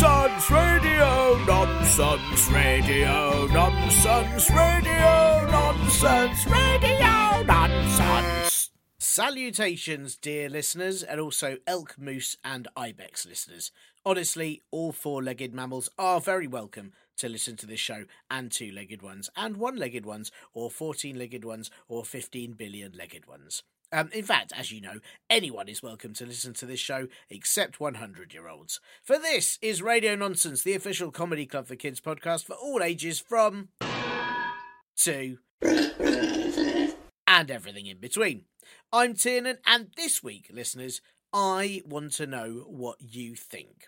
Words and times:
Nonsense, 0.00 0.50
radio 0.50 1.44
nonsense, 1.44 2.50
radio 2.50 3.46
nonsense, 3.46 4.50
radio 4.50 5.46
nonsense, 5.50 6.46
radio 6.46 7.42
nonsense. 7.42 8.70
Salutations, 8.98 10.16
dear 10.16 10.48
listeners, 10.48 11.02
and 11.02 11.20
also 11.20 11.56
elk, 11.66 11.96
moose, 11.98 12.36
and 12.44 12.68
ibex 12.76 13.26
listeners. 13.26 13.72
Honestly, 14.06 14.62
all 14.70 14.92
four 14.92 15.20
legged 15.20 15.52
mammals 15.52 15.90
are 15.98 16.20
very 16.20 16.46
welcome 16.46 16.92
to 17.16 17.28
listen 17.28 17.56
to 17.56 17.66
this 17.66 17.80
show, 17.80 18.04
and 18.30 18.52
two 18.52 18.70
legged 18.70 19.02
ones, 19.02 19.28
and 19.36 19.56
one 19.56 19.74
legged 19.74 20.06
ones, 20.06 20.30
or 20.54 20.70
14 20.70 21.18
legged 21.18 21.44
ones, 21.44 21.72
or 21.88 22.04
15 22.04 22.52
billion 22.52 22.92
legged 22.96 23.26
ones. 23.26 23.64
Um, 23.90 24.10
in 24.12 24.22
fact, 24.24 24.52
as 24.54 24.70
you 24.70 24.80
know, 24.80 25.00
anyone 25.30 25.68
is 25.68 25.82
welcome 25.82 26.12
to 26.14 26.26
listen 26.26 26.52
to 26.54 26.66
this 26.66 26.80
show 26.80 27.08
except 27.30 27.80
100 27.80 28.34
year 28.34 28.48
olds. 28.48 28.80
For 29.02 29.18
this 29.18 29.58
is 29.62 29.80
Radio 29.80 30.14
Nonsense, 30.14 30.62
the 30.62 30.74
official 30.74 31.10
comedy 31.10 31.46
club 31.46 31.66
for 31.66 31.76
kids 31.76 32.00
podcast 32.00 32.44
for 32.44 32.54
all 32.54 32.82
ages 32.82 33.18
from 33.18 33.68
to 34.98 35.38
and 37.26 37.50
everything 37.50 37.86
in 37.86 37.98
between. 37.98 38.44
I'm 38.92 39.14
Tiernan, 39.14 39.58
and 39.66 39.88
this 39.96 40.22
week, 40.22 40.50
listeners, 40.52 41.00
I 41.32 41.82
want 41.86 42.12
to 42.14 42.26
know 42.26 42.64
what 42.66 42.98
you 43.00 43.34
think. 43.34 43.86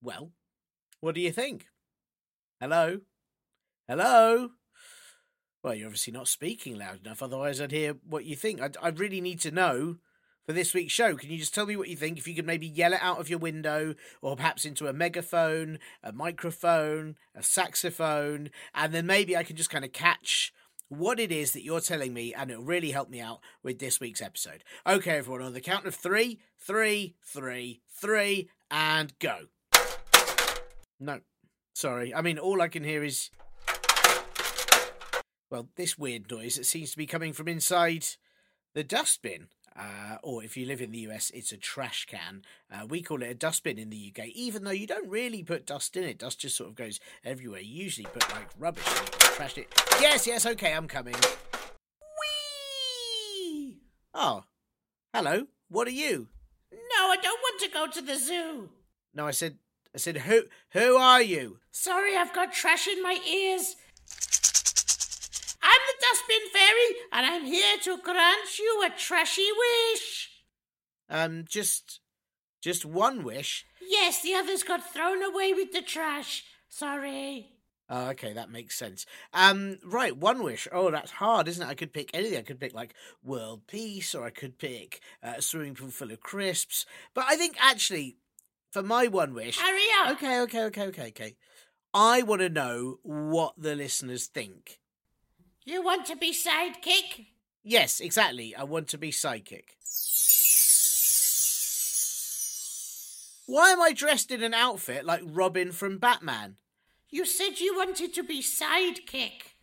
Well, 0.00 0.30
what 1.00 1.16
do 1.16 1.20
you 1.20 1.32
think? 1.32 1.66
Hello? 2.60 3.00
Hello? 3.88 4.50
Well, 5.62 5.74
you're 5.74 5.86
obviously 5.86 6.12
not 6.12 6.26
speaking 6.26 6.76
loud 6.76 7.06
enough, 7.06 7.22
otherwise, 7.22 7.60
I'd 7.60 7.70
hear 7.70 7.96
what 8.04 8.24
you 8.24 8.34
think. 8.34 8.60
I, 8.60 8.70
I 8.82 8.88
really 8.88 9.20
need 9.20 9.38
to 9.40 9.52
know 9.52 9.98
for 10.44 10.52
this 10.52 10.74
week's 10.74 10.92
show. 10.92 11.14
Can 11.14 11.30
you 11.30 11.38
just 11.38 11.54
tell 11.54 11.66
me 11.66 11.76
what 11.76 11.88
you 11.88 11.94
think? 11.94 12.18
If 12.18 12.26
you 12.26 12.34
could 12.34 12.46
maybe 12.46 12.66
yell 12.66 12.92
it 12.92 12.98
out 13.00 13.20
of 13.20 13.30
your 13.30 13.38
window, 13.38 13.94
or 14.20 14.34
perhaps 14.34 14.64
into 14.64 14.88
a 14.88 14.92
megaphone, 14.92 15.78
a 16.02 16.12
microphone, 16.12 17.14
a 17.36 17.44
saxophone, 17.44 18.50
and 18.74 18.92
then 18.92 19.06
maybe 19.06 19.36
I 19.36 19.44
can 19.44 19.54
just 19.54 19.70
kind 19.70 19.84
of 19.84 19.92
catch 19.92 20.52
what 20.88 21.20
it 21.20 21.30
is 21.30 21.52
that 21.52 21.62
you're 21.62 21.80
telling 21.80 22.12
me, 22.12 22.34
and 22.34 22.50
it'll 22.50 22.64
really 22.64 22.90
help 22.90 23.08
me 23.08 23.20
out 23.20 23.38
with 23.62 23.78
this 23.78 24.00
week's 24.00 24.20
episode. 24.20 24.64
Okay, 24.84 25.18
everyone, 25.18 25.42
on 25.42 25.54
the 25.54 25.60
count 25.60 25.86
of 25.86 25.94
three, 25.94 26.40
three, 26.58 27.14
three, 27.24 27.80
three, 27.88 28.50
and 28.68 29.16
go. 29.20 29.46
No, 30.98 31.20
sorry. 31.72 32.12
I 32.12 32.20
mean, 32.20 32.38
all 32.38 32.60
I 32.60 32.68
can 32.68 32.82
hear 32.82 33.04
is 33.04 33.30
well, 35.52 35.68
this 35.76 35.98
weird 35.98 36.30
noise 36.30 36.56
that 36.56 36.64
seems 36.64 36.92
to 36.92 36.96
be 36.96 37.04
coming 37.04 37.34
from 37.34 37.46
inside 37.46 38.06
the 38.72 38.82
dustbin. 38.82 39.48
Uh, 39.78 40.16
or 40.22 40.42
if 40.42 40.56
you 40.56 40.66
live 40.66 40.80
in 40.80 40.92
the 40.92 41.00
US, 41.00 41.30
it's 41.34 41.52
a 41.52 41.58
trash 41.58 42.06
can. 42.06 42.42
Uh, 42.72 42.86
we 42.86 43.02
call 43.02 43.22
it 43.22 43.30
a 43.30 43.34
dustbin 43.34 43.78
in 43.78 43.90
the 43.90 44.12
UK, 44.14 44.28
even 44.28 44.64
though 44.64 44.70
you 44.70 44.86
don't 44.86 45.08
really 45.08 45.42
put 45.42 45.66
dust 45.66 45.94
in 45.94 46.04
it. 46.04 46.18
Dust 46.18 46.40
just 46.40 46.56
sort 46.56 46.70
of 46.70 46.74
goes 46.74 47.00
everywhere. 47.22 47.60
You 47.60 47.84
usually 47.84 48.06
put 48.06 48.30
like 48.32 48.48
rubbish 48.58 48.86
in 48.86 49.04
it, 49.04 49.12
trash 49.12 49.58
it. 49.58 49.68
Yes, 50.00 50.26
yes, 50.26 50.46
okay, 50.46 50.72
I'm 50.72 50.88
coming. 50.88 51.16
Whee! 52.22 53.76
Oh, 54.14 54.44
hello. 55.12 55.48
What 55.68 55.86
are 55.86 55.90
you? 55.90 56.28
No, 56.72 57.10
I 57.10 57.16
don't 57.22 57.40
want 57.42 57.60
to 57.60 57.68
go 57.68 57.86
to 57.88 58.00
the 58.00 58.16
zoo. 58.16 58.70
No, 59.14 59.26
I 59.26 59.32
said, 59.32 59.58
I 59.94 59.98
said, 59.98 60.18
who, 60.18 60.44
who 60.70 60.96
are 60.96 61.20
you? 61.20 61.58
Sorry, 61.70 62.16
I've 62.16 62.32
got 62.32 62.54
trash 62.54 62.88
in 62.88 63.02
my 63.02 63.18
ears. 63.30 63.76
I'm 65.62 65.80
the 65.86 66.04
Dustbin 66.10 66.50
Fairy, 66.52 66.96
and 67.12 67.26
I'm 67.26 67.44
here 67.44 67.76
to 67.84 67.98
grant 68.02 68.58
you 68.58 68.82
a 68.86 68.90
trashy 68.98 69.48
wish. 69.92 70.30
Um, 71.08 71.44
just, 71.48 72.00
just 72.60 72.84
one 72.84 73.22
wish. 73.22 73.64
Yes, 73.80 74.22
the 74.22 74.34
others 74.34 74.62
got 74.62 74.92
thrown 74.92 75.22
away 75.22 75.52
with 75.52 75.72
the 75.72 75.82
trash. 75.82 76.44
Sorry. 76.68 77.48
Oh, 77.88 78.08
okay, 78.10 78.32
that 78.32 78.50
makes 78.50 78.74
sense. 78.76 79.04
Um, 79.34 79.78
right, 79.84 80.16
one 80.16 80.42
wish. 80.42 80.66
Oh, 80.72 80.90
that's 80.90 81.10
hard, 81.10 81.46
isn't 81.46 81.62
it? 81.62 81.68
I 81.70 81.74
could 81.74 81.92
pick 81.92 82.10
anything. 82.14 82.38
I 82.38 82.42
could 82.42 82.58
pick 82.60 82.72
like 82.72 82.94
world 83.22 83.66
peace, 83.66 84.14
or 84.14 84.24
I 84.24 84.30
could 84.30 84.58
pick 84.58 85.00
uh, 85.22 85.34
a 85.36 85.42
swimming 85.42 85.74
pool 85.74 85.90
full 85.90 86.10
of 86.10 86.20
crisps. 86.20 86.86
But 87.12 87.26
I 87.28 87.36
think 87.36 87.56
actually, 87.60 88.16
for 88.70 88.82
my 88.82 89.08
one 89.08 89.34
wish, 89.34 89.58
Hurry 89.58 89.80
up. 90.00 90.12
okay, 90.12 90.40
okay, 90.40 90.62
okay, 90.64 90.86
okay, 90.86 91.08
okay. 91.08 91.36
I 91.92 92.22
want 92.22 92.40
to 92.40 92.48
know 92.48 92.98
what 93.02 93.54
the 93.58 93.74
listeners 93.76 94.26
think. 94.26 94.78
You 95.64 95.82
want 95.82 96.06
to 96.06 96.16
be 96.16 96.32
sidekick? 96.32 97.26
Yes, 97.62 98.00
exactly. 98.00 98.54
I 98.56 98.64
want 98.64 98.88
to 98.88 98.98
be 98.98 99.12
psychic. 99.12 99.76
Why 103.46 103.70
am 103.70 103.80
I 103.80 103.92
dressed 103.92 104.30
in 104.30 104.42
an 104.42 104.54
outfit 104.54 105.04
like 105.04 105.22
Robin 105.24 105.70
from 105.72 105.98
Batman? 105.98 106.56
You 107.10 107.24
said 107.24 107.60
you 107.60 107.76
wanted 107.76 108.14
to 108.14 108.22
be 108.22 108.42
sidekick. 108.42 109.54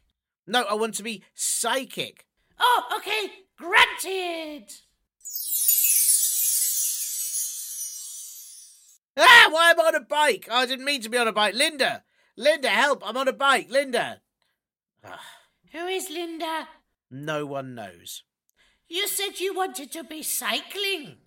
No, 0.47 0.63
I 0.63 0.75
want 0.75 0.93
to 0.95 1.03
be 1.03 1.23
psychic. 1.35 2.25
Oh, 2.59 2.83
okay. 2.97 3.31
Granted. 3.57 4.71
Ah, 9.17 9.49
why 9.51 9.71
am 9.71 9.79
I 9.79 9.83
on 9.83 9.95
a 9.95 9.99
bike? 9.99 10.47
Oh, 10.49 10.55
I 10.55 10.65
didn't 10.65 10.85
mean 10.85 11.01
to 11.01 11.09
be 11.09 11.17
on 11.17 11.27
a 11.27 11.33
bike. 11.33 11.55
Linda! 11.55 12.03
Linda, 12.37 12.69
help! 12.69 13.03
I'm 13.05 13.17
on 13.17 13.27
a 13.27 13.33
bike. 13.33 13.69
Linda! 13.69 14.21
Ah, 15.03 15.38
Who 15.71 15.85
is 15.87 16.09
Linda? 16.09 16.67
no 17.11 17.45
one 17.45 17.75
knows. 17.75 18.23
You 18.87 19.07
said 19.07 19.39
you 19.39 19.53
wanted 19.53 19.91
to 19.93 20.03
be 20.03 20.23
cycling. 20.23 21.17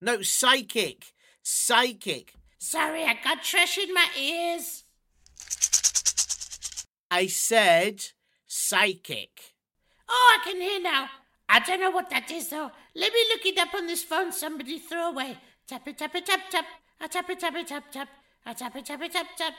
No, 0.00 0.22
psychic. 0.22 1.12
Psychic. 1.42 2.34
Sorry, 2.58 3.04
I 3.04 3.14
got 3.22 3.42
trash 3.42 3.78
in 3.78 3.92
my 3.92 4.08
ears. 4.18 4.84
I 7.10 7.26
said 7.26 8.02
psychic. 8.46 9.54
Oh, 10.08 10.38
I 10.40 10.44
can 10.44 10.60
hear 10.60 10.80
now. 10.80 11.08
I 11.48 11.60
don't 11.60 11.80
know 11.80 11.90
what 11.90 12.10
that 12.10 12.30
is 12.30 12.48
though. 12.48 12.70
Let 12.94 13.12
me 13.12 13.20
look 13.30 13.46
it 13.46 13.58
up 13.58 13.74
on 13.74 13.86
this 13.86 14.02
phone 14.02 14.32
somebody 14.32 14.78
threw 14.78 15.10
away. 15.10 15.38
Tap 15.68 15.86
it, 15.86 15.98
tap 15.98 16.14
it, 16.14 16.26
tap, 16.26 16.40
tap. 16.50 16.64
A 17.00 17.08
tap 17.08 17.30
it, 17.30 17.38
tap 17.40 17.54
it, 17.54 17.66
tap, 17.68 17.92
tap. 17.92 18.08
A 18.46 18.54
tap 18.54 18.76
it, 18.76 18.86
tap 18.86 19.02
it, 19.02 19.12
tap, 19.12 19.26
tap. 19.36 19.54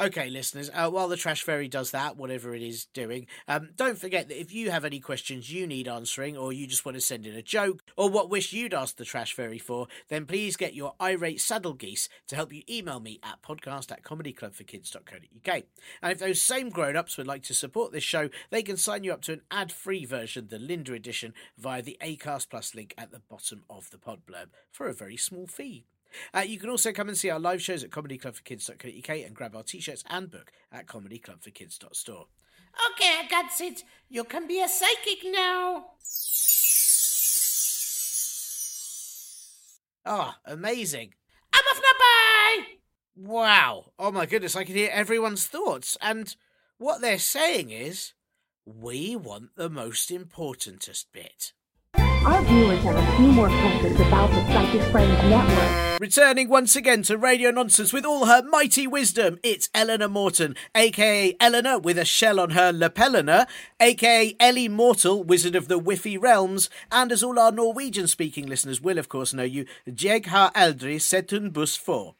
Okay, 0.00 0.30
listeners, 0.30 0.70
uh, 0.72 0.88
while 0.88 1.08
the 1.08 1.16
Trash 1.16 1.42
Fairy 1.42 1.66
does 1.66 1.90
that, 1.90 2.16
whatever 2.16 2.54
it 2.54 2.62
is 2.62 2.84
doing, 2.94 3.26
um, 3.48 3.70
don't 3.74 3.98
forget 3.98 4.28
that 4.28 4.40
if 4.40 4.54
you 4.54 4.70
have 4.70 4.84
any 4.84 5.00
questions 5.00 5.50
you 5.50 5.66
need 5.66 5.88
answering, 5.88 6.36
or 6.36 6.52
you 6.52 6.68
just 6.68 6.84
want 6.84 6.94
to 6.94 7.00
send 7.00 7.26
in 7.26 7.34
a 7.34 7.42
joke, 7.42 7.82
or 7.96 8.08
what 8.08 8.30
wish 8.30 8.52
you'd 8.52 8.74
ask 8.74 8.96
the 8.96 9.04
Trash 9.04 9.32
Fairy 9.32 9.58
for, 9.58 9.88
then 10.06 10.24
please 10.24 10.56
get 10.56 10.72
your 10.72 10.94
irate 11.02 11.40
saddle 11.40 11.74
geese 11.74 12.08
to 12.28 12.36
help 12.36 12.52
you 12.52 12.62
email 12.70 13.00
me 13.00 13.18
at 13.24 13.42
podcast 13.42 13.90
at 13.90 14.04
comedyclubforkids.co.uk. 14.04 15.62
And 16.00 16.12
if 16.12 16.18
those 16.20 16.40
same 16.40 16.68
grown 16.68 16.94
ups 16.94 17.16
would 17.16 17.26
like 17.26 17.42
to 17.44 17.54
support 17.54 17.90
this 17.90 18.04
show, 18.04 18.28
they 18.50 18.62
can 18.62 18.76
sign 18.76 19.02
you 19.02 19.12
up 19.12 19.22
to 19.22 19.32
an 19.32 19.42
ad 19.50 19.72
free 19.72 20.04
version, 20.04 20.46
the 20.48 20.60
Linda 20.60 20.92
edition, 20.92 21.34
via 21.56 21.82
the 21.82 21.96
Acast 22.00 22.50
Plus 22.50 22.72
link 22.72 22.94
at 22.96 23.10
the 23.10 23.22
bottom 23.28 23.64
of 23.68 23.90
the 23.90 23.98
pod 23.98 24.20
blurb 24.24 24.50
for 24.70 24.86
a 24.86 24.94
very 24.94 25.16
small 25.16 25.48
fee. 25.48 25.86
Uh, 26.34 26.40
you 26.40 26.58
can 26.58 26.70
also 26.70 26.92
come 26.92 27.08
and 27.08 27.16
see 27.18 27.30
our 27.30 27.38
live 27.40 27.62
shows 27.62 27.84
at 27.84 27.90
comedyclubforkids.co.uk 27.90 29.08
and 29.26 29.34
grab 29.34 29.56
our 29.56 29.62
t-shirts 29.62 30.04
and 30.08 30.30
book 30.30 30.52
at 30.72 30.86
comedyclubforkids.store. 30.86 32.26
Okay, 32.92 33.14
I 33.18 33.26
got 33.28 33.60
it. 33.60 33.84
You 34.08 34.24
can 34.24 34.46
be 34.46 34.62
a 34.62 34.68
psychic 34.68 35.24
now. 35.24 35.86
Ah, 40.06 40.38
amazing. 40.46 41.14
I'm 41.52 41.64
off 41.70 41.82
now, 41.82 41.98
bye. 41.98 42.64
Wow. 43.16 43.92
Oh 43.98 44.12
my 44.12 44.26
goodness, 44.26 44.56
I 44.56 44.64
can 44.64 44.76
hear 44.76 44.90
everyone's 44.92 45.46
thoughts. 45.46 45.96
And 46.00 46.34
What 46.78 47.00
they're 47.00 47.18
saying 47.18 47.70
is, 47.70 48.12
we 48.64 49.16
want 49.16 49.56
the 49.56 49.68
most 49.68 50.12
importantest 50.12 51.12
bit. 51.12 51.52
Our 52.26 52.42
viewers 52.42 52.82
have 52.82 52.96
a 52.96 53.16
few 53.16 53.32
more 53.32 53.48
questions 53.48 54.00
about 54.00 54.30
the 54.30 54.44
Psychic 54.52 54.82
Friends 54.90 55.22
Network. 55.30 56.00
Returning 56.00 56.48
once 56.48 56.76
again 56.76 57.02
to 57.04 57.16
Radio 57.16 57.50
Nonsense 57.50 57.92
with 57.92 58.04
all 58.04 58.26
her 58.26 58.42
mighty 58.42 58.86
wisdom, 58.86 59.38
it's 59.42 59.68
Eleanor 59.74 60.08
Morton, 60.08 60.54
aka 60.74 61.34
Eleanor 61.40 61.78
with 61.78 61.98
a 61.98 62.04
shell 62.04 62.38
on 62.38 62.50
her 62.50 62.72
lapellina, 62.72 63.46
aka 63.80 64.36
Ellie 64.38 64.68
Mortal, 64.68 65.24
Wizard 65.24 65.56
of 65.56 65.68
the 65.68 65.78
Whiffy 65.80 66.20
Realms, 66.20 66.68
and 66.92 67.10
as 67.10 67.22
all 67.22 67.38
our 67.38 67.50
Norwegian 67.52 68.06
speaking 68.08 68.46
listeners 68.46 68.80
will 68.80 68.98
of 68.98 69.08
course 69.08 69.32
know 69.32 69.42
you, 69.44 69.64
Jeg 69.86 70.26
har 70.26 70.52
aldri 70.54 70.98
sett 71.00 71.32
en 71.32 71.50
buss 71.50 71.76
for. 71.76 72.17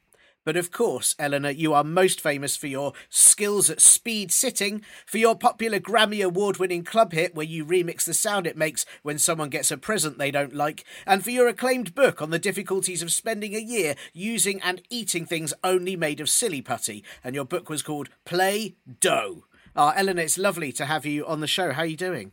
But 0.48 0.56
of 0.56 0.70
course, 0.70 1.14
Eleanor, 1.18 1.50
you 1.50 1.74
are 1.74 1.84
most 1.84 2.22
famous 2.22 2.56
for 2.56 2.68
your 2.68 2.94
skills 3.10 3.68
at 3.68 3.82
speed 3.82 4.32
sitting, 4.32 4.80
for 5.04 5.18
your 5.18 5.36
popular 5.36 5.78
Grammy 5.78 6.24
Award 6.24 6.56
winning 6.56 6.84
club 6.84 7.12
hit 7.12 7.34
where 7.34 7.44
you 7.44 7.66
remix 7.66 8.04
the 8.04 8.14
sound 8.14 8.46
it 8.46 8.56
makes 8.56 8.86
when 9.02 9.18
someone 9.18 9.50
gets 9.50 9.70
a 9.70 9.76
present 9.76 10.16
they 10.16 10.30
don't 10.30 10.54
like, 10.54 10.86
and 11.06 11.22
for 11.22 11.28
your 11.28 11.48
acclaimed 11.48 11.94
book 11.94 12.22
on 12.22 12.30
the 12.30 12.38
difficulties 12.38 13.02
of 13.02 13.12
spending 13.12 13.54
a 13.54 13.58
year 13.58 13.94
using 14.14 14.58
and 14.62 14.80
eating 14.88 15.26
things 15.26 15.52
only 15.62 15.96
made 15.96 16.18
of 16.18 16.30
silly 16.30 16.62
putty. 16.62 17.04
And 17.22 17.34
your 17.34 17.44
book 17.44 17.68
was 17.68 17.82
called 17.82 18.08
Play 18.24 18.76
Dough. 19.00 19.44
Ah, 19.76 19.92
Eleanor, 19.98 20.22
it's 20.22 20.38
lovely 20.38 20.72
to 20.72 20.86
have 20.86 21.04
you 21.04 21.26
on 21.26 21.40
the 21.40 21.46
show. 21.46 21.72
How 21.72 21.82
are 21.82 21.84
you 21.84 21.94
doing? 21.94 22.32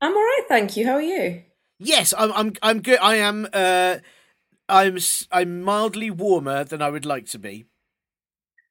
I'm 0.00 0.12
all 0.12 0.22
right, 0.22 0.44
thank 0.48 0.76
you. 0.76 0.86
How 0.86 0.92
are 0.92 1.02
you? 1.02 1.42
Yes, 1.80 2.14
I'm. 2.16 2.32
I'm. 2.32 2.52
I'm 2.62 2.80
good. 2.80 3.00
I 3.00 3.16
am. 3.16 3.48
Uh, 3.52 3.96
I'm. 4.68 4.98
I'm 5.30 5.62
mildly 5.62 6.10
warmer 6.10 6.64
than 6.64 6.82
I 6.82 6.90
would 6.90 7.06
like 7.06 7.26
to 7.26 7.38
be. 7.38 7.66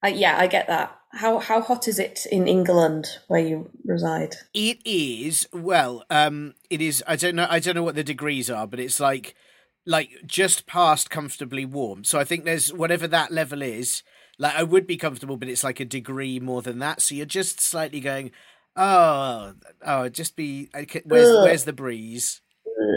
Uh, 0.03 0.09
yeah, 0.09 0.38
I 0.38 0.47
get 0.47 0.68
that. 0.68 0.95
How 1.13 1.39
how 1.39 1.62
hot 1.62 1.88
is 1.88 1.97
it 1.97 2.25
in 2.31 2.47
England 2.47 3.07
where 3.27 3.39
you 3.39 3.69
reside? 3.86 4.36
It 4.53 4.80
is 4.86 5.47
well. 5.53 6.03
Um, 6.09 6.53
it 6.69 6.81
is. 6.81 7.03
I 7.07 7.15
don't 7.15 7.36
know. 7.36 7.47
I 7.50 7.59
don't 7.59 7.75
know 7.75 7.83
what 7.83 7.95
the 7.95 8.03
degrees 8.03 8.50
are, 8.50 8.68
but 8.68 8.80
it's 8.80 9.00
like, 9.00 9.36
like 9.86 10.09
just 10.25 10.68
past 10.68 11.09
comfortably 11.09 11.65
warm. 11.65 12.03
So 12.03 12.19
I 12.19 12.24
think 12.24 12.44
there's 12.44 12.74
whatever 12.74 13.07
that 13.07 13.31
level 13.31 13.62
is. 13.62 14.03
Like 14.38 14.56
I 14.56 14.63
would 14.63 14.86
be 14.86 14.98
comfortable, 14.98 15.38
but 15.38 15.48
it's 15.48 15.63
like 15.63 15.80
a 15.80 15.86
degree 15.86 16.39
more 16.39 16.62
than 16.62 16.80
that. 16.80 17.01
So 17.01 17.15
you're 17.15 17.25
just 17.25 17.62
slightly 17.62 18.01
going, 18.01 18.31
oh, 18.75 19.53
oh, 19.86 20.09
just 20.09 20.36
be. 20.36 20.69
Where's 21.06 21.30
Ugh. 21.30 21.44
where's 21.45 21.63
the 21.63 21.74
breeze? 21.74 22.41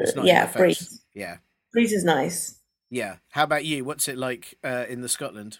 It's 0.02 0.16
not 0.16 0.26
yeah, 0.26 0.50
breeze. 0.50 1.02
Yeah, 1.14 1.38
Breeze 1.72 1.92
is 1.92 2.04
nice. 2.04 2.60
Yeah. 2.90 3.16
How 3.30 3.44
about 3.44 3.64
you? 3.64 3.84
What's 3.84 4.08
it 4.08 4.18
like 4.18 4.58
uh, 4.64 4.84
in 4.88 5.00
the 5.00 5.08
Scotland? 5.08 5.58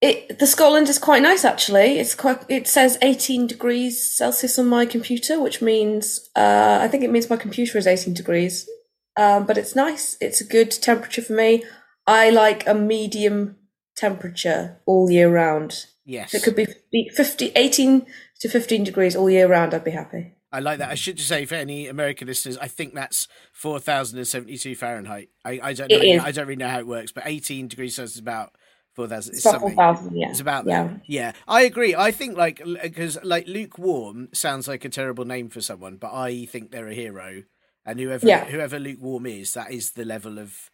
It 0.00 0.38
the 0.38 0.46
Scotland 0.46 0.88
is 0.88 0.98
quite 0.98 1.22
nice 1.22 1.44
actually. 1.44 1.98
It's 1.98 2.14
quite. 2.14 2.44
It 2.48 2.66
says 2.66 2.98
18 3.02 3.46
degrees 3.46 4.16
Celsius 4.16 4.58
on 4.58 4.66
my 4.66 4.84
computer, 4.84 5.40
which 5.40 5.62
means 5.62 6.28
uh, 6.34 6.78
I 6.80 6.88
think 6.88 7.04
it 7.04 7.10
means 7.10 7.30
my 7.30 7.36
computer 7.36 7.78
is 7.78 7.86
18 7.86 8.14
degrees. 8.14 8.68
Um, 9.16 9.46
but 9.46 9.58
it's 9.58 9.76
nice. 9.76 10.16
It's 10.20 10.40
a 10.40 10.44
good 10.44 10.70
temperature 10.70 11.22
for 11.22 11.34
me. 11.34 11.64
I 12.06 12.30
like 12.30 12.66
a 12.66 12.74
medium 12.74 13.56
temperature 13.94 14.80
all 14.86 15.10
year 15.10 15.30
round. 15.30 15.86
Yes, 16.04 16.34
If 16.34 16.42
it 16.42 16.44
could 16.44 16.56
be 16.56 17.08
50, 17.10 17.52
18 17.54 18.06
to 18.40 18.48
15 18.48 18.84
degrees 18.84 19.14
all 19.14 19.30
year 19.30 19.46
round, 19.46 19.72
I'd 19.72 19.84
be 19.84 19.92
happy. 19.92 20.34
I 20.52 20.60
like 20.60 20.78
that. 20.78 20.90
I 20.90 20.94
mm. 20.94 20.98
should 20.98 21.16
just 21.16 21.28
say 21.28 21.46
for 21.46 21.54
any 21.54 21.88
American 21.88 22.28
listeners, 22.28 22.58
I 22.58 22.68
think 22.68 22.94
that's 22.94 23.26
four 23.52 23.78
thousand 23.78 24.18
and 24.18 24.28
seventy-two 24.28 24.74
Fahrenheit. 24.74 25.30
I, 25.44 25.60
I 25.62 25.72
don't 25.72 25.90
know. 25.90 26.22
I 26.22 26.30
don't 26.30 26.46
really 26.46 26.56
know 26.56 26.68
how 26.68 26.78
it 26.78 26.86
works, 26.86 27.12
but 27.12 27.24
eighteen 27.26 27.68
degrees 27.68 27.94
Celsius 27.94 28.14
is 28.14 28.20
about 28.20 28.52
four 28.94 29.08
thousand. 29.08 29.34
It's 29.34 29.42
4,000, 29.44 30.16
yeah. 30.16 30.30
It's 30.30 30.40
about 30.40 30.66
Yeah. 30.66 30.84
that. 30.84 31.00
Yeah, 31.06 31.32
I 31.48 31.62
agree. 31.62 31.94
I 31.94 32.10
think 32.10 32.36
like 32.36 32.62
because 32.82 33.18
like 33.22 33.46
lukewarm 33.46 34.28
sounds 34.32 34.68
like 34.68 34.84
a 34.84 34.88
terrible 34.88 35.24
name 35.24 35.48
for 35.48 35.60
someone, 35.60 35.96
but 35.96 36.12
I 36.12 36.44
think 36.46 36.70
they're 36.70 36.88
a 36.88 36.94
hero, 36.94 37.44
and 37.86 37.98
whoever 37.98 38.26
Yeah. 38.26 38.44
whoever 38.44 38.78
lukewarm 38.78 39.26
is, 39.26 39.54
that 39.54 39.72
is 39.72 39.92
the 39.92 40.04
level 40.04 40.38
of. 40.38 40.70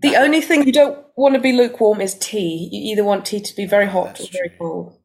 The 0.00 0.16
only 0.16 0.40
thing 0.40 0.66
you 0.66 0.72
don't 0.72 1.04
want 1.14 1.34
to 1.34 1.40
be 1.40 1.52
lukewarm 1.52 2.00
is 2.00 2.14
tea. 2.14 2.70
You 2.72 2.92
either 2.92 3.04
want 3.04 3.26
tea 3.26 3.40
to 3.40 3.54
be 3.54 3.66
very 3.66 3.86
hot 3.86 4.16
That's 4.16 4.28
or 4.28 4.32
very 4.32 4.48
true. 4.48 4.58
cold. 4.58 4.98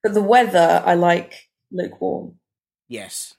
But 0.00 0.14
the 0.14 0.22
weather, 0.22 0.80
I 0.86 0.94
like 0.94 1.48
lukewarm. 1.72 2.38
Yes, 2.86 3.34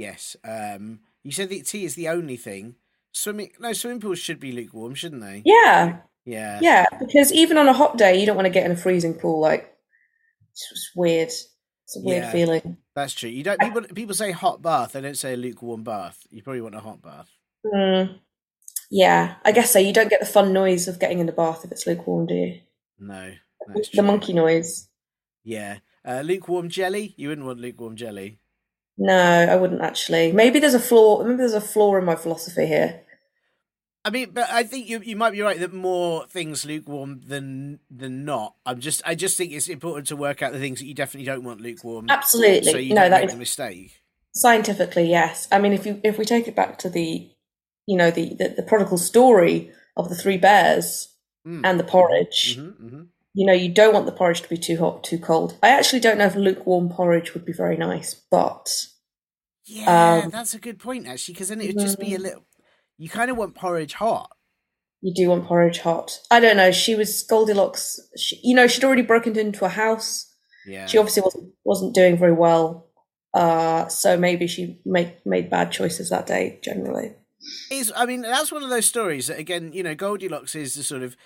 yes. 0.00 0.36
Um, 0.44 1.00
you 1.22 1.30
said 1.32 1.50
that 1.50 1.66
tea 1.66 1.84
is 1.84 1.94
the 1.94 2.08
only 2.08 2.36
thing. 2.36 2.76
Swimming, 3.12 3.50
no, 3.60 3.72
swimming 3.72 4.00
pools 4.00 4.18
should 4.18 4.40
be 4.40 4.52
lukewarm, 4.52 4.94
shouldn't 4.94 5.22
they? 5.22 5.42
Yeah, 5.44 5.98
Yeah. 6.24 6.58
yeah. 6.62 6.86
Because 6.98 7.32
even 7.32 7.58
on 7.58 7.68
a 7.68 7.72
hot 7.72 7.98
day, 7.98 8.18
you 8.18 8.26
don't 8.26 8.36
want 8.36 8.46
to 8.46 8.50
get 8.58 8.64
in 8.64 8.72
a 8.72 8.76
freezing 8.76 9.14
pool. 9.14 9.40
Like 9.40 9.72
it's 10.52 10.68
just 10.70 10.90
weird. 10.96 11.28
It's 11.28 11.96
a 11.96 12.00
weird 12.00 12.24
Yeah. 12.24 12.32
feeling. 12.32 12.76
That's 12.94 13.12
true. 13.14 13.30
You 13.30 13.42
don't 13.42 13.60
people 13.60 13.82
people 13.82 14.14
say 14.14 14.30
hot 14.32 14.62
bath, 14.62 14.92
they 14.92 15.00
don't 15.00 15.16
say 15.16 15.34
a 15.34 15.36
lukewarm 15.36 15.82
bath. 15.84 16.18
You 16.30 16.42
probably 16.42 16.60
want 16.62 16.74
a 16.76 16.80
hot 16.80 17.02
bath. 17.02 17.28
Mm. 17.66 18.18
Yeah, 18.90 19.36
I 19.44 19.52
guess 19.52 19.72
so. 19.72 19.78
You 19.78 19.92
don't 19.92 20.10
get 20.10 20.20
the 20.20 20.26
fun 20.26 20.52
noise 20.52 20.88
of 20.88 20.98
getting 20.98 21.20
in 21.20 21.26
the 21.26 21.32
bath 21.32 21.64
if 21.64 21.70
it's 21.70 21.86
lukewarm, 21.86 22.26
do 22.26 22.34
you? 22.34 22.60
No. 22.98 23.32
The 23.74 23.84
true. 23.92 24.02
monkey 24.02 24.32
noise. 24.32 24.88
Yeah. 25.44 25.78
Uh, 26.04 26.22
lukewarm 26.24 26.68
jelly? 26.68 27.14
You 27.16 27.28
wouldn't 27.28 27.46
want 27.46 27.60
lukewarm 27.60 27.94
jelly. 27.94 28.39
No, 28.98 29.14
I 29.50 29.56
wouldn't 29.56 29.80
actually. 29.80 30.32
Maybe 30.32 30.58
there's 30.58 30.74
a 30.74 30.80
flaw. 30.80 31.22
Maybe 31.24 31.36
there's 31.38 31.54
a 31.54 31.60
flaw 31.60 31.96
in 31.96 32.04
my 32.04 32.16
philosophy 32.16 32.66
here. 32.66 33.02
I 34.04 34.10
mean, 34.10 34.30
but 34.32 34.50
I 34.50 34.62
think 34.62 34.88
you 34.88 35.00
you 35.00 35.16
might 35.16 35.32
be 35.32 35.40
right 35.42 35.58
that 35.60 35.72
more 35.72 36.26
things 36.26 36.64
lukewarm 36.64 37.20
than 37.26 37.80
than 37.90 38.24
not. 38.24 38.54
I'm 38.64 38.80
just 38.80 39.02
I 39.06 39.14
just 39.14 39.36
think 39.36 39.52
it's 39.52 39.68
important 39.68 40.06
to 40.08 40.16
work 40.16 40.42
out 40.42 40.52
the 40.52 40.58
things 40.58 40.80
that 40.80 40.86
you 40.86 40.94
definitely 40.94 41.26
don't 41.26 41.44
want 41.44 41.60
lukewarm. 41.60 42.06
Absolutely. 42.08 42.72
So 42.72 42.78
you 42.78 42.94
No, 42.94 43.02
don't 43.02 43.10
that 43.10 43.20
make 43.20 43.26
is- 43.28 43.32
the 43.34 43.38
mistake. 43.38 44.02
Scientifically, 44.32 45.10
yes. 45.10 45.48
I 45.50 45.58
mean, 45.58 45.72
if 45.72 45.84
you 45.86 46.00
if 46.04 46.16
we 46.16 46.24
take 46.24 46.46
it 46.46 46.54
back 46.54 46.78
to 46.78 46.88
the, 46.88 47.28
you 47.86 47.96
know, 47.96 48.10
the 48.10 48.34
the, 48.38 48.54
the 48.58 48.62
prodigal 48.62 48.96
story 48.98 49.72
of 49.96 50.08
the 50.08 50.14
three 50.14 50.36
bears 50.38 51.06
Mm. 51.46 51.62
and 51.64 51.80
the 51.80 51.84
porridge, 51.84 52.56
hmm 52.58 52.68
hmm 52.68 53.02
you 53.34 53.46
know, 53.46 53.52
you 53.52 53.68
don't 53.72 53.94
want 53.94 54.06
the 54.06 54.12
porridge 54.12 54.42
to 54.42 54.48
be 54.48 54.56
too 54.56 54.76
hot, 54.78 55.04
too 55.04 55.18
cold. 55.18 55.56
I 55.62 55.68
actually 55.68 56.00
don't 56.00 56.18
know 56.18 56.26
if 56.26 56.34
lukewarm 56.34 56.88
porridge 56.88 57.32
would 57.34 57.44
be 57.44 57.52
very 57.52 57.76
nice, 57.76 58.14
but 58.30 58.86
Yeah, 59.64 60.22
Um, 60.24 60.30
that's 60.30 60.54
a 60.54 60.58
good 60.58 60.78
point 60.78 61.06
actually, 61.06 61.34
because 61.34 61.48
then 61.48 61.60
it 61.60 61.68
would 61.68 61.78
just 61.84 62.00
be 62.00 62.14
a 62.14 62.18
little. 62.18 62.44
You 62.98 63.08
kind 63.08 63.30
of 63.30 63.36
want 63.36 63.54
porridge 63.54 63.94
hot. 63.94 64.30
you 65.00 65.14
do 65.14 65.28
want 65.30 65.46
porridge 65.46 65.78
hot. 65.78 66.20
I 66.30 66.40
don't 66.40 66.56
know. 66.58 66.72
She 66.72 66.94
was 66.94 67.22
Goldilocks. 67.22 67.98
She, 68.18 68.38
you 68.42 68.54
know, 68.54 68.66
she'd 68.66 68.84
already 68.84 69.02
broken 69.02 69.38
into 69.38 69.64
a 69.64 69.68
house. 69.70 70.26
Yeah. 70.66 70.84
She 70.86 70.98
obviously 70.98 71.22
wasn't 71.22 71.54
wasn't 71.64 71.94
doing 71.94 72.18
very 72.18 72.32
well. 72.34 72.88
Uh, 73.32 73.86
so 73.88 74.16
maybe 74.18 74.46
she 74.46 74.80
made 74.84 75.14
made 75.24 75.48
bad 75.48 75.70
choices 75.72 76.10
that 76.10 76.26
day. 76.26 76.58
Generally, 76.62 77.14
is 77.70 77.90
I 77.96 78.04
mean 78.06 78.20
that's 78.22 78.52
one 78.52 78.62
of 78.62 78.68
those 78.70 78.86
stories 78.86 79.28
that 79.28 79.38
again 79.38 79.72
you 79.72 79.82
know 79.82 79.94
Goldilocks 79.94 80.54
is 80.54 80.74
the 80.74 80.82
sort 80.82 81.02
of 81.02 81.16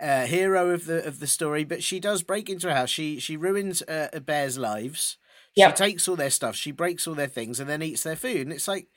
uh, 0.00 0.26
hero 0.26 0.70
of 0.70 0.86
the 0.86 1.06
of 1.06 1.20
the 1.20 1.26
story, 1.26 1.64
but 1.64 1.82
she 1.82 2.00
does 2.00 2.22
break 2.22 2.48
into 2.48 2.70
a 2.70 2.74
house. 2.74 2.90
She 2.90 3.18
she 3.18 3.36
ruins 3.36 3.82
uh, 3.82 4.08
a 4.12 4.20
bear's 4.20 4.58
lives. 4.58 5.18
She 5.56 5.72
takes 5.72 6.08
all 6.08 6.16
their 6.16 6.30
stuff. 6.30 6.56
She 6.56 6.72
breaks 6.72 7.06
all 7.06 7.14
their 7.14 7.28
things 7.28 7.60
and 7.60 7.68
then 7.68 7.82
eats 7.82 8.02
their 8.02 8.16
food. 8.16 8.40
And 8.40 8.52
it's 8.52 8.66
like 8.66 8.88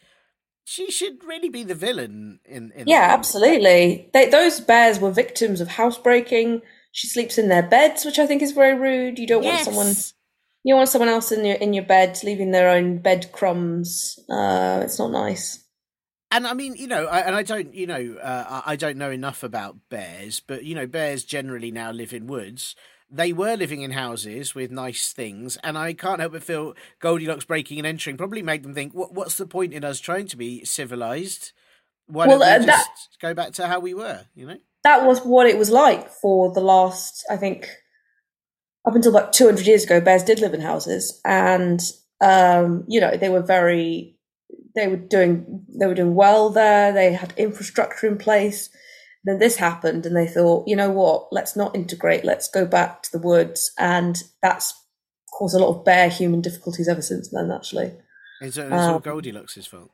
she 0.64 0.90
should 0.92 1.24
really 1.24 1.50
be 1.50 1.64
the 1.64 1.76
villain 1.76 2.40
in. 2.46 2.72
in 2.76 2.88
yeah, 2.88 3.08
absolutely. 3.12 4.10
They, 4.14 4.30
those 4.30 4.60
bears 4.60 5.00
were 5.00 5.12
victims 5.12 5.62
of 5.62 5.68
housebreaking. 5.68 6.62
She 6.92 7.08
sleeps 7.08 7.38
in 7.38 7.48
their 7.48 7.64
beds, 7.64 8.06
which 8.06 8.18
I 8.18 8.26
think 8.26 8.42
is 8.42 8.52
very 8.54 8.78
rude. 8.78 9.20
You 9.20 9.28
don't 9.28 9.44
want 9.44 9.60
someone 9.60 9.94
you 10.64 10.74
don't 10.74 10.80
want 10.80 10.90
someone 10.90 11.10
else 11.10 11.32
in 11.32 11.46
your 11.46 11.56
in 11.56 11.74
your 11.74 11.86
bed 11.86 12.20
leaving 12.24 12.52
their 12.52 12.70
own 12.70 12.98
bed 12.98 13.32
crumbs. 13.32 14.20
Uh, 14.30 14.82
it's 14.84 15.00
not 15.00 15.12
nice. 15.12 15.64
And 16.30 16.46
I 16.46 16.54
mean, 16.54 16.76
you 16.76 16.88
know, 16.88 17.06
I, 17.06 17.20
and 17.20 17.36
I 17.36 17.44
don't, 17.44 17.74
you 17.74 17.88
know, 17.88 18.18
uh, 18.22 18.62
I 18.66 18.76
don't 18.76 18.98
know 18.98 19.12
enough 19.12 19.44
about 19.44 19.78
bears, 19.90 20.42
but 20.42 20.64
you 20.66 20.76
know, 20.76 20.86
bears 20.88 21.24
generally 21.24 21.72
now 21.72 21.92
live 21.92 22.12
in 22.14 22.28
woods. 22.28 22.76
They 23.10 23.32
were 23.32 23.56
living 23.56 23.82
in 23.82 23.92
houses 23.92 24.54
with 24.54 24.70
nice 24.70 25.14
things, 25.14 25.58
and 25.64 25.78
I 25.78 25.94
can't 25.94 26.20
help 26.20 26.34
but 26.34 26.44
feel 26.44 26.74
Goldilocks 27.00 27.46
breaking 27.46 27.78
and 27.78 27.88
entering 27.88 28.18
probably 28.18 28.42
made 28.42 28.64
them 28.64 28.74
think, 28.74 28.94
"What? 28.94 29.14
What's 29.14 29.36
the 29.38 29.46
point 29.48 29.74
in 29.74 29.86
us 29.86 30.02
trying 30.02 30.28
to 30.28 30.36
be 30.38 30.66
civilized? 30.66 31.54
Why 32.08 32.28
Well, 32.28 32.40
don't 32.40 32.50
uh, 32.50 32.60
we 32.60 32.66
that- 32.66 32.96
go 33.22 33.34
back 33.34 33.54
to 33.54 33.68
how 33.68 33.80
we 33.80 33.94
were?" 33.94 34.26
You 34.36 34.48
know? 34.48 34.58
that 34.84 35.06
was 35.06 35.20
what 35.22 35.48
it 35.48 35.58
was 35.58 35.70
like 35.70 36.10
for 36.10 36.54
the 36.54 36.62
last, 36.62 37.26
I 37.30 37.36
think, 37.38 37.70
up 38.86 38.96
until 38.96 39.12
about 39.16 39.34
200 39.34 39.66
years 39.68 39.84
ago, 39.86 40.00
bears 40.00 40.24
did 40.24 40.40
live 40.40 40.54
in 40.54 40.62
houses. 40.62 41.20
And, 41.26 41.82
um, 42.22 42.86
you 42.88 43.02
know, 43.02 43.18
they 43.18 43.28
were 43.28 43.42
very, 43.42 44.17
they 44.78 44.88
were 44.88 44.96
doing, 44.96 45.66
they 45.78 45.88
were 45.88 45.96
doing 45.96 46.16
well 46.16 46.50
there. 46.50 46.94
They 46.94 47.12
had 47.14 47.34
infrastructure 47.36 48.08
in 48.08 48.18
place. 48.18 48.70
Then 49.26 49.40
this 49.40 49.58
happened 49.58 50.06
and 50.06 50.16
they 50.16 50.28
thought, 50.28 50.68
you 50.68 50.76
know 50.76 50.92
what, 50.92 51.28
let's 51.32 51.56
not 51.56 51.76
integrate. 51.76 52.24
Let's 52.24 52.48
go 52.48 52.66
back 52.66 53.02
to 53.04 53.12
the 53.12 53.20
woods. 53.20 53.72
And 53.78 54.24
that's 54.42 54.74
caused 55.34 55.56
a 55.56 55.60
lot 55.60 55.76
of 55.76 55.84
bear 55.84 56.10
human 56.10 56.42
difficulties 56.42 56.88
ever 56.88 57.02
since 57.02 57.30
then, 57.30 57.52
actually. 57.52 57.92
It's, 58.42 58.58
it's 58.58 58.72
all 58.72 58.96
Um, 58.96 59.02
Goldilocks' 59.02 59.66
fault. 59.66 59.92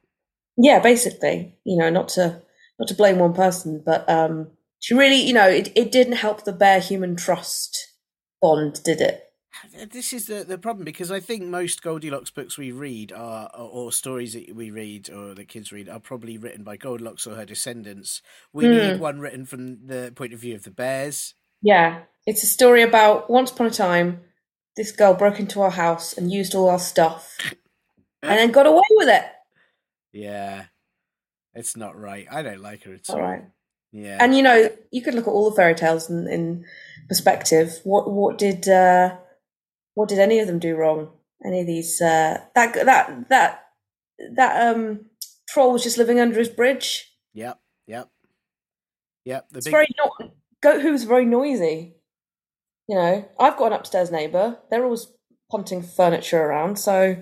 Yeah, 0.57 0.79
basically, 0.79 1.57
you 1.63 1.77
know, 1.77 1.89
not 1.89 2.09
to 2.09 2.41
not 2.77 2.87
to 2.89 2.93
blame 2.93 3.19
one 3.19 3.33
person, 3.33 3.81
but 3.85 4.07
um, 4.09 4.51
she 4.79 4.93
really, 4.93 5.15
you 5.15 5.33
know, 5.33 5.47
it, 5.47 5.71
it 5.75 5.91
didn't 5.91 6.17
help 6.17 6.43
the 6.43 6.51
bear 6.51 6.79
human 6.79 7.15
trust 7.15 7.93
bond, 8.41 8.83
did 8.83 8.99
it? 8.99 9.23
This 9.91 10.13
is 10.13 10.27
the, 10.27 10.43
the 10.43 10.57
problem 10.57 10.86
because 10.86 11.12
I 11.12 11.19
think 11.19 11.43
most 11.43 11.81
Goldilocks 11.81 12.31
books 12.31 12.57
we 12.57 12.72
read 12.72 13.12
are, 13.12 13.50
or, 13.53 13.69
or 13.69 13.91
stories 13.91 14.33
that 14.33 14.55
we 14.55 14.72
read 14.72 15.10
or 15.10 15.33
the 15.33 15.45
kids 15.45 15.72
read 15.72 15.89
are 15.89 16.00
probably 16.00 16.38
written 16.38 16.63
by 16.63 16.77
Goldilocks 16.77 17.27
or 17.27 17.36
her 17.36 17.45
descendants. 17.45 18.22
We 18.51 18.67
need 18.67 19.00
one 19.00 19.19
written 19.19 19.45
from 19.45 19.88
the 19.88 20.12
point 20.15 20.33
of 20.33 20.39
view 20.39 20.55
of 20.55 20.63
the 20.63 20.72
bears. 20.72 21.33
Yeah, 21.62 22.01
it's 22.25 22.43
a 22.43 22.48
story 22.48 22.81
about 22.81 23.29
once 23.29 23.51
upon 23.51 23.67
a 23.67 23.72
time, 23.72 24.22
this 24.75 24.91
girl 24.91 25.13
broke 25.13 25.39
into 25.39 25.62
our 25.62 25.72
house 25.72 26.13
and 26.17 26.31
used 26.31 26.55
all 26.55 26.69
our 26.69 26.79
stuff, 26.79 27.38
and 28.22 28.38
then 28.38 28.51
got 28.51 28.65
away 28.65 28.83
with 28.91 29.10
it. 29.10 29.25
Yeah, 30.12 30.65
it's 31.53 31.77
not 31.77 32.00
right. 32.00 32.27
I 32.29 32.41
don't 32.41 32.62
like 32.62 32.83
her 32.83 32.93
at 32.93 33.10
all. 33.10 33.15
All 33.15 33.22
right. 33.22 33.43
Yeah, 33.91 34.17
And 34.19 34.36
you 34.36 34.41
know, 34.41 34.69
you 34.89 35.03
could 35.03 35.13
look 35.13 35.27
at 35.27 35.31
all 35.31 35.50
the 35.51 35.55
fairy 35.55 35.75
tales 35.75 36.10
in, 36.10 36.27
in 36.27 36.65
perspective. 37.07 37.79
What 37.83 38.12
what 38.12 38.39
did 38.39 38.67
uh, 38.67 39.17
what 39.95 40.09
did 40.09 40.19
any 40.19 40.39
of 40.39 40.47
them 40.47 40.59
do 40.59 40.75
wrong? 40.75 41.12
Any 41.45 41.62
of 41.62 41.67
these 41.67 42.01
uh, 42.01 42.39
that 42.55 42.73
that 42.73 43.29
that 43.29 43.63
that 44.35 44.67
um 44.75 45.05
troll 45.50 45.73
was 45.73 45.83
just 45.83 45.97
living 45.97 46.19
under 46.19 46.38
his 46.39 46.50
bridge. 46.50 47.12
yep, 47.33 47.59
yep, 47.88 48.09
yep. 49.25 49.50
The 49.50 49.57
It's 49.57 49.65
big 49.67 49.71
very 49.73 49.88
no- 49.97 50.31
goat 50.62 50.81
who's 50.81 51.03
very 51.03 51.25
noisy. 51.25 51.95
You 52.88 52.95
know, 52.97 53.29
I've 53.39 53.57
got 53.57 53.67
an 53.67 53.73
upstairs 53.79 54.12
neighbour. 54.12 54.57
They're 54.69 54.83
always 54.83 55.07
punting 55.51 55.83
furniture 55.83 56.41
around, 56.41 56.77
so 56.79 57.17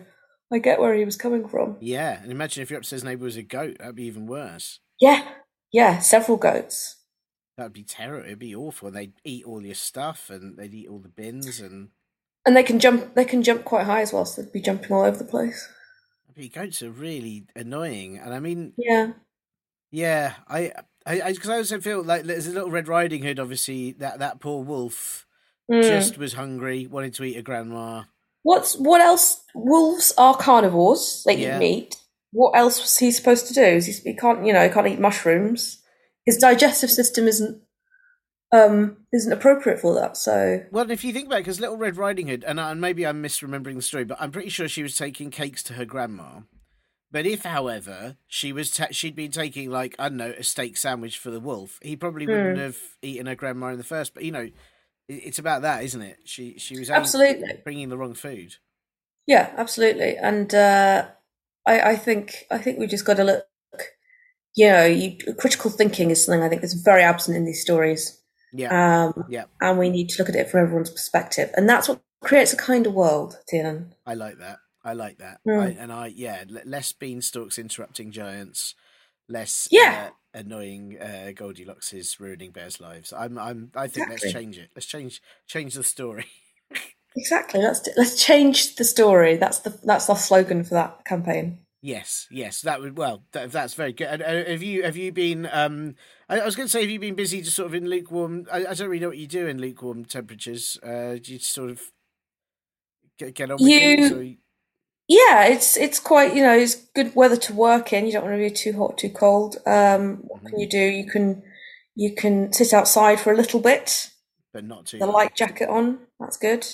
I 0.52 0.58
get 0.60 0.80
where 0.80 0.94
he 0.94 1.06
was 1.06 1.16
coming 1.18 1.48
from. 1.48 1.78
yeah. 1.82 2.22
And 2.22 2.32
imagine 2.32 2.62
if 2.64 2.70
your 2.72 2.80
upstairs 2.80 3.04
neighbour 3.04 3.26
was 3.26 3.38
a 3.38 3.44
goat, 3.44 3.78
that'd 3.80 3.96
be 3.96 4.06
even 4.06 4.26
worse. 4.28 4.80
Yeah, 5.00 5.28
yeah, 5.72 6.00
several 6.00 6.38
goats. 6.38 6.98
That'd 7.58 7.74
be 7.74 7.84
terrible. 7.84 8.26
It'd 8.26 8.40
be 8.40 8.56
awful. 8.56 8.90
They'd 8.92 9.14
eat 9.24 9.46
all 9.46 9.64
your 9.64 9.76
stuff 9.76 10.30
and 10.30 10.58
they'd 10.58 10.74
eat 10.74 10.88
all 10.90 11.00
the 11.00 11.10
bins 11.10 11.60
and. 11.60 11.90
And 12.46 12.56
they 12.56 12.64
can 12.64 12.80
jump. 12.80 13.14
They 13.14 13.26
can 13.26 13.44
jump 13.44 13.66
quite 13.66 13.86
high 13.86 14.02
as 14.02 14.12
well, 14.12 14.26
so 14.26 14.42
they'd 14.42 14.52
be 14.52 14.62
jumping 14.62 14.92
all 14.92 15.04
over 15.04 15.18
the 15.18 15.24
place. 15.24 15.68
I 16.38 16.48
goats 16.48 16.82
are 16.82 16.90
really 16.90 17.46
annoying, 17.56 18.18
and 18.18 18.34
I 18.34 18.40
mean, 18.40 18.74
Yeah, 18.78 19.12
Yeah, 19.92 20.34
I, 20.48 20.72
I, 21.06 21.32
because 21.34 21.50
I, 21.50 21.58
also 21.58 21.80
feel 21.80 22.04
like 22.04 22.24
there's 22.24 22.48
a 22.48 22.52
little 22.52 22.72
Red 22.72 22.88
Riding 22.88 23.22
Hood. 23.24 23.40
Obviously, 23.40 23.92
that 23.94 24.20
that 24.20 24.40
poor 24.40 24.64
wolf 24.64 25.26
Mm. 25.72 25.84
just 25.84 26.18
was 26.18 26.34
hungry, 26.34 26.86
wanted 26.88 27.14
to 27.14 27.24
eat 27.24 27.38
a 27.38 27.42
grandma. 27.42 28.04
What's 28.44 28.76
what 28.78 29.00
else? 29.00 29.44
Wolves 29.54 30.12
are 30.18 30.36
carnivores. 30.36 31.24
They 31.26 31.36
Yeah. 31.38 31.56
eat 31.56 31.60
meat. 31.60 31.96
What 32.32 32.58
else 32.58 32.82
was 32.82 32.98
he 32.98 33.12
supposed 33.12 33.48
to 33.48 33.54
do? 33.54 33.80
He, 33.86 33.92
he 33.92 34.16
can't, 34.16 34.46
you 34.46 34.52
know, 34.52 34.64
he 34.68 34.74
can't 34.74 34.88
eat 34.88 35.00
mushrooms. 35.00 35.82
His 36.26 36.38
digestive 36.38 36.90
system 36.92 37.28
isn't 37.28 37.62
um 38.54 38.98
isn't 39.14 39.32
appropriate 39.32 39.80
for 39.80 39.94
that. 39.96 40.18
So 40.18 40.64
Well, 40.72 40.90
if 40.92 41.04
you 41.04 41.14
think 41.14 41.28
about 41.28 41.38
it, 41.38 41.44
because 41.44 41.60
Little 41.60 41.78
Red 41.78 41.98
Riding 41.98 42.28
Hood, 42.28 42.44
and, 42.46 42.60
and 42.60 42.82
maybe 42.82 43.06
I'm 43.06 43.24
misremembering 43.24 43.76
the 43.76 43.82
story, 43.82 44.04
but 44.04 44.18
I'm 44.20 44.32
pretty 44.32 44.50
sure 44.50 44.68
she 44.68 44.84
was 44.84 44.98
taking 44.98 45.30
cakes 45.32 45.64
to 45.64 45.74
her 45.74 45.86
grandma. 45.86 46.42
But 47.14 47.26
if, 47.26 47.44
however, 47.44 48.16
she 48.28 48.54
was 48.54 48.72
ta- 48.72 48.88
she'd 48.92 49.16
been 49.16 49.32
taking 49.32 49.70
like 49.70 49.96
I 50.00 50.08
don't 50.10 50.18
know 50.18 50.34
a 50.38 50.44
steak 50.44 50.78
sandwich 50.78 51.18
for 51.18 51.30
the 51.30 51.40
wolf, 51.42 51.80
he 51.82 51.96
probably 51.96 52.26
wouldn't 52.26 52.58
have 52.58 52.78
eaten 53.02 53.26
her 53.26 53.36
grandma 53.36 53.68
in 53.68 53.78
the 53.78 53.84
first. 53.84 54.14
But 54.14 54.24
you 54.24 54.32
know, 54.32 54.50
it's 55.10 55.40
about 55.40 55.62
that, 55.64 55.84
isn't 55.84 56.02
it? 56.02 56.20
She 56.26 56.58
she 56.58 56.78
was 56.80 56.90
Absolutely. 56.90 57.60
bringing 57.66 57.90
the 57.90 57.98
wrong 57.98 58.14
food. 58.14 58.56
yeah, 59.28 59.54
absolutely. 59.58 60.16
And 60.18 60.54
uh, 60.56 61.08
I 61.68 61.82
I 61.92 61.96
think 61.98 62.46
I 62.50 62.58
think 62.58 62.80
we 62.80 62.88
just 62.88 63.06
got 63.06 63.18
to 63.18 63.24
look. 63.26 63.46
You 64.56 64.68
know, 64.70 64.86
you, 64.86 65.18
critical 65.38 65.72
thinking 65.72 66.12
is 66.12 66.26
something 66.26 66.44
I 66.44 66.50
think 66.50 66.64
is 66.64 66.74
very 66.74 67.04
absent 67.04 67.38
in 67.38 67.46
these 67.46 67.62
stories. 67.62 68.21
Yeah, 68.54 69.06
Um, 69.06 69.26
yeah, 69.30 69.46
and 69.62 69.78
we 69.80 69.90
need 69.90 70.10
to 70.10 70.22
look 70.22 70.30
at 70.30 70.36
it 70.36 70.50
from 70.50 70.62
everyone's 70.64 70.90
perspective, 70.90 71.50
and 71.56 71.68
that's 71.70 71.88
what 71.88 72.02
creates 72.22 72.54
a 72.54 72.58
kind 72.58 72.86
of 72.88 72.94
world, 72.94 73.38
Tiernan. 73.48 73.94
I 74.06 74.14
like 74.14 74.38
that. 74.40 74.58
I 74.84 74.94
like 74.94 75.20
that. 75.20 75.40
Mm. 75.48 75.60
I, 75.60 75.68
and 75.80 75.92
I, 75.92 76.08
yeah, 76.08 76.44
less 76.66 76.92
beanstalks 76.94 77.58
interrupting 77.60 78.12
giants, 78.12 78.76
less 79.30 79.68
Yeah. 79.72 80.10
uh, 80.10 80.40
annoying 80.40 80.98
uh, 81.00 81.32
Goldilockses 81.34 82.20
ruining 82.20 82.52
bears' 82.52 82.82
lives. 82.82 83.14
I'm, 83.14 83.38
I'm, 83.38 83.72
I 83.76 83.88
think 83.88 84.10
let's 84.10 84.32
change 84.32 84.58
it. 84.58 84.70
Let's 84.76 84.88
change, 84.88 85.22
change 85.48 85.76
the 85.76 85.84
story. 85.84 86.26
Exactly. 87.14 87.62
Let's 87.62 87.86
let's 87.98 88.24
change 88.24 88.76
the 88.78 88.86
story. 88.86 89.36
That's 89.36 89.60
the 89.60 89.78
that's 89.84 90.10
our 90.10 90.16
slogan 90.16 90.64
for 90.64 90.76
that 90.76 91.04
campaign. 91.04 91.60
Yes, 91.82 92.28
yes, 92.32 92.62
that 92.62 92.82
would. 92.82 92.98
Well, 92.98 93.24
that, 93.34 93.52
that's 93.52 93.74
very 93.74 93.94
good. 93.94 94.08
And, 94.08 94.22
uh, 94.22 94.50
have 94.50 94.64
you, 94.64 94.84
have 94.84 94.98
you 94.98 95.12
been? 95.12 95.48
Um, 95.52 95.96
I, 96.30 96.40
I 96.40 96.46
was 96.46 96.56
going 96.56 96.68
to 96.68 96.72
say, 96.72 96.82
have 96.82 96.90
you 96.90 97.00
been 97.00 97.16
busy 97.16 97.42
just 97.42 97.56
sort 97.56 97.68
of 97.68 97.76
in 97.76 97.90
lukewarm? 97.90 98.46
I, 98.52 98.66
I 98.68 98.74
don't 98.74 98.90
really 98.90 99.00
know 99.00 99.10
what 99.10 99.18
you 99.18 99.28
do 99.28 99.48
in 99.48 99.60
lukewarm 99.60 100.06
temperatures. 100.06 100.78
Uh, 100.84 101.16
do 101.22 101.34
you 101.34 101.40
sort 101.40 101.70
of 101.70 101.82
get, 103.18 103.34
get 103.36 103.52
on 103.52 103.58
with 103.60 103.70
You- 103.70 103.80
things? 103.80 104.12
Or 104.12 104.24
Yeah, 105.08 105.44
it's 105.46 105.76
it's 105.78 106.00
quite 106.00 106.34
you 106.36 106.42
know 106.42 106.54
it's 106.58 106.76
good 106.76 107.14
weather 107.16 107.36
to 107.38 107.54
work 107.54 107.92
in. 107.94 108.06
You 108.06 108.14
don't 108.14 108.24
want 108.24 108.36
to 108.36 108.50
be 108.50 108.50
too 108.50 108.74
hot, 108.78 108.98
too 108.98 109.10
cold. 109.10 109.58
Um, 109.66 110.22
what 110.24 110.46
can 110.46 110.60
you 110.60 110.70
do? 110.70 110.80
You 110.80 111.06
can 111.10 111.44
you 111.96 112.16
can 112.16 112.54
sit 112.54 112.74
outside 112.74 113.20
for 113.20 113.34
a 113.34 113.36
little 113.36 113.60
bit, 113.60 114.10
but 114.54 114.64
not 114.64 114.86
too. 114.86 115.00
the 115.00 115.08
light 115.08 115.36
jacket 115.36 115.68
on. 115.70 116.00
That's 116.20 116.38
good. 116.38 116.66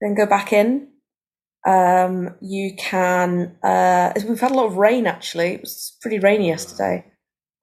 Then 0.00 0.14
go 0.14 0.26
back 0.26 0.52
in. 0.52 0.88
Um, 1.66 2.34
you 2.40 2.74
can. 2.76 3.56
Uh, 3.62 4.12
we've 4.28 4.40
had 4.40 4.50
a 4.50 4.54
lot 4.54 4.66
of 4.66 4.76
rain 4.76 5.06
actually. 5.06 5.54
It 5.54 5.60
was 5.62 5.96
pretty 6.00 6.18
rainy 6.18 6.48
yesterday. 6.48 7.04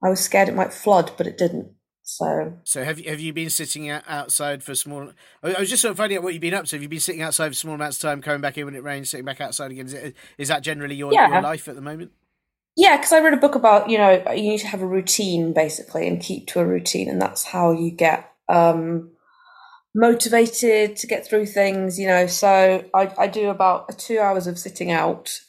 I 0.04 0.10
was 0.10 0.20
scared 0.20 0.50
it 0.50 0.56
might 0.56 0.74
flood, 0.74 1.12
but 1.18 1.28
it 1.28 1.38
didn't. 1.38 1.74
So 2.04 2.58
So 2.64 2.84
have 2.84 3.00
you 3.00 3.10
have 3.10 3.20
you 3.20 3.32
been 3.32 3.50
sitting 3.50 3.90
outside 3.90 4.64
for 4.64 4.76
small? 4.76 5.12
I 5.44 5.54
I 5.54 5.60
was 5.60 5.70
just 5.70 5.82
sort 5.82 5.92
of 5.92 5.98
finding 5.98 6.18
out 6.18 6.24
what 6.24 6.34
you've 6.34 6.42
been 6.42 6.54
up 6.54 6.66
to. 6.66 6.76
Have 6.76 6.82
you 6.84 6.90
been 6.90 7.00
sitting 7.00 7.22
outside 7.22 7.50
for 7.50 7.56
small 7.56 7.76
amounts 7.76 7.98
of 7.98 8.02
time, 8.02 8.22
coming 8.22 8.42
back 8.42 8.58
in 8.58 8.66
when 8.66 8.76
it 8.76 8.84
rains, 8.84 9.10
sitting 9.10 9.26
back 9.26 9.40
outside 9.40 9.72
again? 9.72 9.86
Is, 9.86 9.94
it, 9.94 10.16
is 10.38 10.48
that 10.48 10.62
generally 10.62 10.96
your, 10.96 11.14
Yeah. 11.14 11.30
your 11.30 11.42
life 11.42 11.68
at 11.68 11.76
the 11.76 11.82
moment? 11.82 12.12
Yeah, 12.76 12.98
because 12.98 13.14
I 13.14 13.20
read 13.20 13.34
a 13.34 13.38
book 13.38 13.56
about 13.56 13.90
you 13.90 13.98
know 13.98 14.12
you 14.34 14.50
need 14.50 14.60
to 14.60 14.68
have 14.68 14.82
a 14.82 14.88
routine 14.88 15.54
basically 15.54 16.08
and 16.08 16.20
keep 16.22 16.48
to 16.48 16.60
a 16.60 16.66
routine, 16.66 17.08
and 17.10 17.22
that's 17.22 17.44
how 17.44 17.72
you 17.72 17.92
get 17.92 18.32
um, 18.50 19.12
motivated 19.94 20.96
to 20.98 21.08
get 21.08 21.28
through 21.28 21.48
things. 21.48 22.00
You 22.00 22.08
know, 22.08 22.28
so 22.28 22.84
I, 22.94 23.12
I 23.18 23.28
do 23.28 23.50
about 23.50 23.98
two 23.98 24.20
hours 24.20 24.48
of 24.48 24.60
sitting 24.60 24.92
out, 24.92 25.40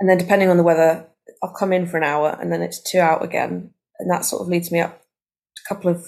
and 0.00 0.08
then 0.08 0.18
depending 0.18 0.48
on 0.48 0.56
the 0.56 0.62
weather, 0.62 1.06
I'll 1.42 1.54
come 1.54 1.72
in 1.72 1.86
for 1.86 1.96
an 1.96 2.04
hour, 2.04 2.36
and 2.40 2.52
then 2.52 2.62
it's 2.62 2.80
two 2.80 3.00
out 3.00 3.24
again, 3.24 3.70
and 3.98 4.10
that 4.10 4.24
sort 4.24 4.42
of 4.42 4.48
leads 4.48 4.70
me 4.70 4.80
up. 4.80 5.02
A 5.64 5.74
couple 5.74 5.90
of 5.90 6.06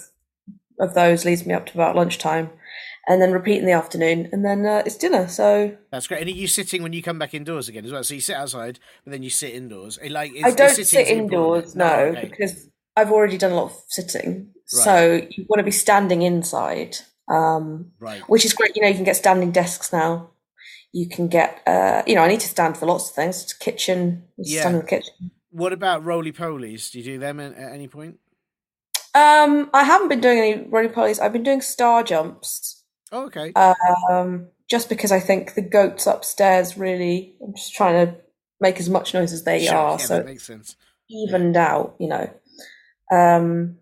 of 0.79 0.93
those 0.93 1.23
leads 1.23 1.45
me 1.45 1.53
up 1.53 1.65
to 1.67 1.73
about 1.73 1.95
lunchtime, 1.95 2.49
and 3.07 3.21
then 3.21 3.31
repeat 3.31 3.59
in 3.59 3.65
the 3.65 3.71
afternoon, 3.71 4.29
and 4.31 4.43
then 4.43 4.65
uh, 4.65 4.83
it's 4.85 4.97
dinner. 4.97 5.27
So 5.27 5.77
That's 5.91 6.07
great. 6.07 6.21
And 6.21 6.29
are 6.29 6.33
you 6.33 6.47
sitting 6.47 6.83
when 6.83 6.93
you 6.93 7.03
come 7.03 7.19
back 7.19 7.33
indoors 7.33 7.69
again 7.69 7.85
as 7.85 7.91
well? 7.91 8.03
So 8.03 8.15
you 8.15 8.21
sit 8.21 8.35
outside, 8.35 8.79
but 9.03 9.11
then 9.11 9.23
you 9.23 9.29
sit 9.29 9.53
indoors. 9.53 9.97
It, 10.01 10.11
like 10.11 10.33
is, 10.33 10.43
I 10.43 10.51
don't 10.51 10.75
sit 10.75 11.07
indoors, 11.07 11.75
no, 11.75 11.85
okay. 11.85 12.27
because 12.29 12.69
I've 12.95 13.11
already 13.11 13.37
done 13.37 13.51
a 13.51 13.55
lot 13.55 13.71
of 13.71 13.77
sitting. 13.87 14.51
So 14.67 15.21
you 15.29 15.45
want 15.47 15.59
to 15.59 15.63
be 15.63 15.71
standing 15.71 16.23
inside, 16.23 16.97
um, 17.29 17.91
right. 17.99 18.21
which 18.29 18.45
is 18.45 18.53
great. 18.53 18.75
You 18.75 18.81
know, 18.81 18.87
you 18.87 18.95
can 18.95 19.03
get 19.03 19.15
standing 19.15 19.51
desks 19.51 19.91
now. 19.91 20.29
You 20.91 21.09
can 21.09 21.27
get, 21.27 21.61
uh, 21.67 22.03
you 22.07 22.15
know, 22.15 22.21
I 22.21 22.27
need 22.27 22.39
to 22.39 22.47
stand 22.47 22.77
for 22.77 22.85
lots 22.85 23.09
of 23.09 23.15
things. 23.15 23.43
It's 23.43 23.53
kitchen, 23.53 24.23
Yeah. 24.37 24.61
stand 24.61 24.75
in 24.75 24.81
the 24.81 24.87
kitchen. 24.87 25.31
What 25.49 25.73
about 25.73 26.03
roly 26.05 26.31
polies? 26.31 26.91
Do 26.91 26.99
you 26.99 27.03
do 27.03 27.19
them 27.19 27.39
at, 27.39 27.53
at 27.53 27.73
any 27.73 27.87
point? 27.87 28.19
Um, 29.13 29.69
I 29.73 29.83
haven't 29.83 30.09
been 30.09 30.19
doing 30.21 30.39
any 30.39 30.67
roly 30.69 30.89
polies. 30.89 31.19
I've 31.21 31.31
been 31.33 31.43
doing 31.43 31.61
star 31.61 32.03
jumps, 32.03 32.83
Oh, 33.11 33.25
okay. 33.25 33.53
um, 34.09 34.47
just 34.69 34.89
because 34.89 35.11
I 35.11 35.19
think 35.21 35.53
the 35.53 35.61
goats 35.61 36.05
upstairs 36.07 36.77
really. 36.77 37.35
I'm 37.41 37.55
just 37.55 37.73
trying 37.73 38.05
to 38.07 38.15
make 38.59 38.79
as 38.79 38.89
much 38.89 39.13
noise 39.13 39.31
as 39.31 39.43
they 39.43 39.65
Sure, 39.65 39.75
are, 39.75 39.91
yeah, 39.99 40.05
so 40.05 40.17
that 40.17 40.25
makes 40.25 40.43
sense. 40.45 40.75
evened 41.09 41.55
out, 41.57 41.95
you 41.99 42.07
know. 42.07 42.29
Um, 43.11 43.77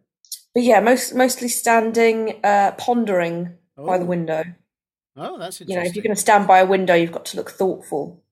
but 0.53 0.63
yeah, 0.63 0.79
most 0.79 1.13
mostly 1.15 1.47
standing, 1.47 2.39
uh, 2.43 2.71
pondering 2.77 3.57
by 3.75 3.97
the 3.97 4.03
Oh. 4.05 4.07
window. 4.07 4.43
Oh, 5.15 5.37
that's 5.37 5.61
You 5.61 5.75
know, 5.75 5.81
if 5.83 5.95
you're 5.95 6.03
going 6.03 6.15
to 6.15 6.21
stand 6.21 6.47
by 6.47 6.59
a 6.59 6.65
window, 6.65 6.95
you've 6.95 7.11
got 7.11 7.25
to 7.25 7.37
look 7.37 7.51
thoughtful. 7.51 8.23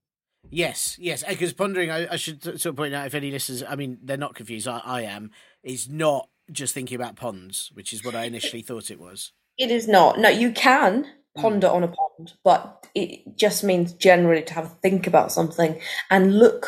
Yes, 0.50 0.98
yes. 1.00 1.24
Because 1.28 1.54
pondering, 1.54 1.92
I, 1.92 2.14
I 2.14 2.16
should 2.16 2.44
sort 2.44 2.66
of 2.66 2.76
point 2.76 2.94
out 2.96 3.06
if 3.06 3.14
any 3.14 3.30
listeners, 3.32 3.64
I 3.68 3.76
mean, 3.76 4.00
they're 4.04 4.18
not 4.18 4.34
confused. 4.36 4.68
I, 4.68 4.82
I 4.84 5.02
am. 5.02 5.32
Is 5.64 5.88
not 5.90 6.28
just 6.52 6.74
thinking 6.74 6.96
about 6.96 7.16
ponds, 7.16 7.70
which 7.76 7.94
is 7.94 8.04
what 8.04 8.16
I 8.16 8.24
initially 8.26 8.62
thought 8.68 8.90
it 8.92 9.00
was. 9.00 9.32
It 9.58 9.70
is 9.72 9.88
not. 9.88 10.18
No, 10.20 10.30
you 10.30 10.52
can 10.52 11.06
ponder 11.38 11.68
on 11.68 11.84
a 11.84 11.88
pond, 11.88 12.34
but 12.44 12.88
it 12.96 13.38
just 13.38 13.64
means 13.64 13.94
generally 13.94 14.42
to 14.44 14.54
have 14.54 14.66
a 14.66 14.76
think 14.82 15.06
about 15.08 15.32
something 15.32 15.80
and 16.10 16.38
look 16.40 16.68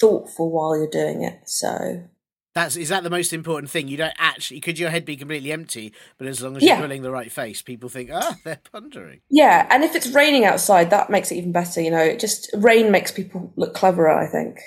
thoughtful 0.00 0.50
while 0.50 0.76
you're 0.76 0.88
doing 0.88 1.22
it. 1.22 1.40
So 1.46 2.04
That's 2.58 2.76
is 2.76 2.88
that 2.88 3.04
the 3.04 3.10
most 3.10 3.32
important 3.32 3.70
thing? 3.70 3.86
You 3.88 3.96
don't 3.96 4.14
actually 4.18 4.60
could 4.60 4.78
your 4.78 4.90
head 4.90 5.04
be 5.04 5.16
completely 5.16 5.52
empty, 5.52 5.92
but 6.18 6.26
as 6.26 6.42
long 6.42 6.56
as 6.56 6.62
you're 6.62 6.74
Yeah. 6.74 6.80
pulling 6.80 7.02
the 7.02 7.10
right 7.12 7.30
face, 7.30 7.62
people 7.62 7.88
think, 7.88 8.10
ah, 8.12 8.36
they're 8.44 8.58
pondering. 8.72 9.20
yeah, 9.30 9.66
and 9.70 9.84
if 9.84 9.94
it's 9.94 10.08
raining 10.08 10.44
outside, 10.44 10.90
that 10.90 11.08
makes 11.10 11.30
it 11.30 11.36
even 11.36 11.52
better. 11.52 11.80
You 11.80 11.90
know, 11.92 12.02
it 12.02 12.18
just 12.18 12.50
rain 12.56 12.90
makes 12.90 13.12
people 13.12 13.52
look 13.56 13.74
cleverer. 13.74 14.10
I 14.10 14.26
think. 14.26 14.58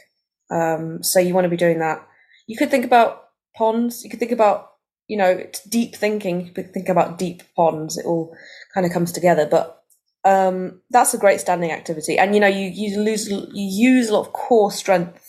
Um, 0.49 1.03
so 1.03 1.19
you 1.19 1.33
want 1.33 1.45
to 1.45 1.49
be 1.49 1.57
doing 1.57 1.79
that. 1.79 2.05
You 2.47 2.57
could 2.57 2.71
think 2.71 2.85
about 2.85 3.23
ponds. 3.55 4.03
You 4.03 4.09
could 4.09 4.19
think 4.19 4.31
about 4.31 4.69
you 5.07 5.17
know 5.17 5.29
it's 5.29 5.61
deep 5.67 5.95
thinking. 5.95 6.45
You 6.47 6.53
could 6.53 6.73
think 6.73 6.87
about 6.89 7.17
deep 7.17 7.43
ponds. 7.57 7.97
It 7.97 8.05
all 8.05 8.33
kind 8.73 8.85
of 8.85 8.93
comes 8.93 9.11
together. 9.11 9.45
But 9.49 9.83
um, 10.23 10.81
that's 10.91 11.13
a 11.13 11.17
great 11.17 11.41
standing 11.41 11.71
activity, 11.71 12.17
and 12.17 12.33
you 12.33 12.39
know 12.39 12.47
you 12.47 12.67
you 12.73 12.99
lose 13.01 13.29
you 13.29 13.43
use 13.53 14.07
a 14.09 14.13
lot 14.13 14.27
of 14.27 14.33
core 14.33 14.71
strength 14.71 15.27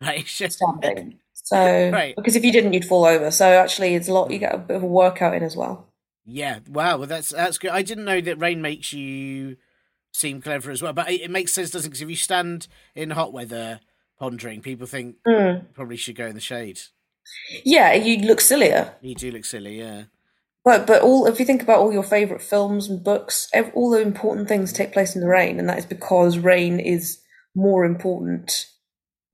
Right. 0.00 0.26
standing. 0.28 1.20
So 1.42 1.90
Right. 1.90 2.14
because 2.16 2.36
if 2.36 2.44
you 2.44 2.52
didn't, 2.52 2.72
you'd 2.72 2.84
fall 2.84 3.04
over. 3.04 3.30
So 3.30 3.46
actually, 3.46 3.94
it's 3.94 4.08
a 4.08 4.12
lot. 4.12 4.30
You 4.30 4.38
get 4.38 4.54
a 4.54 4.58
bit 4.58 4.76
of 4.76 4.82
a 4.82 4.86
workout 4.86 5.34
in 5.34 5.42
as 5.42 5.56
well. 5.56 5.88
Yeah. 6.24 6.60
Wow. 6.68 6.98
Well, 6.98 7.08
that's 7.08 7.30
that's 7.30 7.58
good. 7.58 7.70
I 7.72 7.82
didn't 7.82 8.04
know 8.04 8.20
that 8.20 8.38
rain 8.40 8.62
makes 8.62 8.92
you 8.92 9.56
seem 10.12 10.40
clever 10.40 10.70
as 10.70 10.82
well, 10.82 10.92
but 10.92 11.10
it, 11.10 11.22
it 11.22 11.30
makes 11.30 11.52
sense, 11.52 11.70
doesn't? 11.70 11.88
it? 11.88 11.90
Because 11.90 12.02
if 12.02 12.10
you 12.10 12.16
stand 12.16 12.68
in 12.94 13.10
hot 13.10 13.32
weather 13.32 13.80
pondering, 14.18 14.60
people 14.62 14.86
think 14.86 15.16
Mm. 15.26 15.72
probably 15.74 15.96
should 15.96 16.16
go 16.16 16.26
in 16.26 16.34
the 16.34 16.40
shade. 16.40 16.78
Yeah, 17.64 17.92
you 17.94 18.24
look 18.26 18.40
sillier. 18.40 18.94
You 19.00 19.14
do 19.14 19.30
look 19.30 19.44
silly. 19.44 19.78
Yeah. 19.78 20.04
But 20.64 20.86
but 20.86 21.02
all 21.02 21.26
if 21.26 21.40
you 21.40 21.44
think 21.44 21.62
about 21.62 21.80
all 21.80 21.92
your 21.92 22.04
favorite 22.04 22.42
films 22.42 22.88
and 22.88 23.02
books, 23.02 23.48
all 23.74 23.90
the 23.90 24.00
important 24.00 24.46
things 24.46 24.72
take 24.72 24.92
place 24.92 25.16
in 25.16 25.20
the 25.22 25.28
rain, 25.28 25.58
and 25.58 25.68
that 25.68 25.78
is 25.78 25.86
because 25.86 26.38
rain 26.38 26.78
is 26.78 27.18
more 27.54 27.84
important 27.84 28.66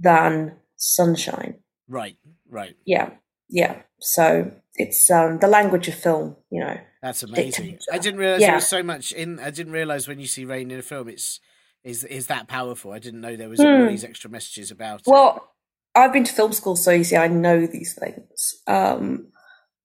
than 0.01 0.57
sunshine. 0.77 1.57
Right. 1.89 2.17
Right. 2.49 2.77
Yeah, 2.85 3.11
yeah. 3.49 3.83
So 4.01 4.53
it's 4.75 5.11
um, 5.11 5.39
the 5.39 5.49
language 5.49 5.89
of 5.89 5.95
film, 5.95 6.37
you 6.51 6.61
know. 6.61 6.77
That's 7.03 7.23
amazing. 7.23 7.79
I 7.93 7.99
didn't 7.99 8.19
realize 8.19 8.41
there 8.41 8.55
was 8.55 8.67
so 8.67 8.83
much 8.83 9.13
in. 9.13 9.39
I 9.41 9.51
didn't 9.51 9.73
realize 9.73 10.09
when 10.09 10.19
you 10.19 10.27
see 10.27 10.45
rain 10.45 10.71
in 10.71 10.79
a 10.79 10.83
film, 10.83 11.09
it's 11.09 11.41
is 11.85 12.05
is 12.05 12.27
that 12.27 12.49
powerful. 12.49 12.93
I 12.93 12.99
didn't 12.99 13.21
know 13.21 13.37
there 13.37 13.49
was 13.49 13.61
all 13.61 13.67
Hmm. 13.67 13.87
these 13.89 14.05
extra 14.05 14.29
messages 14.29 14.71
about 14.71 15.01
it. 15.01 15.07
Well, 15.07 15.55
I've 15.95 16.13
been 16.13 16.25
to 16.25 16.33
film 16.33 16.53
school, 16.53 16.77
so 16.77 16.91
you 16.91 17.05
see, 17.05 17.17
I 17.17 17.29
know 17.29 17.67
these 17.67 17.95
things. 17.95 18.63
Um, 18.67 19.29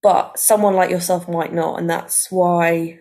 but 0.02 0.38
someone 0.40 0.74
like 0.76 0.90
yourself 0.90 1.30
might 1.30 1.54
not, 1.54 1.80
and 1.80 1.90
that's 1.90 2.32
why 2.32 3.00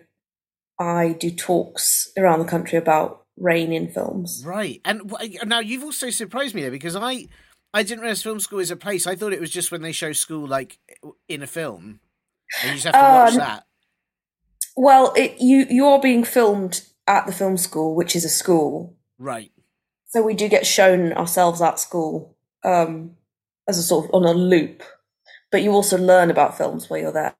I 0.79 1.13
do 1.19 1.31
talks 1.31 2.11
around 2.17 2.39
the 2.39 2.45
country 2.45 2.77
about 2.77 3.25
rain 3.35 3.73
in 3.73 3.89
films. 3.91 4.43
Right, 4.45 4.79
and 4.85 5.11
now 5.45 5.59
you've 5.59 5.83
also 5.83 6.11
surprised 6.11 6.53
me 6.55 6.61
there 6.61 6.71
because 6.71 6.95
I 6.95 7.27
I 7.73 7.83
didn't 7.83 8.01
realize 8.01 8.23
film 8.23 8.39
school 8.39 8.59
is 8.59 8.71
a 8.71 8.75
place. 8.75 9.07
I 9.07 9.15
thought 9.15 9.33
it 9.33 9.39
was 9.41 9.49
just 9.49 9.71
when 9.71 9.81
they 9.81 9.91
show 9.91 10.13
school 10.13 10.47
like 10.47 10.79
in 11.27 11.41
a 11.43 11.47
film, 11.47 11.99
and 12.61 12.71
you 12.71 12.77
just 12.77 12.85
have 12.85 12.97
to 12.97 13.05
watch 13.05 13.35
Um, 13.35 13.37
that. 13.37 13.65
Well, 14.75 15.13
it, 15.15 15.39
you 15.39 15.65
you 15.69 15.85
are 15.87 15.99
being 15.99 16.23
filmed 16.23 16.81
at 17.07 17.25
the 17.25 17.31
film 17.31 17.57
school, 17.57 17.95
which 17.95 18.15
is 18.15 18.25
a 18.25 18.29
school, 18.29 18.95
Right, 19.17 19.51
so 20.07 20.21
we 20.21 20.33
do 20.33 20.47
get 20.47 20.65
shown 20.65 21.13
ourselves 21.13 21.61
at 21.61 21.79
school 21.79 22.35
um, 22.63 23.15
as 23.67 23.77
a 23.77 23.83
sort 23.83 24.05
of 24.05 24.11
on 24.13 24.23
a 24.25 24.33
loop. 24.33 24.83
But 25.51 25.61
you 25.63 25.71
also 25.71 25.97
learn 25.97 26.31
about 26.31 26.57
films 26.57 26.89
while 26.89 26.99
you're 26.99 27.11
there. 27.11 27.35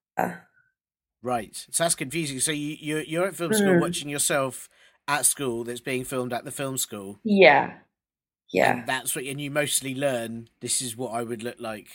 right. 1.22 1.56
So 1.72 1.84
that's 1.84 1.96
confusing. 1.96 2.40
So 2.40 2.52
you 2.52 2.76
you're, 2.80 3.02
you're 3.04 3.28
at 3.28 3.36
film 3.36 3.54
school 3.54 3.76
Hmm. 3.76 3.80
watching 3.80 4.10
yourself 4.10 4.70
at 5.08 5.26
school 5.26 5.64
that's 5.64 5.82
being 5.82 6.04
filmed 6.04 6.34
at 6.34 6.46
the 6.46 6.52
film 6.52 6.78
school. 6.78 7.20
Yeah, 7.24 7.78
yeah. 8.54 8.72
and 8.80 8.88
that's 8.88 9.16
what 9.16 9.26
and 9.26 9.42
you 9.42 9.52
mostly 9.52 9.94
learn. 9.96 10.48
This 10.62 10.82
is 10.82 10.96
what 10.96 11.10
I 11.14 11.24
would 11.24 11.44
look 11.44 11.60
like 11.60 11.88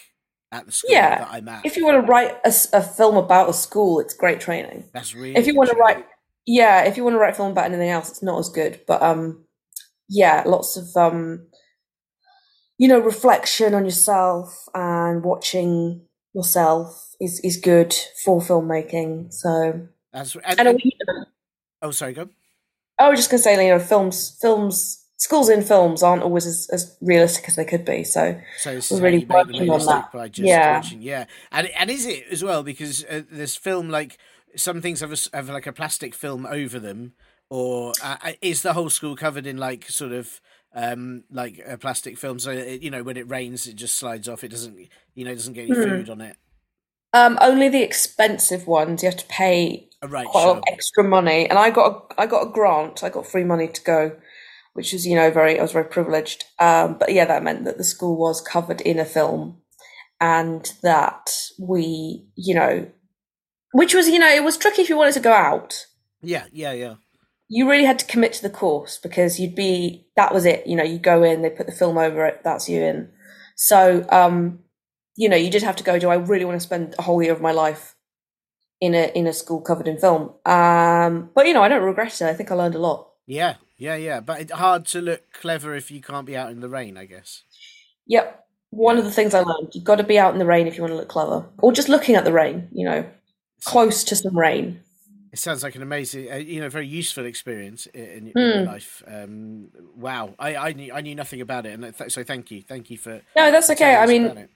at 0.53 0.67
the 0.67 0.73
school 0.73 0.91
Yeah. 0.93 1.19
that 1.19 1.29
I'm 1.31 1.49
at. 1.49 1.65
If 1.65 1.77
you 1.77 1.85
want 1.85 2.05
to 2.05 2.11
write 2.11 2.37
a 2.45 2.83
film 2.83 3.17
about 3.17 3.49
a 3.49 3.53
school, 3.53 4.01
it's 4.01 4.15
great 4.15 4.41
training. 4.41 4.85
that's 4.93 5.15
really 5.15 5.37
if 5.37 5.47
you 5.47 5.55
want 5.55 5.71
to 5.71 5.77
write 5.77 6.05
yeah 6.47 6.85
if 6.85 6.97
you 6.97 7.05
want 7.05 7.15
to 7.15 7.19
write 7.19 7.35
a 7.35 7.37
film 7.37 7.51
about 7.53 7.67
anything 7.67 7.91
else 7.91 8.09
it's 8.09 8.23
not 8.23 8.39
as 8.39 8.49
good 8.49 8.81
but 8.87 9.03
um 9.03 9.45
yeah 10.09 10.43
lots 10.47 10.79
of 10.79 10.87
um 10.97 11.47
you 12.79 12.89
know 12.89 12.99
reflection 12.99 13.75
on 13.75 13.85
yourself 13.85 14.65
and 14.75 15.23
watching 15.25 16.01
yourself 16.35 17.15
is 17.21 17.41
is 17.41 17.59
good 17.59 17.95
for 18.25 18.41
filmmaking 18.41 19.31
so 19.33 19.89
That's 20.13 20.35
and, 20.37 20.59
and, 20.61 20.69
and- 20.69 21.27
oh 21.83 21.91
sorry, 21.91 22.15
go. 22.15 22.31
i 22.99 23.11
was 23.11 23.19
just 23.19 23.31
going 23.31 23.39
to 23.41 23.43
say 23.45 23.67
you 23.67 23.71
know 23.73 23.79
films 23.79 24.39
films 24.41 25.05
schools 25.19 25.49
in 25.51 25.63
films 25.63 26.03
aren't 26.03 26.23
always 26.23 26.47
as, 26.47 26.69
as 26.73 26.97
realistic 27.03 27.49
as 27.49 27.57
they 27.57 27.65
could 27.67 27.85
be 27.85 28.05
so 28.05 28.41
So 28.55 28.75
this 28.75 28.91
We're 28.91 28.99
is 28.99 29.03
really 29.03 29.21
really 29.21 29.27
how 29.31 29.37
you 29.37 29.47
make 29.47 29.59
them 29.59 29.71
working 29.71 29.71
on 29.71 29.87
that. 29.87 30.11
by 30.13 30.29
just 30.29 30.67
Yeah. 30.67 30.67
watching, 30.67 31.01
yeah. 31.03 31.27
And 31.53 31.69
and 31.69 31.91
is 31.91 32.07
it 32.07 32.25
as 32.31 32.43
well 32.43 32.63
because 32.63 33.05
uh, 33.05 33.23
this 33.31 33.57
film 33.57 33.89
like 33.89 34.19
some 34.57 34.81
things 34.81 35.01
have 35.01 35.13
a, 35.13 35.37
have 35.37 35.49
like 35.49 35.67
a 35.67 35.73
plastic 35.73 36.15
film 36.15 36.47
over 36.47 36.79
them, 36.81 37.13
or 37.51 37.97
uh, 38.01 38.17
uh, 38.23 38.33
is 38.43 38.63
the 38.63 38.73
whole 38.73 38.91
school 38.91 39.17
covered 39.17 39.47
in 39.47 39.57
like 39.59 39.89
sort 39.89 40.13
of 40.13 40.41
um 40.75 41.25
like 41.31 41.61
a 41.67 41.79
plastic 41.79 42.19
film 42.19 42.39
so 42.39 42.51
it, 42.51 42.83
you 42.83 42.91
know 42.91 43.03
when 43.03 43.17
it 43.17 43.29
rains 43.31 43.67
it 43.67 43.75
just 43.75 43.97
slides 43.97 44.29
off 44.29 44.45
it 44.45 44.49
doesn't 44.51 44.77
you 45.15 45.25
know 45.25 45.33
doesn't 45.35 45.55
get 45.55 45.63
any 45.63 45.73
Hmm. 45.75 45.75
food 45.75 46.11
on 46.11 46.21
it 46.21 46.37
um 47.13 47.39
only 47.41 47.69
the 47.69 47.83
expensive 47.83 48.67
ones 48.67 49.03
you 49.03 49.09
have 49.09 49.19
to 49.19 49.27
pay 49.27 49.89
oh, 50.03 50.09
right 50.09 50.27
quite 50.31 50.45
a 50.45 50.47
lot 50.49 50.59
of 50.59 50.65
extra 50.73 51.03
money 51.05 51.49
and 51.49 51.59
i 51.59 51.71
got 51.71 52.13
a, 52.17 52.21
i 52.21 52.27
got 52.27 52.47
a 52.49 52.51
grant 52.53 53.03
i 53.03 53.09
got 53.09 53.27
free 53.27 53.45
money 53.45 53.69
to 53.69 53.83
go 53.83 54.17
which 54.79 54.93
was 54.93 55.05
you 55.05 55.17
know 55.17 55.29
very 55.29 55.59
i 55.59 55.63
was 55.63 55.73
very 55.73 55.85
privileged. 55.85 56.45
Um, 56.61 56.99
but 57.01 57.13
yeah 57.13 57.25
that 57.25 57.43
meant 57.43 57.65
that 57.65 57.79
the 57.79 57.85
school 57.85 58.17
was 58.17 58.41
covered 58.41 58.81
in 58.81 59.01
a 59.01 59.05
film 59.05 59.61
and 60.21 60.73
that 60.85 61.35
we 61.59 62.29
you 62.37 62.55
know 62.55 62.89
which 63.73 63.93
was 63.93 64.09
you 64.09 64.21
know 64.21 64.33
it 64.33 64.45
was 64.45 64.57
tricky 64.57 64.83
if 64.83 64.89
you 64.89 64.97
wanted 64.97 65.15
to 65.15 65.29
go 65.31 65.33
out. 65.33 65.87
Yeah 66.23 66.45
yeah 66.53 66.71
yeah. 66.71 66.95
You 67.49 67.69
really 67.69 67.87
had 67.87 67.99
to 67.99 68.07
commit 68.07 68.35
to 68.35 68.43
the 68.43 68.51
course 68.51 68.99
because 68.99 69.41
you'd 69.41 69.57
be 69.57 70.07
that 70.15 70.33
was 70.33 70.45
it. 70.45 70.65
You 70.69 70.77
know 70.77 70.85
you 70.85 71.01
go 71.01 71.25
in 71.25 71.43
they 71.43 71.51
put 71.51 71.67
the 71.67 71.73
film 71.73 71.99
over 71.99 72.25
it 72.25 72.43
that's 72.45 72.69
you 72.69 72.81
in. 72.81 73.11
So 73.57 74.07
um 74.11 74.61
you 75.17 75.29
know 75.29 75.37
you 75.37 75.51
did 75.51 75.65
have 75.65 75.75
to 75.77 75.83
go 75.83 75.99
do 75.99 76.09
i 76.09 76.15
really 76.15 76.45
want 76.45 76.55
to 76.55 76.69
spend 76.69 76.95
a 77.01 77.03
whole 77.03 77.21
year 77.21 77.33
of 77.33 77.41
my 77.41 77.51
life 77.51 77.97
in 78.81 78.95
a 78.95 79.11
in 79.17 79.27
a 79.27 79.33
school 79.33 79.61
covered 79.61 79.89
in 79.89 79.99
film? 79.99 80.35
Um 80.47 81.31
but 81.35 81.49
you 81.49 81.53
know 81.55 81.65
i 81.65 81.69
don't 81.69 81.83
regret 81.83 82.21
it. 82.21 82.29
I 82.29 82.35
think 82.35 82.53
i 82.53 82.55
learned 82.55 82.77
a 82.77 82.87
lot 82.91 83.08
yeah 83.29 83.55
yeah 83.77 83.95
yeah 83.95 84.19
but 84.21 84.41
it's 84.41 84.51
hard 84.53 84.85
to 84.87 85.01
look 85.01 85.33
clever 85.33 85.75
if 85.77 85.91
you 85.91 86.01
can't 86.01 86.27
be 86.27 86.37
out 86.37 86.51
in 86.51 86.61
the 86.61 86.69
rain 86.69 86.97
i 86.97 87.05
guess. 87.05 87.45
Yep. 88.07 88.45
One 88.71 88.99
of 88.99 89.05
the 89.05 89.13
things 89.13 89.35
i 89.35 89.41
learned 89.41 89.69
you've 89.75 89.85
got 89.85 89.97
to 89.97 90.03
be 90.05 90.19
out 90.19 90.33
in 90.33 90.39
the 90.41 90.47
rain 90.47 90.67
if 90.67 90.77
you 90.77 90.83
want 90.83 90.93
to 90.93 90.97
look 90.97 91.09
clever. 91.09 91.47
Or 91.59 91.71
just 91.73 91.89
looking 91.89 92.17
at 92.17 92.25
the 92.25 92.33
rain 92.33 92.69
you 92.73 92.85
know 92.85 93.05
close 93.65 94.03
to 94.05 94.17
some 94.17 94.37
rain. 94.37 94.81
It 95.31 95.39
sounds 95.39 95.63
like 95.63 95.75
an 95.75 95.83
amazing, 95.83 96.33
uh, 96.33 96.37
you 96.37 96.59
know, 96.61 96.71
very 96.71 96.87
useful 96.87 97.27
experience 97.27 97.85
in, 97.87 98.29
in 98.29 98.33
your 98.35 98.61
Hmm. 98.63 98.67
life. 98.67 99.03
Um, 99.07 99.69
wow, 99.95 100.35
I, 100.39 100.57
I 100.57 100.73
knew 100.73 100.91
I 100.93 101.03
knew 101.03 101.15
nothing 101.15 101.43
about 101.43 101.67
it, 101.67 101.75
and 101.79 101.95
th- 101.97 102.11
so 102.11 102.25
thank 102.25 102.51
you, 102.51 102.63
thank 102.63 102.89
you 102.89 102.97
for. 102.97 103.21
no 103.37 103.51
that's 103.51 103.69
okay. 103.69 103.95
i 103.95 104.07
mean 104.07 104.49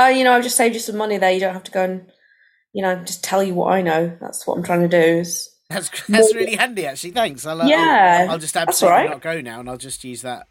uh, 0.00 0.06
you 0.06 0.24
know 0.24 0.32
i've 0.32 0.42
just 0.42 0.56
saved 0.56 0.74
you 0.74 0.80
some 0.80 0.96
money 0.96 1.18
there. 1.18 1.30
You 1.30 1.38
don't 1.38 1.54
have 1.54 1.62
to 1.64 1.70
go 1.70 1.84
and 1.84 2.10
you 2.72 2.82
know 2.82 2.96
just 3.04 3.22
tell 3.22 3.44
you 3.44 3.54
what 3.54 3.72
i 3.72 3.80
know. 3.80 4.16
That's 4.20 4.44
what 4.44 4.56
i'm 4.56 4.64
trying 4.64 4.80
to 4.80 4.88
do 4.88 5.20
is 5.20 5.51
that's 5.72 6.06
that's 6.08 6.34
really 6.34 6.56
handy, 6.56 6.86
actually. 6.86 7.10
Thanks. 7.10 7.46
I'll, 7.46 7.60
uh, 7.62 7.66
Yeah, 7.66 8.20
I'll, 8.24 8.32
I'll 8.32 8.38
just 8.38 8.56
absolutely 8.56 8.98
right. 8.98 9.10
not 9.10 9.20
go 9.20 9.40
now, 9.40 9.60
and 9.60 9.68
I'll 9.68 9.76
just 9.76 10.04
use 10.04 10.22
that 10.22 10.46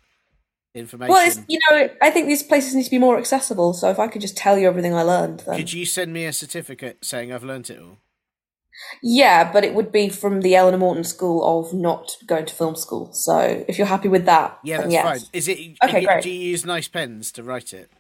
information. 0.74 1.14
Well, 1.14 1.28
it's, 1.28 1.40
you 1.48 1.60
know, 1.70 1.90
I 2.02 2.12
think 2.12 2.28
these 2.28 2.44
places 2.44 2.76
need 2.76 2.84
to 2.86 2.90
be 2.92 3.00
more 3.00 3.18
accessible. 3.18 3.74
So 3.74 3.90
if 3.90 4.00
I 4.00 4.08
could 4.08 4.22
just 4.22 4.38
tell 4.38 4.58
you 4.58 4.68
everything 4.68 4.94
I 4.94 5.02
learned, 5.04 5.42
then 5.42 5.58
Could 5.58 5.74
you 5.74 5.86
send 5.86 6.14
me 6.14 6.26
a 6.26 6.34
certificate 6.34 7.04
saying 7.04 7.32
I've 7.34 7.44
learnt 7.44 7.70
it 7.70 7.80
all? 7.80 7.98
yeah, 9.04 9.52
but 9.52 9.64
it 9.64 9.74
would 9.76 9.92
be 9.92 10.10
from 10.10 10.42
the 10.42 10.56
Eleanor 10.56 10.78
Morton 10.78 11.04
School 11.04 11.44
of 11.60 11.74
not 11.74 12.18
going 12.26 12.46
to 12.46 12.54
film 12.56 12.76
school. 12.76 13.12
So 13.14 13.64
if 13.68 13.78
you're 13.78 13.86
happy 13.88 14.08
with 14.08 14.26
that, 14.26 14.58
Yeah, 14.64 14.78
that's 14.78 14.92
yes. 14.94 15.04
fine. 15.04 15.30
Is 15.34 15.48
it? 15.48 15.78
Okay, 15.84 16.00
do, 16.00 16.06
great. 16.08 16.24
Do 16.24 16.30
you 16.32 16.40
use 16.52 16.66
nice 16.66 16.88
pens 16.88 17.32
to 17.34 17.44
write 17.44 17.74
it? 17.74 17.92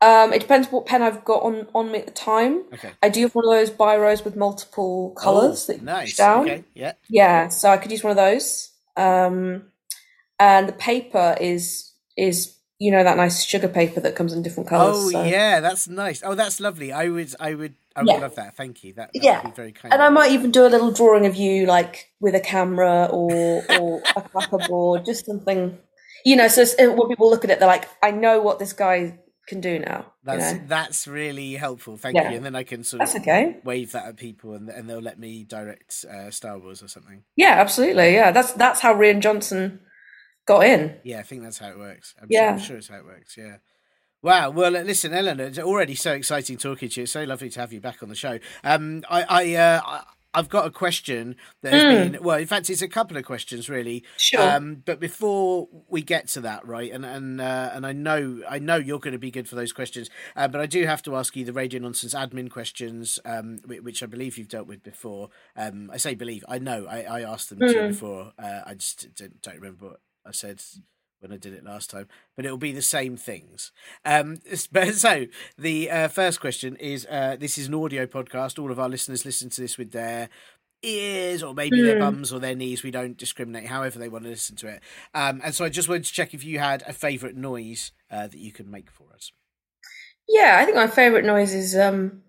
Um, 0.00 0.32
it 0.32 0.40
depends 0.40 0.68
what 0.70 0.86
pen 0.86 1.02
I've 1.02 1.24
got 1.24 1.42
on 1.42 1.66
on 1.74 1.90
me 1.90 1.98
at 1.98 2.06
the 2.06 2.12
time. 2.12 2.62
Okay. 2.72 2.92
I 3.02 3.08
do 3.08 3.22
have 3.22 3.34
one 3.34 3.44
of 3.44 3.50
those 3.50 3.70
biros 3.70 4.24
with 4.24 4.36
multiple 4.36 5.10
colours 5.18 5.64
Oh, 5.68 5.72
that 5.72 5.78
you 5.80 5.84
nice. 5.84 6.16
down. 6.16 6.42
Okay. 6.42 6.64
Yeah. 6.74 6.92
Yeah, 7.08 7.48
so 7.48 7.70
I 7.70 7.78
could 7.78 7.90
use 7.90 8.04
one 8.04 8.12
of 8.12 8.16
those. 8.16 8.70
Um, 8.96 9.64
and 10.38 10.68
the 10.68 10.72
paper 10.72 11.36
is 11.40 11.92
is 12.16 12.54
you 12.78 12.92
know 12.92 13.02
that 13.02 13.16
nice 13.16 13.42
sugar 13.44 13.66
paper 13.68 13.98
that 14.00 14.14
comes 14.14 14.32
in 14.32 14.42
different 14.42 14.68
colours. 14.68 14.94
Oh 14.96 15.10
so- 15.10 15.24
yeah, 15.24 15.58
that's 15.58 15.88
nice. 15.88 16.22
Oh, 16.24 16.34
that's 16.36 16.60
lovely. 16.60 16.92
I 16.92 17.08
would, 17.08 17.34
I 17.40 17.54
would, 17.54 17.74
I 17.96 18.02
would 18.02 18.08
Yeah. 18.08 18.18
love 18.20 18.36
that. 18.36 18.56
Thank 18.56 18.84
you. 18.84 18.92
That, 18.92 19.10
that 19.12 19.20
Yeah. 19.20 19.42
would 19.42 19.50
be 19.52 19.56
very 19.56 19.72
kind. 19.72 19.92
And 19.92 20.00
I 20.00 20.10
might 20.10 20.30
even 20.30 20.52
do 20.52 20.64
a 20.64 20.68
little 20.70 20.92
drawing 20.92 21.26
of 21.26 21.34
you, 21.34 21.66
like 21.66 22.10
with 22.20 22.36
a 22.36 22.40
camera 22.40 23.08
or 23.10 23.64
or 23.68 24.00
a 24.16 24.22
clapperboard, 24.30 25.04
just 25.04 25.26
something, 25.26 25.76
you 26.24 26.36
know. 26.36 26.46
So 26.46 26.64
when 26.78 27.08
people 27.08 27.28
look 27.30 27.42
at 27.42 27.50
it, 27.50 27.58
they're 27.58 27.66
like, 27.66 27.88
"I 28.00 28.12
know 28.12 28.40
what 28.40 28.60
this 28.60 28.72
guy 28.72 29.18
can 29.48 29.60
do 29.60 29.78
now." 29.78 29.98
You 29.98 30.12
That's 30.24 30.52
know? 30.52 30.60
that's 30.68 31.08
really 31.08 31.54
helpful. 31.54 31.96
Thank 31.96 32.16
Yeah. 32.16 32.30
you. 32.30 32.36
And 32.36 32.44
then 32.46 32.54
I 32.54 32.62
can 32.62 32.84
sort 32.84 33.00
That's 33.00 33.14
of 33.14 33.22
okay. 33.22 33.56
wave 33.64 33.92
that 33.92 34.06
at 34.06 34.16
people, 34.16 34.54
and 34.54 34.68
and 34.68 34.88
they'll 34.88 35.00
let 35.00 35.18
me 35.18 35.44
direct 35.44 36.04
uh, 36.08 36.30
Star 36.30 36.58
Wars 36.58 36.82
or 36.82 36.88
something. 36.88 37.24
Yeah, 37.36 37.56
absolutely. 37.58 38.12
Yeah, 38.14 38.30
that's 38.30 38.52
that's 38.52 38.80
how 38.80 38.94
Rian 38.94 39.20
Johnson 39.20 39.80
got 40.46 40.64
in. 40.64 40.96
Yeah, 41.04 41.18
I 41.18 41.22
think 41.22 41.42
that's 41.42 41.58
how 41.58 41.70
it 41.70 41.78
works. 41.78 42.14
I'm, 42.20 42.28
Yeah. 42.30 42.40
sure, 42.40 42.48
I'm 42.52 42.58
sure 42.60 42.76
it's 42.76 42.88
how 42.88 42.98
it 42.98 43.04
works. 43.04 43.36
Yeah. 43.36 43.56
Wow. 44.22 44.50
Well, 44.50 44.76
uh, 44.76 44.80
listen, 44.82 45.14
Eleanor, 45.14 45.44
it's 45.44 45.58
already 45.60 45.94
so 45.94 46.12
exciting 46.12 46.56
talking 46.56 46.88
to 46.88 47.00
you. 47.00 47.02
It's 47.04 47.12
so 47.12 47.22
lovely 47.24 47.50
to 47.50 47.60
have 47.60 47.72
you 47.72 47.80
back 47.80 48.02
on 48.02 48.08
the 48.08 48.16
show. 48.16 48.38
Um, 48.64 49.04
I, 49.08 49.22
I, 49.28 49.54
uh, 49.54 49.80
I- 49.84 50.04
I've 50.34 50.48
got 50.48 50.66
a 50.66 50.70
question 50.70 51.36
that 51.62 51.72
has 51.72 52.10
been 52.10 52.22
well. 52.22 52.38
In 52.38 52.46
fact, 52.46 52.68
it's 52.68 52.82
a 52.82 52.88
couple 52.88 53.16
of 53.16 53.24
questions 53.24 53.68
really. 53.68 54.04
Sure. 54.16 54.40
Um, 54.40 54.82
but 54.84 55.00
before 55.00 55.68
we 55.88 56.02
get 56.02 56.28
to 56.28 56.40
that, 56.42 56.66
right, 56.66 56.92
and 56.92 57.04
and 57.04 57.40
uh, 57.40 57.70
and 57.72 57.86
I 57.86 57.92
know 57.92 58.42
I 58.48 58.58
know 58.58 58.76
you're 58.76 58.98
going 58.98 59.12
to 59.12 59.18
be 59.18 59.30
good 59.30 59.48
for 59.48 59.56
those 59.56 59.72
questions, 59.72 60.10
uh, 60.36 60.48
but 60.48 60.60
I 60.60 60.66
do 60.66 60.84
have 60.84 61.02
to 61.02 61.16
ask 61.16 61.34
you 61.34 61.44
the 61.44 61.52
radio 61.52 61.80
nonsense 61.80 62.14
admin 62.14 62.50
questions, 62.50 63.18
um, 63.24 63.58
which 63.66 64.02
I 64.02 64.06
believe 64.06 64.36
you've 64.36 64.48
dealt 64.48 64.66
with 64.66 64.82
before. 64.82 65.30
Um, 65.56 65.90
I 65.92 65.96
say 65.96 66.14
believe, 66.14 66.44
I 66.48 66.58
know 66.58 66.86
I, 66.86 67.02
I 67.02 67.20
asked 67.22 67.48
them 67.48 67.62
you 67.62 67.88
before. 67.88 68.32
Uh, 68.38 68.60
I 68.66 68.74
just 68.74 69.14
don't, 69.14 69.40
don't 69.40 69.56
remember 69.56 69.86
what 69.86 70.00
I 70.26 70.32
said 70.32 70.62
when 71.20 71.32
I 71.32 71.36
did 71.36 71.52
it 71.54 71.64
last 71.64 71.90
time, 71.90 72.08
but 72.36 72.44
it'll 72.44 72.58
be 72.58 72.72
the 72.72 72.82
same 72.82 73.16
things. 73.16 73.72
Um, 74.04 74.38
but 74.72 74.94
so 74.94 75.26
the 75.56 75.90
uh, 75.90 76.08
first 76.08 76.40
question 76.40 76.76
is: 76.76 77.06
uh, 77.10 77.36
This 77.38 77.58
is 77.58 77.68
an 77.68 77.74
audio 77.74 78.06
podcast. 78.06 78.58
All 78.58 78.70
of 78.70 78.78
our 78.78 78.88
listeners 78.88 79.24
listen 79.24 79.50
to 79.50 79.60
this 79.60 79.78
with 79.78 79.92
their 79.92 80.28
ears 80.82 81.42
or 81.42 81.54
maybe 81.54 81.82
their 81.82 81.98
bums 81.98 82.32
or 82.32 82.38
their 82.38 82.54
knees. 82.54 82.82
We 82.84 82.90
don't 82.92 83.16
discriminate, 83.18 83.66
however 83.66 83.98
they 83.98 84.08
want 84.08 84.24
to 84.24 84.30
listen 84.30 84.56
to 84.56 84.68
it. 84.68 84.80
Um, 85.14 85.40
and 85.44 85.54
so 85.54 85.64
I 85.64 85.68
just 85.68 85.88
wanted 85.88 86.04
to 86.04 86.12
check 86.12 86.34
if 86.34 86.44
you 86.44 86.58
had 86.60 86.82
a 86.86 86.92
favourite 86.92 87.36
noise 87.36 87.92
uh, 88.10 88.28
that 88.28 88.38
you 88.38 88.52
could 88.52 88.68
make 88.68 88.90
for 88.90 89.12
us. 89.14 89.32
Yeah, 90.28 90.58
I 90.60 90.64
think 90.64 90.76
my 90.76 90.86
favourite 90.86 91.24
noise 91.24 91.54
is 91.54 91.76
um. 91.76 92.22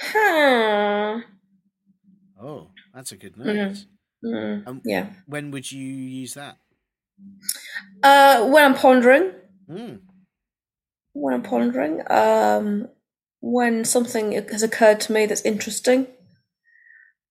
huh. 0.00 1.20
Oh, 2.40 2.68
that's 2.94 3.12
a 3.12 3.16
good 3.16 3.36
noise. 3.36 3.86
Mm, 4.24 4.66
Um, 4.66 4.80
yeah. 4.84 5.10
When 5.26 5.50
would 5.50 5.70
you 5.70 5.84
use 5.84 6.34
that? 6.34 6.56
Uh, 8.02 8.46
when 8.48 8.64
I'm 8.64 8.74
pondering, 8.74 9.32
Mm. 9.68 10.00
when 11.12 11.34
I'm 11.34 11.42
pondering, 11.42 12.02
um, 12.10 12.88
when 13.40 13.84
something 13.84 14.32
has 14.32 14.62
occurred 14.62 15.00
to 15.00 15.12
me 15.12 15.26
that's 15.26 15.42
interesting, 15.42 16.06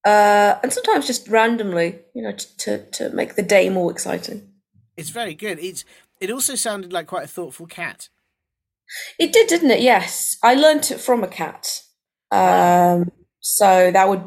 uh, 0.06 0.60
and 0.62 0.71
sometimes 0.71 1.08
just 1.08 1.28
randomly, 1.28 2.00
you 2.13 2.21
know, 2.21 2.32
to 2.32 2.58
to, 2.58 2.86
to 2.91 3.10
make 3.10 3.36
the 3.36 3.41
day 3.43 3.69
more 3.69 3.91
exciting. 3.91 4.50
It's 4.95 5.10
very 5.10 5.34
good. 5.34 5.60
It's 5.60 5.84
it 6.19 6.32
also 6.32 6.56
sounded 6.56 6.93
like 6.93 7.08
quite 7.08 7.26
a 7.26 7.28
thoughtful 7.28 7.67
cat. 7.67 8.10
It 9.19 9.34
did, 9.34 9.47
didn't 9.47 9.71
it? 9.71 9.82
Yes, 9.82 10.38
I 10.43 10.54
learnt 10.56 10.91
it 10.91 11.00
from 11.00 11.23
a 11.23 11.28
cat. 11.28 11.82
Um, 12.32 13.12
so 13.39 13.91
that 13.91 14.08
would. 14.08 14.23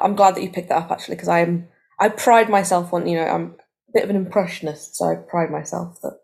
I'm 0.00 0.14
glad 0.16 0.34
that 0.34 0.42
you 0.42 0.50
picked 0.50 0.68
that 0.68 0.82
up 0.84 0.90
actually, 0.90 1.16
because 1.16 1.28
I'm. 1.28 1.68
I 1.98 2.08
pride 2.08 2.48
myself 2.50 2.92
on 2.92 3.06
you 3.06 3.16
know 3.16 3.26
I'm 3.26 3.56
bit 3.96 4.04
of 4.04 4.10
an 4.10 4.16
impressionist, 4.16 4.96
so 4.96 5.06
I 5.06 5.14
pride 5.16 5.50
myself 5.50 6.00
that 6.02 6.18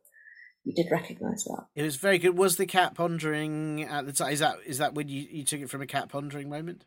you 0.64 0.74
did 0.74 0.90
recognise 0.92 1.44
that. 1.44 1.64
It 1.74 1.82
was 1.82 1.96
very 1.96 2.18
good. 2.18 2.36
Was 2.36 2.56
the 2.56 2.66
cat 2.66 2.94
pondering 2.94 3.82
at 3.82 4.06
the 4.06 4.12
time? 4.12 4.32
Is 4.32 4.40
that 4.40 4.58
is 4.66 4.78
that 4.78 4.94
when 4.94 5.08
you, 5.08 5.26
you 5.30 5.44
took 5.44 5.60
it 5.60 5.70
from 5.70 5.82
a 5.82 5.86
cat 5.86 6.08
pondering 6.08 6.48
moment? 6.48 6.84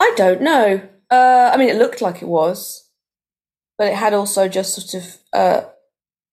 I 0.00 0.12
don't 0.16 0.40
know. 0.40 0.80
Uh, 1.10 1.50
I 1.52 1.56
mean, 1.58 1.68
it 1.68 1.76
looked 1.76 2.00
like 2.00 2.22
it 2.22 2.28
was, 2.28 2.88
but 3.76 3.88
it 3.88 3.94
had 3.94 4.14
also 4.14 4.48
just 4.48 4.74
sort 4.74 5.02
of 5.02 5.16
uh, 5.32 5.68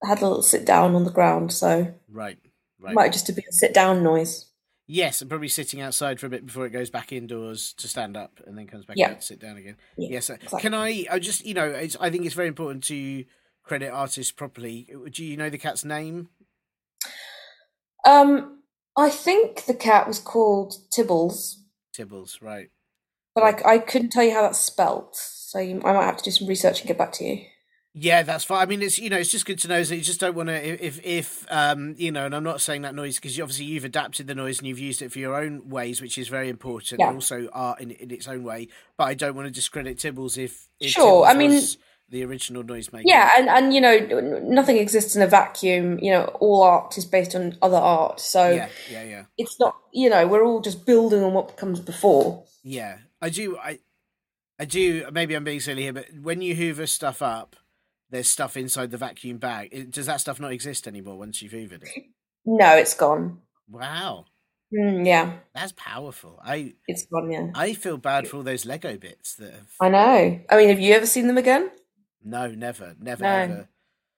had 0.04 0.22
a 0.22 0.28
little 0.28 0.42
sit 0.42 0.66
down 0.66 0.96
on 0.96 1.04
the 1.04 1.12
ground, 1.12 1.52
so 1.52 1.94
Right, 2.10 2.38
right. 2.80 2.96
might 2.96 3.12
just 3.12 3.28
have 3.28 3.36
been 3.36 3.46
a 3.50 3.54
sit 3.54 3.74
down 3.74 4.04
noise. 4.04 4.47
Yes, 4.89 5.19
and 5.19 5.30
probably 5.30 5.50
sitting 5.50 5.82
outside 5.82 6.17
for 6.19 6.28
a 6.28 6.30
bit 6.30 6.45
before 6.45 6.65
it 6.65 6.69
goes 6.69 6.89
back 6.89 7.12
indoors 7.12 7.73
to 7.73 7.89
stand 7.89 8.15
up 8.15 8.39
and 8.47 8.58
then 8.58 8.67
comes 8.67 8.86
back 8.86 8.95
Yeah. 8.97 9.12
out 9.12 9.19
to 9.19 9.26
sit 9.26 9.39
down 9.39 9.58
again. 9.58 9.76
Yeah, 9.97 10.10
yes, 10.12 10.30
uh, 10.30 10.36
exactly. 10.36 10.62
can 10.62 10.73
I? 10.73 11.06
I 11.12 11.19
just 11.19 11.45
you 11.45 11.54
know, 11.54 11.65
it's, 11.67 11.97
I 12.00 12.10
think 12.10 12.26
it's 12.26 12.36
very 12.36 12.47
important 12.47 12.86
to 12.86 13.26
credit 13.63 13.89
artists 13.89 14.32
properly. 14.32 14.88
Do 15.12 15.26
you 15.26 15.36
know 15.36 15.50
the 15.50 15.58
cat's 15.58 15.84
name? 15.84 16.30
Um, 18.06 18.60
I 18.97 19.10
think 19.10 19.65
the 19.65 19.73
cat 19.73 20.08
was 20.08 20.19
called 20.19 20.76
Tibbles, 20.89 21.58
Tibbles, 21.93 22.41
right? 22.41 22.69
but 23.36 23.43
I, 23.65 23.73
I 23.73 23.78
couldn't 23.80 24.12
tell 24.12 24.23
you 24.23 24.34
how 24.34 24.41
that's 24.43 24.60
spelt, 24.60 25.15
so 25.17 25.60
you, 25.60 25.82
I 25.84 25.91
might 25.93 26.06
have 26.06 26.17
to 26.17 26.23
do 26.23 26.32
some 26.32 26.47
research 26.47 26.80
and 26.80 26.88
get 26.88 26.97
back 26.97 27.12
to 27.13 27.26
you. 27.26 27.41
Yeah, 28.00 28.22
that's 28.22 28.44
fine. 28.44 28.62
I 28.62 28.66
mean, 28.68 28.84
it's 28.84 29.00
you 29.00 29.10
know, 29.10 29.18
it's 29.18 29.32
just 29.32 29.46
good 29.46 29.58
to 29.60 29.68
know 29.68 29.84
that 29.84 29.96
you 29.96 30.04
just 30.04 30.20
don't 30.20 30.36
want 30.36 30.50
to 30.50 30.86
if 30.86 31.04
if 31.04 31.46
um 31.50 31.96
you 31.98 32.12
know, 32.12 32.26
and 32.26 32.36
I'm 32.36 32.44
not 32.44 32.62
saying 32.62 32.84
that 32.84 32.94
noise 32.94 33.16
because 33.16 33.40
obviously 33.40 33.66
you've 33.66 33.86
adapted 33.86 34.28
the 34.28 34.36
noise 34.36 34.60
and 34.60 34.68
you've 34.68 34.78
used 34.80 35.02
it 35.02 35.12
for 35.12 35.18
your 35.18 35.36
own 35.36 35.68
ways, 35.68 36.00
which 36.00 36.18
is 36.18 36.28
very 36.28 36.50
important. 36.50 37.00
Yeah. 37.00 37.08
And 37.08 37.16
also 37.16 37.50
art 37.54 37.82
in 37.82 37.92
in 37.92 38.12
its 38.12 38.28
own 38.28 38.44
way. 38.44 38.68
But 38.98 39.06
I 39.06 39.16
don't 39.16 39.36
want 39.36 39.48
to 39.48 39.52
discredit 39.52 39.98
Tibbles 39.98 40.38
if, 40.38 40.68
if 40.80 40.92
Sure, 40.92 41.26
Tibbles 41.26 41.28
I 41.28 41.34
mean- 41.34 41.62
the 42.10 42.24
original 42.24 42.64
noisemaker. 42.64 43.02
Yeah, 43.04 43.32
and, 43.38 43.50
and 43.50 43.74
you 43.74 43.82
know, 43.82 43.98
nothing 44.44 44.78
exists 44.78 45.16
in 45.16 45.22
a 45.22 45.28
vacuum. 45.28 46.00
You 46.00 46.12
know, 46.12 46.24
all 46.40 46.62
art 46.62 46.98
is 46.98 47.04
based 47.06 47.36
on 47.36 47.58
other 47.62 47.78
art, 47.78 48.20
so 48.22 48.50
yeah, 48.50 48.70
yeah, 48.90 49.04
yeah. 49.04 49.24
it's 49.38 49.60
not. 49.60 49.76
You 49.92 50.10
know, 50.10 50.26
we're 50.26 50.46
all 50.46 50.62
just 50.62 50.86
building 50.86 51.22
on 51.24 51.34
what 51.34 51.58
comes 51.58 51.80
before. 51.80 52.46
Yeah, 52.64 53.00
I 53.22 53.30
do. 53.30 53.58
I, 53.58 53.80
I 54.60 54.66
do. 54.66 55.06
Maybe 55.12 55.34
I'm 55.36 55.44
being 55.44 55.60
silly 55.60 55.82
here, 55.84 55.94
but 55.94 56.06
when 56.22 56.42
you 56.42 56.56
hoover 56.56 56.88
stuff 56.88 57.22
up, 57.22 57.58
there's 58.10 58.28
stuff 58.28 58.58
inside 58.58 58.91
the 58.91 58.98
vacuum 58.98 59.38
bag. 59.38 59.70
It, 59.72 59.91
does 59.91 60.06
that 60.06 60.22
stuff 60.22 60.39
not 60.39 60.52
exist 60.52 60.88
anymore 60.88 61.17
once 61.17 61.41
you've 61.41 61.52
hoovered 61.54 61.84
it? 61.84 61.89
No, 62.46 62.76
it's 62.76 62.93
gone. 62.93 63.39
Wow, 63.70 64.26
Mm, 64.74 65.06
yeah, 65.06 65.38
that's 65.56 65.72
powerful. 65.78 66.39
I 66.43 66.74
it's 66.88 67.06
gone. 67.06 67.32
Yeah, 67.32 67.48
I 67.56 67.74
feel 67.74 67.98
bad 67.98 68.28
for 68.28 68.38
all 68.38 68.43
those 68.43 68.65
Lego 68.65 68.98
bits 68.98 69.36
that 69.36 69.54
have. 69.54 69.70
I 69.80 69.88
know. 69.89 70.39
I 70.50 70.58
mean, 70.58 70.67
have 70.70 70.80
you 70.80 70.93
ever 70.93 71.06
seen 71.06 71.28
them 71.28 71.38
again? 71.38 71.72
No, 72.22 72.48
never, 72.52 72.93
never, 73.00 73.24
No. 73.24 73.30
ever. 73.30 73.70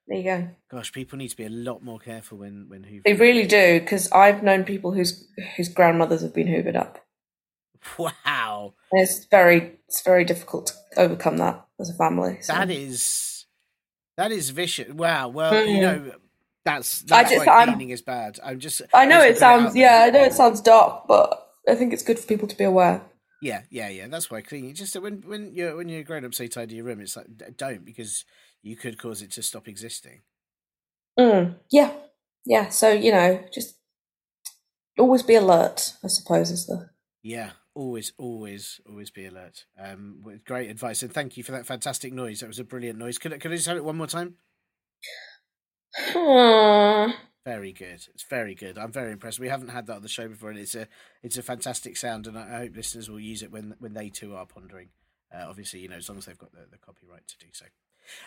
There 0.08 0.18
you 0.18 0.24
go. 0.24 0.48
Gosh, 0.72 0.92
people 0.92 1.20
need 1.20 1.28
to 1.28 1.38
be 1.38 1.46
a 1.46 1.50
lot 1.50 1.84
more 1.84 2.00
careful 2.00 2.40
when 2.40 2.68
when 2.68 2.84
hoovering. 2.84 3.04
They 3.06 3.14
really 3.14 3.46
do 3.46 3.80
because 3.80 4.12
I've 4.12 4.42
known 4.42 4.64
people 4.64 4.92
whose 4.92 5.28
whose 5.56 5.70
grandmothers 5.70 6.22
have 6.24 6.34
been 6.34 6.48
hoovered 6.48 6.76
up. 6.76 6.98
Wow, 7.98 8.74
And 8.92 9.02
it's 9.04 9.26
very 9.30 9.80
it's 9.88 10.02
very 10.02 10.26
difficult 10.26 10.68
to 10.68 11.02
overcome 11.02 11.38
that 11.38 11.66
as 11.80 11.90
a 11.92 11.94
family. 11.94 12.40
So. 12.42 12.54
that 12.54 12.72
is 12.72 13.04
that 14.20 14.34
is 14.34 14.52
vicious. 14.52 14.94
Wow. 14.94 15.30
Well, 15.30 15.66
you 15.66 15.82
Mm. 15.82 15.82
know, 15.82 16.14
that's 16.66 17.04
I 17.12 17.24
just, 17.24 17.36
why 17.38 17.46
I'm, 17.48 17.70
cleaning 17.70 17.92
is 17.92 18.04
bad. 18.04 18.40
I'm 18.44 18.60
just. 18.60 18.84
I 18.94 19.06
know 19.06 19.22
just 19.22 19.30
it 19.30 19.38
sounds 19.40 19.74
there. 19.74 19.84
yeah, 19.84 20.04
I 20.08 20.12
know 20.12 20.24
it 20.24 20.34
sounds 20.34 20.62
dark, 20.62 21.08
but 21.08 21.52
I 21.70 21.76
think 21.76 21.94
it's 21.94 22.04
good 22.04 22.20
for 22.20 22.28
people 22.28 22.48
to 22.50 22.58
be 22.58 22.66
aware. 22.66 23.02
Yeah, 23.42 23.64
yeah, 23.72 23.90
yeah. 23.90 24.08
That's 24.10 24.32
why 24.32 24.42
cleaning. 24.42 24.76
Just 24.76 25.00
when 25.02 25.24
when 25.28 25.54
you're 25.56 25.78
when 25.78 25.90
you're 25.90 26.04
grown 26.04 26.26
up, 26.26 26.36
say 26.36 26.48
tidy 26.50 26.76
your 26.76 26.86
room. 26.86 27.02
It's 27.02 27.18
like 27.18 27.28
don't 27.58 27.86
because 27.86 28.26
you 28.64 28.76
could 28.76 29.00
cause 29.00 29.22
it 29.22 29.32
to 29.34 29.44
stop 29.44 29.68
existing. 29.68 30.22
Mm, 31.20 31.56
yeah, 31.72 31.94
yeah. 32.46 32.70
So 32.70 32.92
you 32.92 33.12
know, 33.14 33.44
just 33.54 33.78
always 35.00 35.24
be 35.24 35.36
alert. 35.36 35.94
I 36.04 36.08
suppose 36.10 36.52
is 36.52 36.68
the 36.68 36.90
Yeah, 37.24 37.52
always, 37.80 38.12
always, 38.18 38.82
always 38.88 39.10
be 39.10 39.26
alert. 39.26 39.66
Um, 39.82 40.20
with 40.22 40.44
great 40.44 40.70
advice 40.70 41.02
and 41.02 41.14
thank 41.14 41.38
you 41.38 41.44
for 41.44 41.54
that 41.54 41.66
fantastic 41.66 42.12
noise. 42.12 42.42
That 42.42 42.48
was 42.48 42.60
a 42.60 42.66
brilliant 42.66 43.00
noise. 43.00 43.18
Could 43.18 43.34
I, 43.34 43.38
could 43.38 43.52
I 43.52 43.56
just 43.56 43.68
have 43.68 43.78
it 43.78 43.86
one 43.86 43.96
more 43.98 44.08
time? 44.08 44.36
Hmm. 45.96 47.12
Very 47.46 47.72
good. 47.72 48.06
It's 48.14 48.26
very 48.30 48.54
good. 48.54 48.78
I'm 48.78 48.92
very 48.92 49.14
impressed. 49.14 49.40
We 49.40 49.48
haven't 49.48 49.70
had 49.70 49.88
that 49.88 49.96
on 49.96 50.02
the 50.04 50.10
show 50.10 50.28
before, 50.28 50.50
and 50.52 50.60
it's 50.60 50.76
a 50.76 50.88
it's 51.24 51.38
a 51.38 51.42
fantastic 51.42 51.96
sound, 51.96 52.28
and 52.28 52.38
I, 52.38 52.42
I 52.44 52.58
hope 52.60 52.76
listeners 52.76 53.10
will 53.10 53.20
use 53.20 53.42
it 53.42 53.50
when 53.50 53.76
when 53.80 53.94
they 53.94 54.10
too 54.10 54.36
are 54.36 54.46
pondering. 54.46 54.90
Uh, 55.34 55.46
obviously, 55.48 55.80
you 55.80 55.88
know, 55.88 55.96
as 55.96 56.08
long 56.10 56.18
as 56.20 56.26
they've 56.26 56.38
got 56.38 56.52
the, 56.52 56.68
the 56.70 56.78
copyright 56.78 57.28
to 57.28 57.38
do 57.40 57.48
so. 57.54 57.66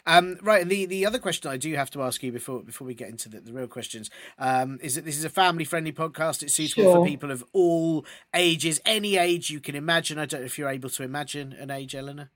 Um, 0.06 0.38
right, 0.42 0.62
and 0.62 0.70
the, 0.70 0.86
the 0.86 1.06
other 1.06 1.18
question 1.18 1.50
I 1.50 1.56
do 1.56 1.74
have 1.74 1.90
to 1.90 2.02
ask 2.02 2.22
you 2.22 2.32
before 2.32 2.62
before 2.62 2.86
we 2.86 2.94
get 2.94 3.08
into 3.08 3.28
the, 3.28 3.40
the 3.40 3.52
real 3.52 3.66
questions 3.66 4.10
um, 4.38 4.78
is 4.82 4.94
that 4.94 5.04
this 5.04 5.16
is 5.16 5.24
a 5.24 5.30
family 5.30 5.64
friendly 5.64 5.92
podcast. 5.92 6.42
It's 6.42 6.54
suitable 6.54 6.92
for 6.92 7.04
people 7.04 7.30
of 7.30 7.44
all 7.52 8.04
ages, 8.34 8.80
any 8.84 9.16
age 9.16 9.50
you 9.50 9.60
can 9.60 9.74
imagine. 9.74 10.18
I 10.18 10.26
don't 10.26 10.40
know 10.40 10.46
if 10.46 10.58
you're 10.58 10.68
able 10.68 10.90
to 10.90 11.02
imagine 11.02 11.52
an 11.52 11.70
age, 11.70 11.94
Eleanor. 11.94 12.30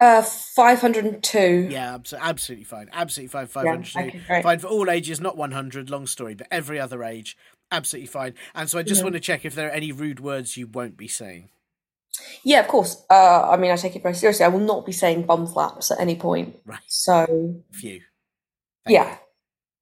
Uh, 0.00 0.20
five 0.20 0.80
hundred 0.80 1.04
and 1.04 1.22
two. 1.22 1.68
Yeah, 1.70 1.96
absolutely 2.18 2.64
fine. 2.64 2.88
Absolutely 2.92 3.28
fine. 3.28 3.46
Five 3.46 3.66
Yeah, 3.94 4.02
okay, 4.02 4.42
fine 4.42 4.58
for 4.58 4.66
all 4.66 4.90
ages, 4.90 5.20
not 5.20 5.36
one 5.36 5.52
hundred. 5.52 5.90
Long 5.90 6.08
story, 6.08 6.34
but 6.34 6.48
every 6.50 6.80
other 6.80 7.04
age, 7.04 7.36
absolutely 7.70 8.08
fine. 8.08 8.34
And 8.52 8.68
so 8.68 8.80
I 8.80 8.82
just 8.82 9.00
Yeah. 9.00 9.04
want 9.04 9.14
to 9.14 9.20
check 9.20 9.44
if 9.44 9.54
there 9.54 9.68
are 9.68 9.72
any 9.72 9.92
rude 9.92 10.18
words 10.18 10.56
you 10.56 10.66
won't 10.66 10.96
be 10.96 11.06
saying. 11.06 11.50
Yeah, 12.44 12.60
of 12.60 12.68
course. 12.68 13.02
Uh, 13.10 13.48
I 13.50 13.56
mean, 13.56 13.70
I 13.70 13.76
take 13.76 13.96
it 13.96 14.02
very 14.02 14.14
seriously. 14.14 14.44
I 14.44 14.48
will 14.48 14.60
not 14.60 14.84
be 14.84 14.92
saying 14.92 15.22
bum 15.24 15.46
flaps 15.46 15.90
at 15.90 16.00
any 16.00 16.16
point. 16.16 16.56
Right. 16.64 16.80
So 16.86 17.62
Few. 17.72 18.00
Thank 18.84 18.94
yeah, 18.94 19.10
you. 19.10 19.18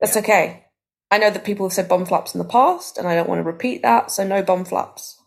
that's 0.01 0.17
okay. 0.17 0.67
I 1.11 1.19
know 1.19 1.31
that 1.31 1.45
people 1.45 1.67
have 1.67 1.73
said 1.73 1.89
bum 1.89 2.07
flaps 2.07 2.35
in 2.35 2.39
the 2.39 2.45
past, 2.45 2.99
and 2.99 3.09
I 3.09 3.17
don't 3.17 3.29
want 3.29 3.41
to 3.41 3.45
repeat 3.45 3.83
that. 3.83 4.11
So 4.11 4.27
no 4.27 4.43
bum 4.43 4.65
flaps 4.65 5.21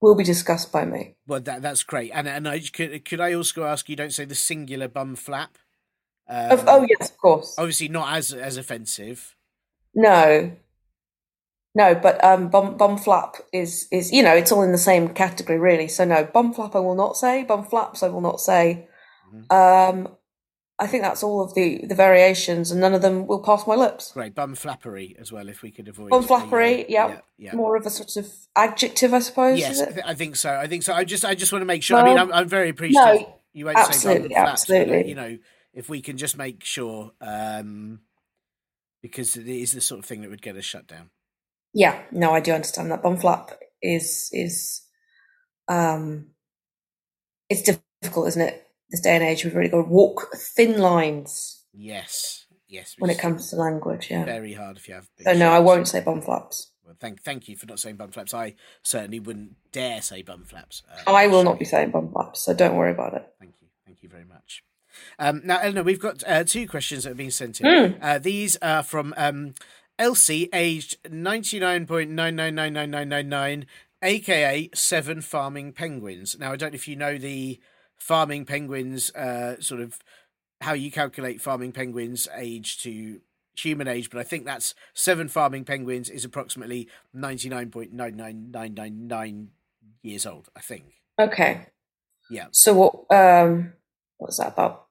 will 0.00 0.14
be 0.14 0.24
discussed 0.24 0.72
by 0.72 0.84
me. 0.84 1.16
Well, 1.26 1.40
that 1.40 1.62
that's 1.62 1.82
great. 1.82 2.10
And 2.12 2.26
and 2.26 2.48
I 2.48 2.60
could 2.60 3.04
could 3.04 3.20
I 3.20 3.34
also 3.34 3.64
ask 3.64 3.88
you 3.88 3.96
don't 3.96 4.12
say 4.12 4.24
the 4.24 4.34
singular 4.34 4.88
bum 4.88 5.16
flap. 5.16 5.58
Um, 6.28 6.52
Of, 6.52 6.64
oh 6.66 6.86
yes, 6.88 7.10
of 7.10 7.18
course. 7.18 7.54
Obviously, 7.58 7.88
not 7.88 8.16
as 8.16 8.32
as 8.32 8.56
offensive. 8.56 9.36
No, 9.94 10.52
no, 11.74 11.94
but 11.94 12.22
um, 12.24 12.48
bum 12.48 12.76
bum 12.76 12.98
flap 12.98 13.36
is 13.52 13.86
is 13.92 14.12
you 14.12 14.22
know 14.22 14.34
it's 14.34 14.50
all 14.52 14.62
in 14.62 14.72
the 14.72 14.78
same 14.78 15.08
category 15.08 15.58
really. 15.58 15.88
So 15.88 16.04
no, 16.04 16.24
bum 16.24 16.52
flap 16.52 16.74
I 16.74 16.80
will 16.80 16.96
not 16.96 17.16
say. 17.16 17.44
Bum 17.44 17.64
flaps 17.64 18.02
I 18.02 18.08
will 18.08 18.20
not 18.20 18.40
say. 18.40 18.88
Mm-hmm. 19.32 19.52
Um, 19.52 20.16
I 20.80 20.86
think 20.86 21.02
that's 21.02 21.22
all 21.22 21.42
of 21.42 21.54
the 21.54 21.84
the 21.86 21.94
variations, 21.94 22.70
and 22.70 22.80
none 22.80 22.94
of 22.94 23.02
them 23.02 23.26
will 23.26 23.42
pass 23.42 23.66
my 23.66 23.74
lips. 23.74 24.12
Great 24.12 24.34
bum 24.34 24.54
flappery 24.54 25.14
as 25.20 25.30
well, 25.30 25.48
if 25.48 25.62
we 25.62 25.70
could 25.70 25.88
avoid 25.88 26.08
Bum 26.08 26.24
uh, 26.24 26.26
flappery, 26.26 26.86
yeah. 26.88 27.08
yeah, 27.08 27.20
yeah. 27.36 27.54
More 27.54 27.76
of 27.76 27.84
a 27.84 27.90
sort 27.90 28.16
of 28.16 28.32
adjective, 28.56 29.12
I 29.12 29.18
suppose. 29.18 29.58
Yes, 29.58 29.76
is 29.76 29.82
I, 29.82 29.90
th- 29.92 30.06
I 30.06 30.14
think 30.14 30.36
so. 30.36 30.54
I 30.54 30.66
think 30.66 30.82
so. 30.82 30.94
I 30.94 31.04
just, 31.04 31.24
I 31.24 31.34
just 31.34 31.52
want 31.52 31.60
to 31.60 31.66
make 31.66 31.82
sure. 31.82 31.98
I 31.98 32.04
mean, 32.04 32.18
I'm, 32.18 32.32
I'm 32.32 32.48
very 32.48 32.70
appreciative. 32.70 33.20
No, 33.20 33.40
you 33.52 33.66
won't 33.66 33.76
say 33.76 33.82
bum 33.82 33.90
absolutely, 33.90 34.28
but, 34.30 34.48
absolutely. 34.48 35.08
You 35.10 35.14
know, 35.14 35.38
if 35.74 35.90
we 35.90 36.00
can 36.00 36.16
just 36.16 36.38
make 36.38 36.64
sure, 36.64 37.12
um, 37.20 38.00
because 39.02 39.36
it 39.36 39.46
is 39.46 39.72
the 39.72 39.82
sort 39.82 39.98
of 39.98 40.06
thing 40.06 40.22
that 40.22 40.30
would 40.30 40.42
get 40.42 40.56
us 40.56 40.64
shut 40.64 40.86
down. 40.86 41.10
Yeah, 41.72 42.00
no, 42.10 42.32
I 42.32 42.40
do 42.40 42.52
understand 42.52 42.90
that. 42.90 43.02
Bum 43.02 43.16
flap 43.16 43.50
is 43.82 44.28
is 44.32 44.82
um 45.68 46.28
it's 47.48 47.62
difficult, 47.62 48.28
isn't 48.28 48.42
it? 48.42 48.66
This 48.90 49.00
day 49.00 49.14
and 49.14 49.24
age, 49.24 49.44
we've 49.44 49.54
really 49.54 49.68
got 49.70 49.82
to 49.82 49.88
walk 49.88 50.34
thin 50.34 50.78
lines 50.78 51.64
Yes, 51.72 52.46
yes. 52.68 52.96
when 52.98 53.10
it 53.10 53.18
comes 53.18 53.50
to 53.50 53.56
language. 53.56 54.08
Yeah. 54.10 54.24
very 54.24 54.54
hard 54.54 54.76
if 54.76 54.88
you 54.88 54.94
have. 54.94 55.08
So 55.22 55.32
no, 55.32 55.50
I 55.50 55.60
won't 55.60 55.86
say 55.86 56.00
bum 56.00 56.20
flaps. 56.22 56.72
Well, 56.84 56.96
thank, 56.98 57.22
thank 57.22 57.48
you 57.48 57.56
for 57.56 57.66
not 57.66 57.78
saying 57.78 57.96
bum 57.96 58.10
flaps. 58.10 58.34
I 58.34 58.56
certainly 58.82 59.20
wouldn't 59.20 59.54
dare 59.70 60.02
say 60.02 60.22
bum 60.22 60.44
flaps. 60.44 60.82
Uh, 61.06 61.10
I 61.12 61.28
will 61.28 61.44
not 61.44 61.58
be 61.60 61.64
saying 61.64 61.92
bum 61.92 62.10
flaps, 62.12 62.40
so 62.40 62.52
don't 62.52 62.74
worry 62.74 62.90
about 62.90 63.14
it. 63.14 63.24
Thank 63.38 63.54
you. 63.60 63.68
Thank 63.86 64.02
you 64.02 64.08
very 64.08 64.24
much. 64.24 64.64
Um, 65.20 65.42
now, 65.44 65.60
Eleanor, 65.60 65.84
we've 65.84 66.00
got 66.00 66.24
uh, 66.26 66.42
two 66.42 66.66
questions 66.66 67.04
that 67.04 67.10
have 67.10 67.16
been 67.16 67.30
sent 67.30 67.60
in. 67.60 67.66
Mm. 67.66 67.98
Uh, 68.02 68.18
these 68.18 68.56
are 68.60 68.82
from 68.82 69.14
um, 69.16 69.54
Elsie, 70.00 70.48
aged 70.54 70.96
99.9999999, 71.04 73.66
aka 74.02 74.70
Seven 74.74 75.20
Farming 75.20 75.72
Penguins. 75.72 76.38
Now, 76.38 76.52
I 76.52 76.56
don't 76.56 76.72
know 76.72 76.76
if 76.76 76.88
you 76.88 76.96
know 76.96 77.18
the 77.18 77.60
farming 77.98 78.46
penguins, 78.46 79.14
uh, 79.14 79.60
sort 79.60 79.82
of 79.82 79.98
how 80.62 80.72
you 80.72 80.90
calculate 80.90 81.42
farming 81.42 81.72
penguins' 81.72 82.26
age 82.34 82.82
to 82.82 83.20
human 83.54 83.86
age, 83.86 84.08
but 84.08 84.18
I 84.18 84.22
think 84.22 84.46
that's 84.46 84.74
seven 84.94 85.28
farming 85.28 85.66
penguins 85.66 86.08
is 86.08 86.24
approximately 86.24 86.88
99.99999 87.14 89.48
years 90.02 90.24
old, 90.24 90.48
I 90.56 90.60
think. 90.60 90.84
Okay. 91.18 91.66
Yeah. 92.30 92.46
So 92.52 92.72
what? 92.74 93.04
Um, 93.14 93.74
what's 94.16 94.38
that 94.38 94.54
about? 94.54 94.86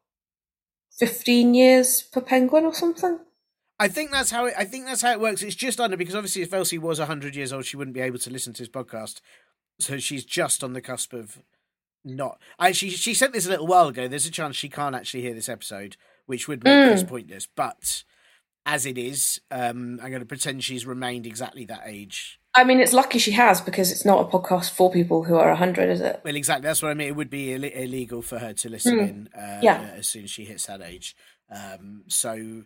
Fifteen 0.99 1.55
years 1.55 2.03
per 2.03 2.21
penguin 2.21 2.65
or 2.65 2.75
something? 2.75 3.21
I 3.79 3.87
think 3.87 4.11
that's 4.11 4.31
how 4.31 4.45
it. 4.45 4.53
I 4.57 4.65
think 4.65 4.85
that's 4.85 5.01
how 5.01 5.11
it 5.11 5.19
works. 5.19 5.41
It's 5.41 5.55
just 5.55 5.79
under 5.79 5.95
because 5.97 6.15
obviously, 6.15 6.41
if 6.41 6.53
Elsie 6.53 6.77
was 6.77 6.99
hundred 6.99 7.35
years 7.35 7.53
old, 7.53 7.65
she 7.65 7.77
wouldn't 7.77 7.93
be 7.95 8.01
able 8.01 8.19
to 8.19 8.29
listen 8.29 8.53
to 8.53 8.61
this 8.63 8.69
podcast. 8.69 9.21
So 9.79 9.97
she's 9.97 10.25
just 10.25 10.63
on 10.63 10.73
the 10.73 10.81
cusp 10.81 11.13
of 11.13 11.39
not. 12.03 12.39
I 12.57 12.71
she 12.73 12.89
she 12.89 13.13
sent 13.13 13.33
this 13.33 13.45
a 13.45 13.49
little 13.49 13.67
while 13.67 13.87
ago. 13.87 14.07
There's 14.07 14.25
a 14.25 14.31
chance 14.31 14.55
she 14.55 14.69
can't 14.69 14.95
actually 14.95 15.21
hear 15.21 15.33
this 15.33 15.47
episode, 15.49 15.95
which 16.25 16.47
would 16.47 16.63
make 16.63 16.89
this 16.91 17.03
pointless. 17.03 17.47
But 17.55 18.03
as 18.65 18.85
it 18.85 18.97
is, 18.97 19.39
um, 19.51 19.99
I'm 20.03 20.09
going 20.09 20.19
to 20.19 20.25
pretend 20.25 20.63
she's 20.63 20.85
remained 20.85 21.25
exactly 21.25 21.63
that 21.65 21.83
age. 21.85 22.39
I 22.55 22.63
mean, 22.65 22.79
it's 22.81 22.93
lucky 22.93 23.19
she 23.19 23.31
has 23.31 23.61
because 23.61 23.91
it's 23.91 24.03
not 24.05 24.19
a 24.21 24.29
podcast 24.29 24.71
for 24.71 24.91
people 24.91 25.23
who 25.23 25.35
are 25.35 25.55
hundred, 25.55 25.89
is 25.89 26.01
it? 26.01 26.19
Well, 26.25 26.35
exactly. 26.35 26.63
That's 26.67 26.81
what 26.81 26.89
I 26.91 26.95
mean. 26.95 27.07
It 27.07 27.15
would 27.15 27.29
be 27.29 27.53
Ill- 27.53 27.63
illegal 27.63 28.21
for 28.21 28.39
her 28.39 28.53
to 28.53 28.69
listen 28.69 28.99
in 28.99 29.29
uh, 29.33 29.59
Yeah. 29.61 29.91
as 29.95 30.07
soon 30.07 30.25
as 30.25 30.31
she 30.31 30.43
hits 30.45 30.65
that 30.65 30.81
age. 30.81 31.15
Um, 31.49 32.03
so 32.07 32.63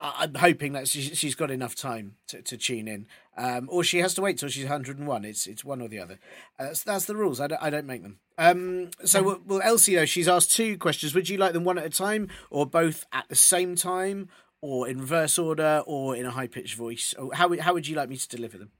I'm 0.00 0.34
hoping 0.34 0.72
that 0.72 0.86
she, 0.88 1.00
she's 1.14 1.34
got 1.34 1.50
enough 1.50 1.74
time 1.74 2.16
to, 2.28 2.42
to 2.42 2.56
tune 2.58 2.88
in, 2.88 3.06
um, 3.38 3.68
or 3.70 3.82
she 3.82 3.98
has 3.98 4.12
to 4.14 4.22
wait 4.22 4.36
till 4.38 4.48
she's 4.50 4.64
101. 4.64 5.24
It's 5.24 5.46
it's 5.46 5.64
one 5.64 5.80
or 5.80 5.88
the 5.88 5.98
other. 5.98 6.18
Uh, 6.58 6.64
that's 6.64 6.82
that's 6.82 7.04
the 7.06 7.16
rules. 7.16 7.40
I 7.40 7.46
don't, 7.46 7.62
I 7.62 7.70
don't 7.70 7.86
make 7.86 8.02
them. 8.02 8.18
Um, 8.36 8.90
so 9.04 9.22
well, 9.22 9.40
well, 9.46 9.60
Elsie 9.64 9.94
though 9.94 10.04
she's 10.04 10.28
asked 10.28 10.52
two 10.54 10.76
questions. 10.76 11.14
Would 11.14 11.28
you 11.28 11.38
like 11.38 11.52
them 11.54 11.64
one 11.64 11.78
at 11.78 11.86
a 11.86 11.90
time, 11.90 12.28
or 12.50 12.66
both 12.66 13.06
at 13.12 13.28
the 13.28 13.34
same 13.36 13.76
time, 13.76 14.28
or 14.60 14.88
in 14.88 14.98
reverse 15.00 15.38
order, 15.38 15.82
or 15.86 16.14
in 16.16 16.26
a 16.26 16.30
high 16.32 16.48
pitched 16.48 16.74
voice? 16.76 17.14
Or 17.18 17.32
how 17.34 17.48
would- 17.48 17.60
how 17.60 17.72
would 17.72 17.86
you 17.88 17.96
like 17.96 18.08
me 18.08 18.16
to 18.16 18.28
deliver 18.28 18.58
them? 18.58 18.72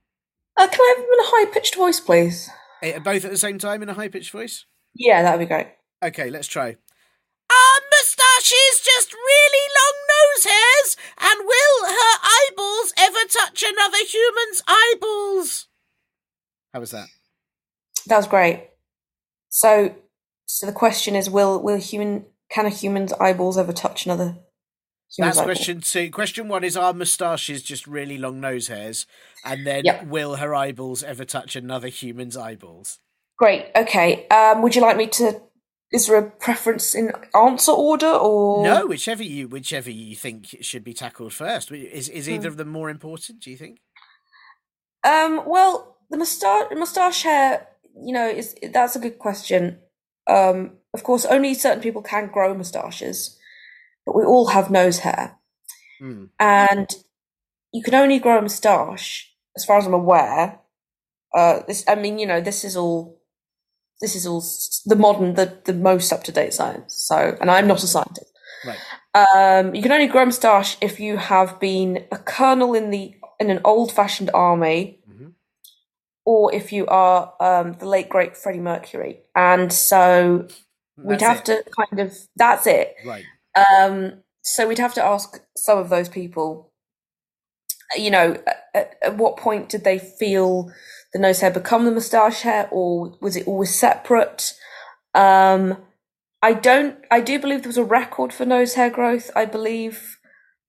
Uh, 0.57 0.67
can 0.69 0.81
I 0.81 0.95
have 0.97 1.05
them 1.05 1.13
in 1.13 1.21
a 1.21 1.29
high 1.29 1.47
pitched 1.53 1.75
voice, 1.77 2.01
please? 2.01 2.51
Eh, 2.83 2.99
Both 2.99 3.25
at 3.25 3.31
the 3.31 3.39
same 3.39 3.59
time 3.59 3.83
in 3.83 3.89
a 3.89 3.95
high 3.95 4.09
pitched 4.09 4.31
voice. 4.31 4.67
Yeah, 4.95 5.23
that'd 5.23 5.41
be 5.41 5.47
great. 5.47 5.69
Okay, 6.03 6.29
let's 6.31 6.47
try. 6.49 6.77
Are 7.51 7.81
moustaches 7.93 8.81
just 8.83 9.13
really 9.13 9.69
long 9.79 9.95
nose 10.09 10.45
hairs? 10.45 10.97
And 11.21 11.41
will 11.47 11.89
her 11.91 12.19
eyeballs 12.23 12.93
ever 12.99 13.19
touch 13.29 13.63
another 13.63 13.99
human's 14.09 14.63
eyeballs? 14.67 15.67
How 16.75 16.81
was 16.81 16.91
that? 16.91 17.07
That 18.09 18.17
was 18.19 18.27
great. 18.27 18.69
So, 19.49 19.95
so 20.47 20.67
the 20.67 20.73
question 20.73 21.15
is, 21.15 21.31
will 21.31 21.63
will 21.63 21.79
human 21.79 22.27
can 22.51 22.67
a 22.67 22.71
human's 22.71 23.13
eyeballs 23.15 23.57
ever 23.57 23.73
touch 23.73 24.05
another? 24.05 24.37
That's 25.17 25.39
eyeball? 25.39 25.45
question 25.47 25.81
two. 25.81 26.11
Question 26.11 26.49
one 26.49 26.65
is: 26.65 26.77
Are 26.77 26.93
moustaches 26.93 27.63
just 27.63 27.87
really 27.87 28.19
long 28.19 28.41
nose 28.41 28.67
hairs? 28.67 29.07
And 29.45 29.65
then, 29.65 29.85
Yep. 29.85 30.07
will 30.09 30.37
her 30.37 30.55
eyeballs 30.55 31.03
ever 31.05 31.25
touch 31.25 31.55
another 31.55 31.89
human's 31.89 32.37
eyeballs? 32.37 32.99
Great. 33.39 33.67
Okay. 33.77 34.27
Um, 34.29 34.61
would 34.63 34.75
you 34.75 34.83
like 34.83 34.97
me 34.97 35.07
to? 35.07 35.41
Is 35.93 36.09
there 36.09 36.19
a 36.19 36.29
preference 36.29 36.97
in 36.97 37.13
answer 37.37 37.71
order 37.71 38.09
or 38.11 38.65
No, 38.65 38.87
whichever 38.87 39.23
you 39.23 39.47
whichever 39.47 39.91
you 39.91 40.17
think 40.17 40.57
should 40.61 40.83
be 40.83 40.93
tackled 40.95 41.33
first. 41.33 41.71
Is 41.71 42.09
is 42.09 42.27
Hmm. 42.27 42.33
either 42.33 42.49
of 42.49 42.57
them 42.57 42.69
more 42.69 42.91
important? 42.91 43.39
Do 43.41 43.51
you 43.53 43.57
think? 43.57 43.79
Um, 45.05 45.45
well, 45.47 45.94
the 46.11 46.17
mustache, 46.19 46.67
mustache 46.73 47.23
hair, 47.23 47.67
you 48.05 48.13
know, 48.13 48.29
is 48.29 48.55
that's 48.73 48.97
a 48.97 49.01
good 49.01 49.19
question. 49.19 49.79
Um, 50.29 50.73
of 50.93 51.03
course, 51.03 51.25
only 51.27 51.55
certain 51.55 51.83
people 51.83 52.03
can 52.03 52.29
grow 52.33 52.55
mustaches, 52.55 53.39
but 54.07 54.15
we 54.17 54.25
all 54.25 54.49
have 54.49 54.71
nose 54.71 55.01
hair, 55.01 55.39
Hmm. 56.01 56.25
and 56.41 56.89
you 57.73 57.83
can 57.83 57.95
only 57.95 58.19
grow 58.19 58.39
a 58.39 58.43
mustache, 58.43 59.33
as 59.57 59.65
far 59.65 59.79
as 59.79 59.87
I'm 59.87 59.95
aware. 59.95 60.61
Uh, 61.37 61.61
this, 61.67 61.85
I 61.89 61.95
mean, 61.97 62.19
you 62.19 62.27
know, 62.27 62.41
this 62.41 62.65
is 62.65 62.77
all, 62.77 63.21
this 64.01 64.15
is 64.15 64.27
all 64.27 64.43
the 64.87 64.97
modern, 64.97 65.35
the 65.35 65.61
the 65.65 65.73
most 65.73 66.13
up 66.13 66.25
to 66.25 66.33
date 66.33 66.55
science. 66.55 66.95
So, 66.95 67.37
and 67.41 67.51
I'm 67.51 67.67
not 67.67 67.83
a 67.83 67.87
scientist. 67.87 68.33
Right. 68.65 68.79
Um, 69.15 69.75
you 69.75 69.83
can 69.83 69.93
only 69.93 70.09
grow 70.09 70.23
a 70.23 70.27
moustache 70.27 70.77
if 70.81 70.99
you 70.99 71.17
have 71.17 71.61
been 71.61 72.05
a 72.11 72.19
colonel 72.19 72.75
in 72.75 72.91
the 72.91 73.15
in 73.41 73.51
an 73.51 73.61
old 73.65 73.93
fashioned 73.93 74.31
army. 74.33 75.01
Or 76.25 76.55
if 76.55 76.73
you 76.73 76.87
are 76.87 77.35
um, 77.41 77.75
the 77.75 77.87
late 77.87 78.09
great 78.09 78.37
Freddie 78.37 78.61
Mercury. 78.61 79.21
And 79.35 79.73
so 79.73 80.47
we'd 80.97 81.21
That's 81.21 81.23
have 81.23 81.59
it. 81.59 81.65
to 81.67 81.71
kind 81.71 82.01
of 82.01 82.17
that's 82.37 82.67
it. 82.67 82.95
Right. 83.05 83.25
Um, 83.55 84.23
so 84.43 84.67
we'd 84.69 84.79
have 84.79 84.95
to 84.95 85.05
ask 85.05 85.41
some 85.57 85.79
of 85.79 85.89
those 85.89 86.09
people. 86.09 86.71
You 87.97 88.11
know, 88.11 88.37
at, 88.75 88.95
at 89.03 89.17
what 89.17 89.37
point 89.37 89.69
did 89.69 89.85
they 89.85 89.99
feel 89.99 90.71
the 91.13 91.19
nose 91.19 91.41
hair 91.41 91.51
become 91.51 91.85
the 91.85 91.91
moustache 91.91 92.41
hair, 92.41 92.69
or 92.71 93.17
was 93.21 93.37
it 93.37 93.47
always 93.47 93.75
separate? 93.75 94.55
Um, 95.15 95.77
I 96.43 96.55
don't. 96.55 96.99
I 97.11 97.21
do 97.21 97.39
believe 97.39 97.63
there 97.63 97.69
was 97.69 97.79
a 97.79 97.85
record 97.85 98.33
for 98.33 98.45
nose 98.45 98.75
hair 98.75 98.91
growth. 98.91 99.31
I 99.37 99.45
believe. 99.45 100.19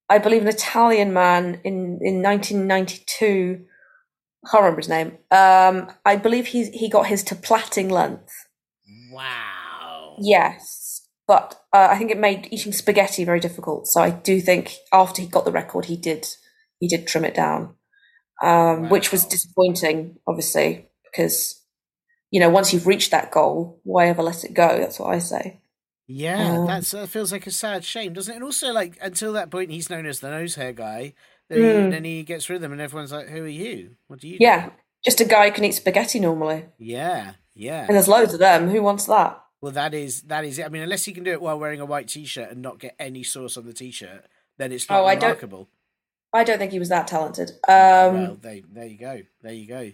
I 0.07 0.19
believe 0.19 0.43
an 0.43 0.47
Italian 0.49 1.13
man 1.13 1.61
in 1.63 1.99
in 2.01 2.21
1992. 2.21 3.65
I 4.45 4.49
can't 4.49 4.62
remember 4.63 4.81
his 4.81 4.89
name. 4.89 5.17
Um, 5.31 5.91
I 6.05 6.15
believe 6.15 6.47
he 6.47 6.69
he 6.69 6.89
got 6.89 7.08
his 7.08 7.23
to 7.23 7.36
plaiting 7.36 7.89
length. 7.89 8.31
Wow. 9.12 10.17
Yes, 10.19 11.08
but 11.27 11.60
uh, 11.73 11.88
I 11.91 11.97
think 11.97 12.12
it 12.12 12.17
made 12.17 12.47
eating 12.51 12.71
spaghetti 12.71 13.23
very 13.23 13.39
difficult. 13.39 13.88
So 13.88 14.01
I 14.01 14.12
do 14.12 14.39
think 14.39 14.75
after 14.93 15.21
he 15.21 15.27
got 15.27 15.45
the 15.45 15.51
record, 15.51 15.86
he 15.86 15.97
did 15.97 16.27
he 16.79 16.88
did 16.88 17.08
trim 17.08 17.25
it 17.25 17.34
down, 17.34 17.75
um, 18.43 18.89
which 18.89 19.12
was 19.12 19.25
disappointing, 19.25 20.17
obviously, 20.27 20.89
because 21.03 21.62
you 22.29 22.39
know 22.39 22.49
once 22.49 22.71
you've 22.73 22.88
reached 22.88 23.12
that 23.12 23.31
goal, 23.31 23.79
why 23.84 24.08
ever 24.08 24.21
let 24.21 24.43
it 24.43 24.53
go? 24.53 24.77
That's 24.79 24.99
what 24.99 25.13
I 25.13 25.19
say. 25.19 25.62
Yeah, 26.08 26.60
Um, 26.60 26.67
that's 26.67 26.91
that 26.91 27.10
feels 27.10 27.31
like 27.31 27.47
a 27.47 27.51
sad 27.51 27.84
shame, 27.84 28.13
doesn't 28.13 28.31
it? 28.31 28.36
And 28.36 28.43
also, 28.43 28.71
like 28.71 28.97
until 29.01 29.34
that 29.34 29.49
point, 29.49 29.71
he's 29.71 29.89
known 29.89 30.05
as 30.05 30.19
the 30.19 30.29
nose 30.29 30.53
hair 30.55 30.71
guy. 30.71 31.13
Then, 31.49 31.58
he, 31.60 31.63
Mm. 31.65 31.91
then 31.91 32.03
he 32.03 32.23
gets 32.23 32.49
rid 32.49 32.55
of 32.58 32.62
them, 32.62 32.71
and 32.71 32.81
everyone's 32.81 33.12
like, 33.12 33.27
"Who 33.27 33.43
are 33.43 33.47
you? 33.47 33.95
What 34.08 34.19
do 34.19 34.27
you?" 34.27 34.38
Yeah, 34.39 34.67
do?" 34.67 34.71
just 35.03 35.21
a 35.21 35.25
guy 35.25 35.47
who 35.49 35.53
can 35.55 35.63
eat 35.63 35.73
spaghetti 35.73 36.19
normally, 36.19 36.65
yeah, 36.79 37.34
yeah. 37.53 37.86
and 37.88 37.95
there's 37.95 38.08
loads 38.08 38.34
of 38.34 38.39
them. 38.39 38.69
Who 38.69 38.81
wants 38.81 39.05
that? 39.05 39.39
Well, 39.62 39.71
that 39.73 39.93
is 39.93 40.23
that 40.23 40.43
is 40.43 40.58
it. 40.60 40.65
I 40.65 40.69
mean, 40.69 40.81
unless 40.81 41.05
he 41.05 41.13
can 41.13 41.23
do 41.23 41.31
it 41.31 41.41
while 41.41 41.60
wearing 41.60 41.79
a 41.81 41.86
white 41.86 42.08
t-shirt 42.08 42.49
and 42.51 42.62
not 42.62 42.79
get 42.79 42.95
any 42.99 43.23
sauce 43.23 43.58
on 43.58 43.65
the 43.65 43.73
t-shirt, 43.73 44.25
then 44.58 44.71
it's 44.71 44.89
not 44.89 45.01
Oh, 45.01 45.05
I 45.05 45.13
don't- 45.15 45.23
remarkable. 45.29 45.69
I 46.34 46.43
don't 46.43 46.58
think 46.58 46.71
he 46.71 46.79
was 46.79 46.89
that 46.89 47.08
talented. 47.08 47.51
Um, 47.67 48.13
well, 48.13 48.38
there, 48.41 48.60
there 48.71 48.86
you 48.88 48.97
go, 48.97 49.21
there 49.41 49.53
you 49.53 49.67
go. 49.67 49.91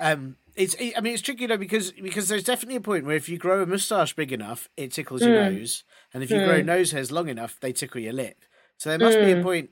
Um, 0.00 0.36
it's, 0.54 0.74
it, 0.74 0.94
I 0.96 1.00
mean, 1.00 1.14
it's 1.14 1.22
tricky 1.22 1.46
though 1.46 1.56
because 1.56 1.92
because 1.92 2.28
there's 2.28 2.44
definitely 2.44 2.76
a 2.76 2.80
point 2.80 3.04
where 3.04 3.16
if 3.16 3.28
you 3.28 3.38
grow 3.38 3.62
a 3.62 3.66
moustache 3.66 4.14
big 4.14 4.32
enough, 4.32 4.68
it 4.76 4.92
tickles 4.92 5.22
your 5.22 5.30
Mm. 5.36 5.54
nose, 5.58 5.84
and 6.14 6.22
if 6.22 6.30
you 6.30 6.38
grow 6.38 6.60
Mm. 6.60 6.66
nose 6.66 6.92
hairs 6.92 7.10
long 7.10 7.28
enough, 7.28 7.58
they 7.60 7.72
tickle 7.72 8.00
your 8.00 8.12
lip. 8.12 8.44
So 8.78 8.90
there 8.90 8.98
must 8.98 9.18
be 9.18 9.32
a 9.32 9.36
Mm. 9.36 9.42
point, 9.42 9.70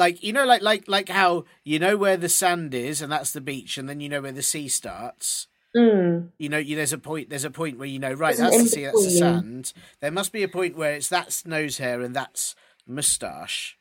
like 0.00 0.24
you 0.24 0.32
know, 0.32 0.44
like 0.44 0.62
like 0.62 0.88
like 0.88 1.08
how 1.08 1.44
you 1.62 1.78
know 1.78 1.96
where 1.96 2.16
the 2.16 2.28
sand 2.28 2.74
is, 2.74 3.00
and 3.00 3.12
that's 3.12 3.30
the 3.30 3.40
beach, 3.40 3.78
and 3.78 3.88
then 3.88 4.00
you 4.00 4.08
know 4.08 4.22
where 4.22 4.32
the 4.32 4.42
sea 4.42 4.66
starts. 4.66 5.46
Mm. 5.76 6.30
You 6.38 6.48
know, 6.48 6.58
you, 6.58 6.74
there's 6.74 6.92
a 6.92 6.98
point. 6.98 7.30
There's 7.30 7.44
a 7.44 7.50
point 7.50 7.78
where 7.78 7.86
you 7.86 8.00
know, 8.00 8.12
right? 8.12 8.36
That's 8.36 8.56
the 8.56 8.68
sea. 8.68 8.84
That's 8.86 9.04
the 9.04 9.10
sand. 9.10 9.72
There 10.00 10.10
must 10.10 10.32
be 10.32 10.42
a 10.42 10.48
point 10.48 10.76
where 10.76 10.94
it's 10.94 11.08
that's 11.08 11.46
nose 11.46 11.78
hair 11.78 12.00
and 12.00 12.16
that's 12.16 12.56
moustache. 12.88 13.78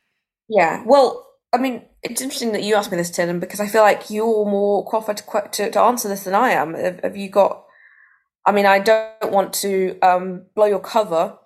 Yeah. 0.47 0.83
Well, 0.85 1.25
I 1.51 1.57
mean, 1.57 1.83
it's 2.03 2.21
interesting 2.21 2.51
that 2.51 2.63
you 2.63 2.75
asked 2.75 2.91
me 2.91 2.97
this, 2.97 3.09
Tim, 3.09 3.39
because 3.39 3.59
I 3.59 3.67
feel 3.67 3.81
like 3.81 4.09
you're 4.09 4.45
more 4.45 4.85
qualified 4.85 5.17
to, 5.17 5.49
to, 5.51 5.71
to 5.71 5.81
answer 5.81 6.07
this 6.07 6.25
than 6.25 6.35
I 6.35 6.51
am. 6.51 6.75
Have, 6.75 6.99
have 7.01 7.17
you 7.17 7.29
got? 7.29 7.63
I 8.45 8.51
mean, 8.51 8.65
I 8.65 8.79
don't 8.79 9.31
want 9.31 9.53
to 9.53 9.97
um, 10.01 10.45
blow 10.53 10.65
your 10.65 10.79
cover. 10.79 11.37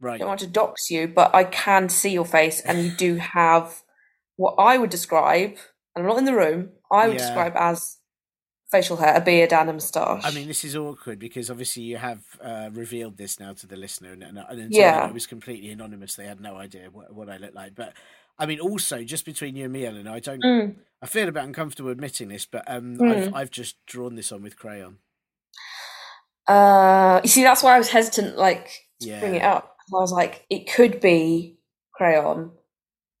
Right. 0.00 0.14
I 0.14 0.18
don't 0.18 0.28
want 0.28 0.40
to 0.40 0.46
dox 0.46 0.90
you, 0.90 1.06
but 1.06 1.34
I 1.34 1.44
can 1.44 1.90
see 1.90 2.10
your 2.10 2.24
face, 2.24 2.60
and 2.60 2.82
you 2.82 2.90
do 2.90 3.16
have 3.16 3.82
what 4.40 4.54
I 4.58 4.78
would 4.78 4.90
describe. 4.90 5.50
And 5.94 6.02
I'm 6.02 6.06
not 6.06 6.18
in 6.18 6.24
the 6.24 6.34
room. 6.34 6.70
I 6.90 7.08
would 7.08 7.18
Yeah. 7.18 7.26
describe 7.26 7.52
as 7.56 7.98
facial 8.70 8.96
hair, 8.96 9.14
a 9.16 9.20
beard, 9.20 9.52
and 9.52 9.68
a 9.68 9.72
moustache. 9.72 10.24
I 10.24 10.30
mean, 10.30 10.46
this 10.48 10.64
is 10.64 10.76
awkward 10.76 11.18
because 11.18 11.50
obviously 11.50 11.82
you 11.82 11.96
have 11.98 12.20
uh, 12.42 12.70
revealed 12.72 13.16
this 13.16 13.38
now 13.40 13.52
to 13.54 13.66
the 13.66 13.76
listener, 13.76 14.12
and, 14.12 14.22
and, 14.22 14.38
and 14.38 14.60
until 14.60 14.80
Yeah. 14.80 15.08
it 15.08 15.12
was 15.12 15.26
completely 15.26 15.70
anonymous. 15.70 16.14
They 16.14 16.26
had 16.26 16.40
no 16.40 16.56
idea 16.56 16.88
what, 16.90 17.12
what 17.12 17.28
I 17.28 17.36
looked 17.36 17.56
like. 17.56 17.74
But 17.74 17.92
I 18.38 18.46
mean, 18.46 18.60
also 18.60 19.02
just 19.04 19.24
between 19.26 19.56
you 19.56 19.64
and 19.64 19.72
me, 19.72 19.84
Eleanor, 19.86 20.12
I 20.12 20.20
don't. 20.20 20.42
Mm. 20.42 20.76
I 21.02 21.06
feel 21.06 21.28
a 21.28 21.32
bit 21.32 21.44
uncomfortable 21.44 21.90
admitting 21.90 22.28
this, 22.28 22.46
but 22.46 22.64
um, 22.66 22.96
Mm. 22.98 23.10
I've 23.12 23.34
I've 23.34 23.50
just 23.50 23.84
drawn 23.86 24.14
this 24.14 24.32
on 24.32 24.42
with 24.42 24.56
crayon. 24.56 24.98
Uh, 26.46 27.20
you 27.22 27.28
see, 27.28 27.42
that's 27.42 27.62
why 27.62 27.74
I 27.74 27.78
was 27.78 27.88
hesitant, 27.90 28.36
like 28.38 28.70
to 29.00 29.18
bring 29.20 29.34
it 29.34 29.42
up. 29.42 29.76
I 29.92 30.00
was 30.00 30.12
like, 30.12 30.44
it 30.50 30.70
could 30.72 31.00
be 31.00 31.58
crayon, 31.92 32.52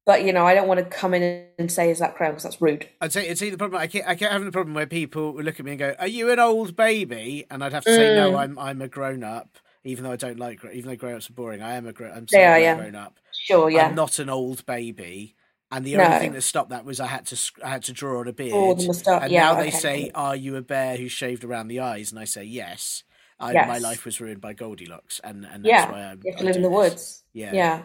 but 0.06 0.24
you 0.24 0.32
know, 0.32 0.46
I 0.46 0.54
don't 0.54 0.68
want 0.68 0.80
to 0.80 0.86
come 0.86 1.14
in 1.14 1.46
and 1.58 1.70
say, 1.70 1.90
"Is 1.90 1.98
that 1.98 2.14
crown 2.16 2.32
because 2.32 2.44
that's 2.44 2.60
rude. 2.60 2.88
I'd 3.00 3.12
say, 3.12 3.30
I'd 3.30 3.38
say 3.38 3.50
the 3.50 3.58
problem. 3.58 3.80
I 3.80 3.86
keep, 3.86 4.04
I 4.06 4.14
having 4.14 4.46
the 4.46 4.52
problem 4.52 4.74
where 4.74 4.86
people 4.86 5.32
would 5.32 5.44
look 5.44 5.58
at 5.60 5.64
me 5.66 5.72
and 5.72 5.78
go, 5.78 5.94
"Are 5.98 6.06
you 6.08 6.30
an 6.30 6.38
old 6.38 6.76
baby?" 6.76 7.46
And 7.50 7.62
I'd 7.62 7.72
have 7.72 7.84
to 7.84 7.94
say, 7.94 8.14
"No, 8.16 8.32
Mm. 8.32 8.38
I'm 8.38 8.58
I'm 8.58 8.82
a 8.82 8.88
grown 8.88 9.22
up." 9.24 9.58
Even 9.82 10.04
though 10.04 10.12
I 10.12 10.16
don't 10.16 10.38
like, 10.38 10.60
even 10.74 10.90
though 10.90 10.96
grown 10.96 11.14
ups 11.14 11.30
are 11.30 11.32
boring, 11.32 11.62
I 11.62 11.74
am 11.76 11.86
a 11.86 11.92
grown. 11.92 12.12
I'm 12.12 12.26
They 12.30 12.44
are, 12.44 12.58
yeah. 12.60 12.76
Grown 12.76 12.94
up. 12.94 13.18
Sure, 13.32 13.70
yeah. 13.70 13.86
I'm 13.86 13.94
not 13.94 14.18
an 14.18 14.28
old 14.28 14.66
baby. 14.66 15.36
And 15.72 15.86
the 15.86 15.96
only 15.96 16.18
thing 16.18 16.32
that 16.32 16.42
stopped 16.42 16.70
that 16.70 16.84
was 16.84 17.00
I 17.00 17.06
had 17.06 17.24
to 17.26 17.52
I 17.64 17.68
had 17.70 17.84
to 17.84 17.92
draw 17.92 18.20
on 18.20 18.28
a 18.28 18.32
beard. 18.32 18.52
Oh, 18.54 18.72
and 18.72 19.30
Yeah, 19.32 19.44
now 19.44 19.54
they 19.54 19.68
okay. 19.68 19.70
say, 19.70 20.10
"Are 20.14 20.36
you 20.36 20.56
a 20.56 20.62
bear 20.62 20.96
who 20.96 21.08
shaved 21.08 21.44
around 21.44 21.68
the 21.68 21.80
eyes?" 21.80 22.10
And 22.10 22.18
I 22.18 22.24
say, 22.24 22.44
"Yes." 22.44 23.04
I, 23.38 23.54
My 23.54 23.78
life 23.78 24.04
was 24.04 24.20
ruined 24.20 24.42
by 24.42 24.52
Goldilocks, 24.52 25.18
and 25.24 25.46
and 25.46 25.64
that's 25.64 25.66
yeah, 25.66 25.90
why 25.90 26.00
I'm. 26.02 26.20
you 26.22 26.32
have 26.32 26.40
to 26.40 26.44
live 26.46 26.56
in 26.56 26.62
the 26.62 26.68
this. 26.68 26.76
woods. 26.76 27.24
Yeah. 27.32 27.54
Yeah. 27.54 27.82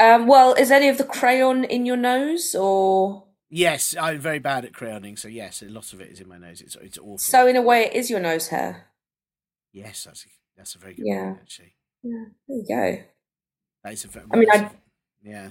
Um, 0.00 0.26
well, 0.26 0.54
is 0.54 0.70
any 0.70 0.88
of 0.88 0.98
the 0.98 1.04
crayon 1.04 1.64
in 1.64 1.86
your 1.86 1.96
nose, 1.96 2.54
or 2.54 3.24
Yes, 3.50 3.94
I'm 4.00 4.18
very 4.18 4.40
bad 4.40 4.64
at 4.64 4.72
crayoning, 4.72 5.16
so 5.18 5.28
yes, 5.28 5.62
a 5.62 5.66
lot 5.66 5.92
of 5.92 6.00
it 6.00 6.10
is 6.10 6.20
in 6.20 6.28
my 6.28 6.38
nose. 6.38 6.60
It's 6.60 6.76
it's 6.76 6.98
awful. 6.98 7.18
so 7.18 7.46
in 7.46 7.56
a 7.56 7.62
way, 7.62 7.84
it 7.84 7.92
is 7.94 8.10
your 8.10 8.20
nose 8.20 8.48
hair? 8.48 8.86
yes, 9.72 10.04
that's 10.04 10.24
a, 10.24 10.28
that's 10.56 10.74
a 10.74 10.78
very 10.78 10.94
good 10.94 11.06
Yeah. 11.06 11.24
point 11.24 11.38
actually. 11.42 11.74
Yeah, 12.02 12.24
there 12.48 12.56
you 12.58 12.64
go. 12.68 13.02
That 13.84 13.92
is 13.92 14.04
a 14.04 14.08
very, 14.08 14.26
I 14.32 14.36
mean, 14.36 14.50
I- 14.50 14.70
yeah. 15.22 15.50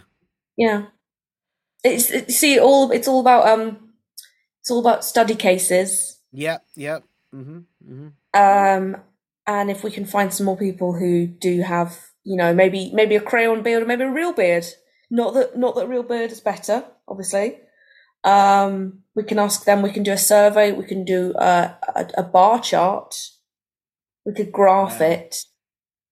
Yeah. 0.58 0.86
It's 1.84 2.12
it, 2.12 2.32
see 2.32 2.60
all. 2.60 2.92
It's 2.92 3.08
all 3.08 3.20
about 3.20 3.48
um. 3.48 3.94
It's 4.62 4.72
all 4.72 4.80
about 4.80 5.04
study 5.04 5.36
cases. 5.36 6.20
Yep, 6.32 6.66
yep. 6.76 7.04
Mm-hmm. 7.36 7.60
Mm-hmm. 7.86 8.08
Um, 8.34 9.02
and 9.46 9.70
if 9.70 9.84
we 9.84 9.92
can 9.92 10.06
find 10.06 10.34
some 10.34 10.46
more 10.46 10.56
people 10.58 10.94
who 10.94 11.28
do 11.28 11.62
have, 11.62 12.00
you 12.24 12.38
know, 12.38 12.54
maybe 12.54 12.92
maybe 12.94 13.16
a 13.16 13.22
crayon 13.22 13.64
beard 13.64 13.84
or 13.84 13.86
maybe 13.86 14.04
a 14.04 14.12
real 14.12 14.34
beard. 14.34 14.66
Not 15.10 15.34
that 15.34 15.58
not 15.58 15.76
that 15.76 15.88
real 15.88 16.04
beard 16.04 16.32
is 16.32 16.40
better, 16.42 16.84
obviously. 17.08 17.60
Um, 18.24 19.04
we 19.16 19.24
can 19.24 19.38
ask 19.40 19.66
them. 19.66 19.82
We 19.82 19.92
can 19.92 20.04
do 20.04 20.14
a 20.14 20.18
survey. 20.18 20.72
We 20.72 20.86
can 20.86 21.04
do 21.04 21.34
a 21.38 21.78
a, 21.96 22.08
a 22.20 22.24
bar 22.24 22.62
chart. 22.62 23.16
We 24.26 24.34
could 24.34 24.52
graph 24.52 25.00
Wow. 25.00 25.08
it, 25.08 25.44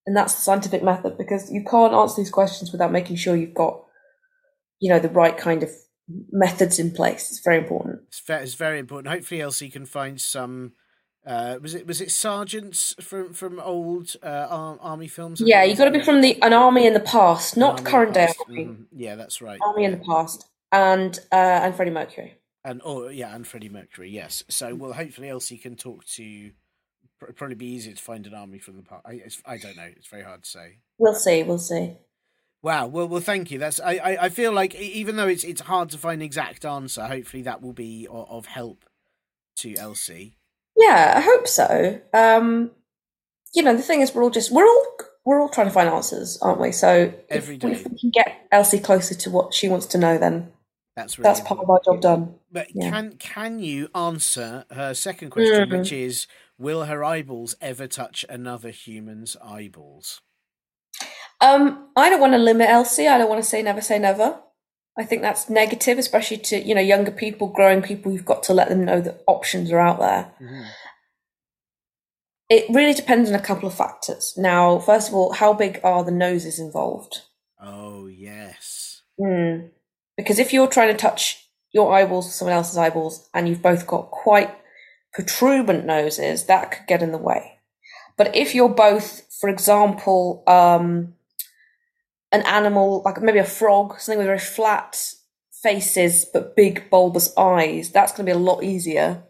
and 0.06 0.16
that's 0.16 0.36
the 0.36 0.42
scientific 0.42 0.84
method 0.84 1.18
because 1.18 1.52
you 1.52 1.64
can't 1.64 1.94
answer 1.94 2.22
these 2.22 2.30
questions 2.30 2.72
without 2.72 2.92
making 2.92 3.16
sure 3.16 3.36
you've 3.38 3.54
got, 3.54 3.82
you 4.80 4.90
know, 4.90 5.00
the 5.00 5.08
right 5.10 5.38
kind 5.38 5.64
of 5.64 5.70
methods 6.30 6.78
in 6.78 6.92
place. 6.92 7.30
It's 7.32 7.42
very 7.44 7.58
important. 7.60 8.02
It's, 8.10 8.22
it's 8.28 8.56
very 8.56 8.80
important. 8.80 9.14
Hopefully, 9.14 9.42
Elsie 9.42 9.70
can 9.70 9.86
find 9.86 10.20
some. 10.20 10.74
Uh, 11.26 11.60
was 11.62 11.76
it 11.76 11.86
was 11.86 12.02
it 12.02 12.10
sergeants 12.12 12.96
from 13.00 13.32
from 13.34 13.60
old 13.60 14.16
uh, 14.24 14.78
army 14.82 15.08
films? 15.08 15.40
Yeah, 15.40 15.64
you 15.64 15.76
got 15.76 15.86
to 15.86 15.92
be 15.92 16.04
from 16.04 16.22
the 16.22 16.42
an 16.42 16.52
army 16.54 16.88
in 16.88 16.94
the 16.94 17.00
past, 17.00 17.56
not 17.58 17.70
army 17.74 17.80
in 17.80 17.84
the 17.84 17.90
current 17.92 18.14
day 18.14 18.28
army. 18.48 18.66
Mhm. 18.66 18.86
Yeah, 18.92 19.16
that's 19.16 19.42
right. 19.42 19.60
Army 19.64 19.84
in 19.86 19.92
the 19.92 20.04
past, 20.06 20.46
and 20.72 21.18
uh, 21.32 21.36
and 21.36 21.76
Freddie 21.76 21.92
Mercury. 21.92 22.38
and 22.66 22.82
oh 22.84 23.08
yeah, 23.10 23.36
and 23.36 23.46
Freddie 23.46 23.70
Mercury. 23.70 24.10
Yes. 24.10 24.44
So 24.50 24.74
well, 24.74 24.94
hopefully 24.94 25.30
Elsie 25.30 25.58
can 25.60 25.76
talk 25.76 26.06
to. 26.06 26.52
pr- 27.20 27.32
Probably 27.34 27.56
be 27.56 27.68
easier 27.68 27.94
to 27.94 28.02
find 28.02 28.26
an 28.26 28.34
army 28.34 28.58
from 28.58 28.78
the 28.78 28.84
past. 28.84 29.04
I, 29.06 29.12
it's, 29.24 29.44
I 29.46 29.58
don't 29.58 29.78
know. 29.78 29.90
It's 29.96 30.08
very 30.08 30.24
hard 30.24 30.42
to 30.42 30.50
say. 30.50 30.78
We'll 30.98 31.14
see. 31.14 31.44
We'll 31.44 31.60
see. 31.60 31.98
Wow. 32.64 32.88
Well, 32.88 33.08
well, 33.08 33.22
thank 33.22 33.52
you. 33.52 33.60
That's. 33.60 33.80
I, 33.80 33.94
I, 33.98 34.26
I 34.26 34.30
feel 34.30 34.52
like 34.54 34.74
even 34.74 35.18
though 35.18 35.28
it's 35.28 35.44
it's 35.44 35.62
hard 35.62 35.92
to 35.92 36.00
find 36.00 36.22
an 36.22 36.26
exact 36.26 36.66
answer, 36.66 37.06
hopefully 37.06 37.44
that 37.44 37.62
will 37.62 37.74
be 37.74 38.08
of, 38.10 38.28
of 38.28 38.46
help 38.48 38.86
to 39.58 39.76
Elsie. 39.76 40.38
Yeah, 40.82 41.14
I 41.18 41.22
hope 41.22 41.48
so. 41.48 42.02
Um, 42.14 42.72
you 43.54 43.64
know, 43.64 43.76
the 43.76 43.82
thing 43.84 44.02
is, 44.02 44.14
we're 44.16 44.24
all 44.24 44.30
just 44.30 44.52
we're 44.52 44.66
all 44.66 44.86
we're 45.26 45.42
all 45.42 45.50
trying 45.50 45.68
to 45.68 45.74
find 45.74 45.88
answers, 45.90 46.38
aren't 46.42 46.60
we? 46.60 46.72
So 46.72 47.14
if, 47.14 47.14
Every 47.30 47.56
we- 47.56 47.60
day. 47.60 47.72
if 47.74 47.88
we 47.88 48.00
can 48.00 48.10
get 48.12 48.48
Elsie 48.52 48.80
closer 48.80 49.14
to 49.16 49.30
what 49.30 49.54
she 49.54 49.70
wants 49.70 49.86
to 49.88 49.98
know, 49.98 50.18
then 50.18 50.52
That's 50.96 51.18
really 51.18 51.24
that's 51.30 51.42
part 51.42 51.60
of 51.60 51.70
our 51.70 51.80
job 51.86 52.02
done. 52.02 52.36
But 52.52 52.68
Yeah. 52.76 52.90
can 52.90 53.18
can 53.18 53.60
you 53.60 53.90
answer 53.94 54.66
her 54.72 54.94
second 54.94 55.30
question, 55.30 55.70
Mm. 55.70 55.78
which 55.80 55.92
is, 55.92 56.28
will 56.58 56.86
her 56.86 57.04
eyeballs 57.04 57.56
ever 57.62 57.88
touch 57.88 58.26
another 58.30 58.70
human's 58.70 59.38
eyeballs? 59.44 60.22
Um, 61.40 61.90
I 61.96 62.10
don't 62.10 62.20
want 62.22 62.34
to 62.34 62.38
limit 62.40 62.70
Elsie. 62.70 63.08
I 63.08 63.18
don't 63.18 63.30
want 63.30 63.44
to 63.44 63.50
say 63.50 63.62
never 63.62 63.82
say 63.82 64.00
never. 64.00 64.40
I 65.02 65.06
think 65.06 65.24
that's 65.24 65.50
negative, 65.50 65.98
especially 65.98 66.38
to 66.38 66.60
you 66.62 66.76
know 66.76 66.82
younger 66.82 67.12
people, 67.12 67.48
growing 67.48 67.82
people. 67.82 68.12
You've 68.12 68.24
got 68.24 68.44
to 68.44 68.54
let 68.54 68.70
them 68.70 68.86
know 68.86 69.02
that 69.02 69.24
options 69.26 69.72
are 69.72 69.80
out 69.80 70.00
there. 70.00 70.32
Mhm. 70.40 70.68
It 72.50 72.66
really 72.70 72.94
depends 72.94 73.28
on 73.28 73.36
a 73.36 73.42
couple 73.42 73.68
of 73.68 73.74
factors. 73.74 74.36
Now, 74.38 74.78
first 74.78 75.08
of 75.10 75.16
all, 75.16 75.34
how 75.34 75.54
big 75.54 75.80
are 75.84 76.04
the 76.04 76.12
noses 76.12 76.60
involved? 76.60 77.22
Oh 77.60 78.06
yes. 78.06 79.02
Hmm. 79.18 79.70
Because 80.18 80.38
if 80.38 80.54
you're 80.54 80.68
trying 80.68 80.92
to 80.92 80.98
touch 80.98 81.48
your 81.74 81.92
eyeballs 81.92 82.26
with 82.28 82.36
someone 82.36 82.56
else's 82.56 82.78
eyeballs 82.78 83.28
and 83.34 83.50
you've 83.50 83.64
both 83.64 83.88
got 83.88 84.12
quite 84.12 84.54
protuberant 85.18 85.86
noses, 85.86 86.46
that 86.46 86.70
could 86.72 86.86
get 86.88 87.02
in 87.02 87.12
the 87.12 87.18
way. 87.18 87.58
But 88.18 88.36
if 88.36 88.54
you're 88.54 88.70
both, 88.70 89.24
for 89.40 89.50
example, 89.50 90.44
um, 90.46 91.16
an 92.32 92.42
animal, 92.44 93.02
like 93.04 93.22
maybe 93.22 93.40
a 93.40 93.44
frog, 93.44 94.00
something 94.00 94.18
with 94.18 94.28
very 94.28 94.40
flat 94.40 94.98
faces 95.62 96.26
but 96.26 96.56
big 96.56 96.90
bulbous 96.90 97.36
eyes, 97.38 97.92
that's 97.92 98.12
going 98.12 98.26
to 98.26 98.32
be 98.32 98.36
a 98.36 98.40
lot 98.40 98.64
easier. 98.64 99.24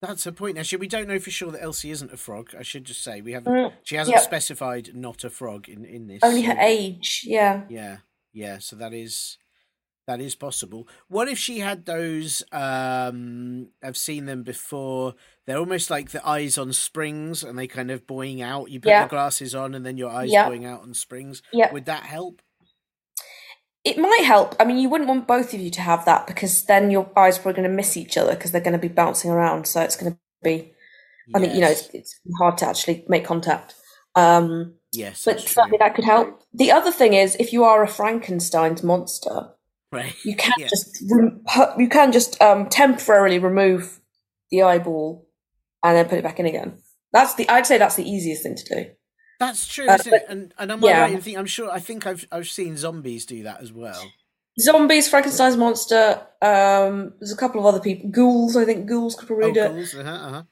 That's 0.00 0.26
a 0.26 0.32
point. 0.32 0.58
Actually, 0.58 0.78
we 0.78 0.88
don't 0.88 1.06
know 1.06 1.20
for 1.20 1.30
sure 1.30 1.52
that 1.52 1.62
Elsie 1.62 1.92
isn't 1.92 2.12
a 2.12 2.16
frog. 2.16 2.50
I 2.58 2.62
should 2.62 2.84
just 2.84 3.04
say 3.04 3.20
we 3.20 3.32
haven't. 3.32 3.52
Mm, 3.52 3.72
she 3.84 3.94
hasn't 3.94 4.16
yep. 4.16 4.24
specified 4.24 4.90
not 4.94 5.22
a 5.22 5.30
frog 5.30 5.68
in 5.68 5.84
in 5.84 6.08
this. 6.08 6.20
Only 6.24 6.42
her 6.42 6.56
age, 6.58 7.22
yeah. 7.24 7.62
Yeah, 7.68 7.98
yeah. 8.32 8.58
So 8.58 8.74
that 8.76 8.92
is 8.92 9.38
that 10.06 10.20
is 10.20 10.34
possible. 10.34 10.88
What 11.08 11.28
if 11.28 11.38
she 11.38 11.60
had 11.60 11.86
those? 11.86 12.42
Um, 12.52 13.68
I've 13.82 13.96
seen 13.96 14.26
them 14.26 14.42
before. 14.42 15.14
They're 15.46 15.58
almost 15.58 15.90
like 15.90 16.10
the 16.10 16.26
eyes 16.26 16.58
on 16.58 16.72
springs, 16.72 17.42
and 17.44 17.58
they 17.58 17.66
kind 17.66 17.90
of 17.90 18.06
boing 18.06 18.40
out. 18.42 18.70
You 18.70 18.80
put 18.80 18.88
Yeah. 18.90 19.04
the 19.04 19.10
glasses 19.10 19.54
on, 19.54 19.74
and 19.74 19.84
then 19.86 19.96
your 19.96 20.10
eyes 20.10 20.30
Yeah. 20.32 20.48
boing 20.48 20.66
out 20.66 20.82
on 20.82 20.94
springs. 20.94 21.42
Yeah. 21.52 21.72
Would 21.72 21.86
that 21.86 22.04
help? 22.04 22.42
It 23.84 23.98
might 23.98 24.22
help. 24.24 24.54
I 24.60 24.64
mean, 24.64 24.78
you 24.78 24.88
wouldn't 24.88 25.08
want 25.08 25.26
both 25.26 25.52
of 25.54 25.60
you 25.60 25.70
to 25.70 25.80
have 25.80 26.04
that 26.04 26.26
because 26.28 26.64
then 26.64 26.90
your 26.90 27.10
eyes 27.18 27.38
are 27.38 27.42
probably 27.42 27.62
going 27.62 27.70
to 27.70 27.76
miss 27.76 27.96
each 27.96 28.16
other 28.16 28.34
because 28.34 28.52
they're 28.52 28.60
going 28.60 28.72
to 28.72 28.78
be 28.78 28.86
bouncing 28.88 29.30
around. 29.30 29.66
So 29.66 29.80
it's 29.80 29.96
going 29.96 30.12
to 30.12 30.18
be, 30.42 30.72
I 31.34 31.40
mean, 31.40 31.52
you 31.52 31.60
know, 31.60 31.70
it's, 31.70 31.88
it's 31.92 32.20
hard 32.38 32.58
to 32.58 32.66
actually 32.68 33.04
make 33.08 33.24
contact. 33.24 33.74
Um, 34.14 34.74
yes, 34.92 35.24
but 35.24 35.40
certainly 35.40 35.78
that 35.78 35.96
could 35.96 36.04
help. 36.04 36.42
The 36.52 36.70
other 36.70 36.92
thing 36.92 37.14
is, 37.14 37.34
if 37.40 37.52
you 37.52 37.64
are 37.64 37.82
a 37.82 37.88
Frankenstein's 37.88 38.84
monster, 38.84 39.48
Right. 39.92 40.14
you 40.24 40.34
can 40.36 40.52
Yeah. 40.58 40.68
just 40.68 41.00
you 41.78 41.88
can 41.90 42.12
just 42.12 42.40
um, 42.40 42.68
temporarily 42.68 43.38
remove 43.38 44.00
the 44.50 44.62
eyeball 44.62 45.28
and 45.84 45.96
then 45.96 46.08
put 46.08 46.18
it 46.18 46.24
back 46.24 46.40
in 46.40 46.46
again. 46.46 46.78
That's 47.12 47.34
the 47.34 47.48
I'd 47.48 47.66
say 47.66 47.78
that's 47.78 47.96
the 47.96 48.08
easiest 48.08 48.42
thing 48.42 48.54
to 48.56 48.64
do. 48.74 48.90
That's 49.38 49.66
true, 49.66 49.88
Uh, 49.88 49.94
isn't 49.94 50.12
it? 50.14 50.24
And 50.28 50.54
and 50.58 50.72
am 50.72 50.84
I 50.84 50.88
yeah. 50.88 51.00
right 51.02 51.12
in 51.12 51.20
thinking? 51.20 51.38
I'm 51.38 51.46
sure. 51.46 51.70
I 51.70 51.78
think 51.80 52.06
I've 52.06 52.26
I've 52.32 52.48
seen 52.48 52.76
zombies 52.76 53.26
do 53.26 53.42
that 53.42 53.60
as 53.60 53.72
well. 53.72 54.02
Zombies, 54.60 55.08
Frankenstein's 55.08 55.56
monster. 55.56 56.20
Um, 56.42 57.14
there's 57.18 57.32
a 57.32 57.36
couple 57.36 57.60
of 57.60 57.66
other 57.66 57.80
people. 57.80 58.10
Ghouls, 58.10 58.56
I 58.56 58.64
think 58.66 58.86
ghouls 58.86 59.14
could 59.14 59.26
probably 59.26 59.50
Oh, 59.50 59.54
do 59.54 59.62
it. 59.62 59.68
ghouls, 59.72 59.94
uh-huh, 59.94 60.10
uh-huh. 60.10 60.42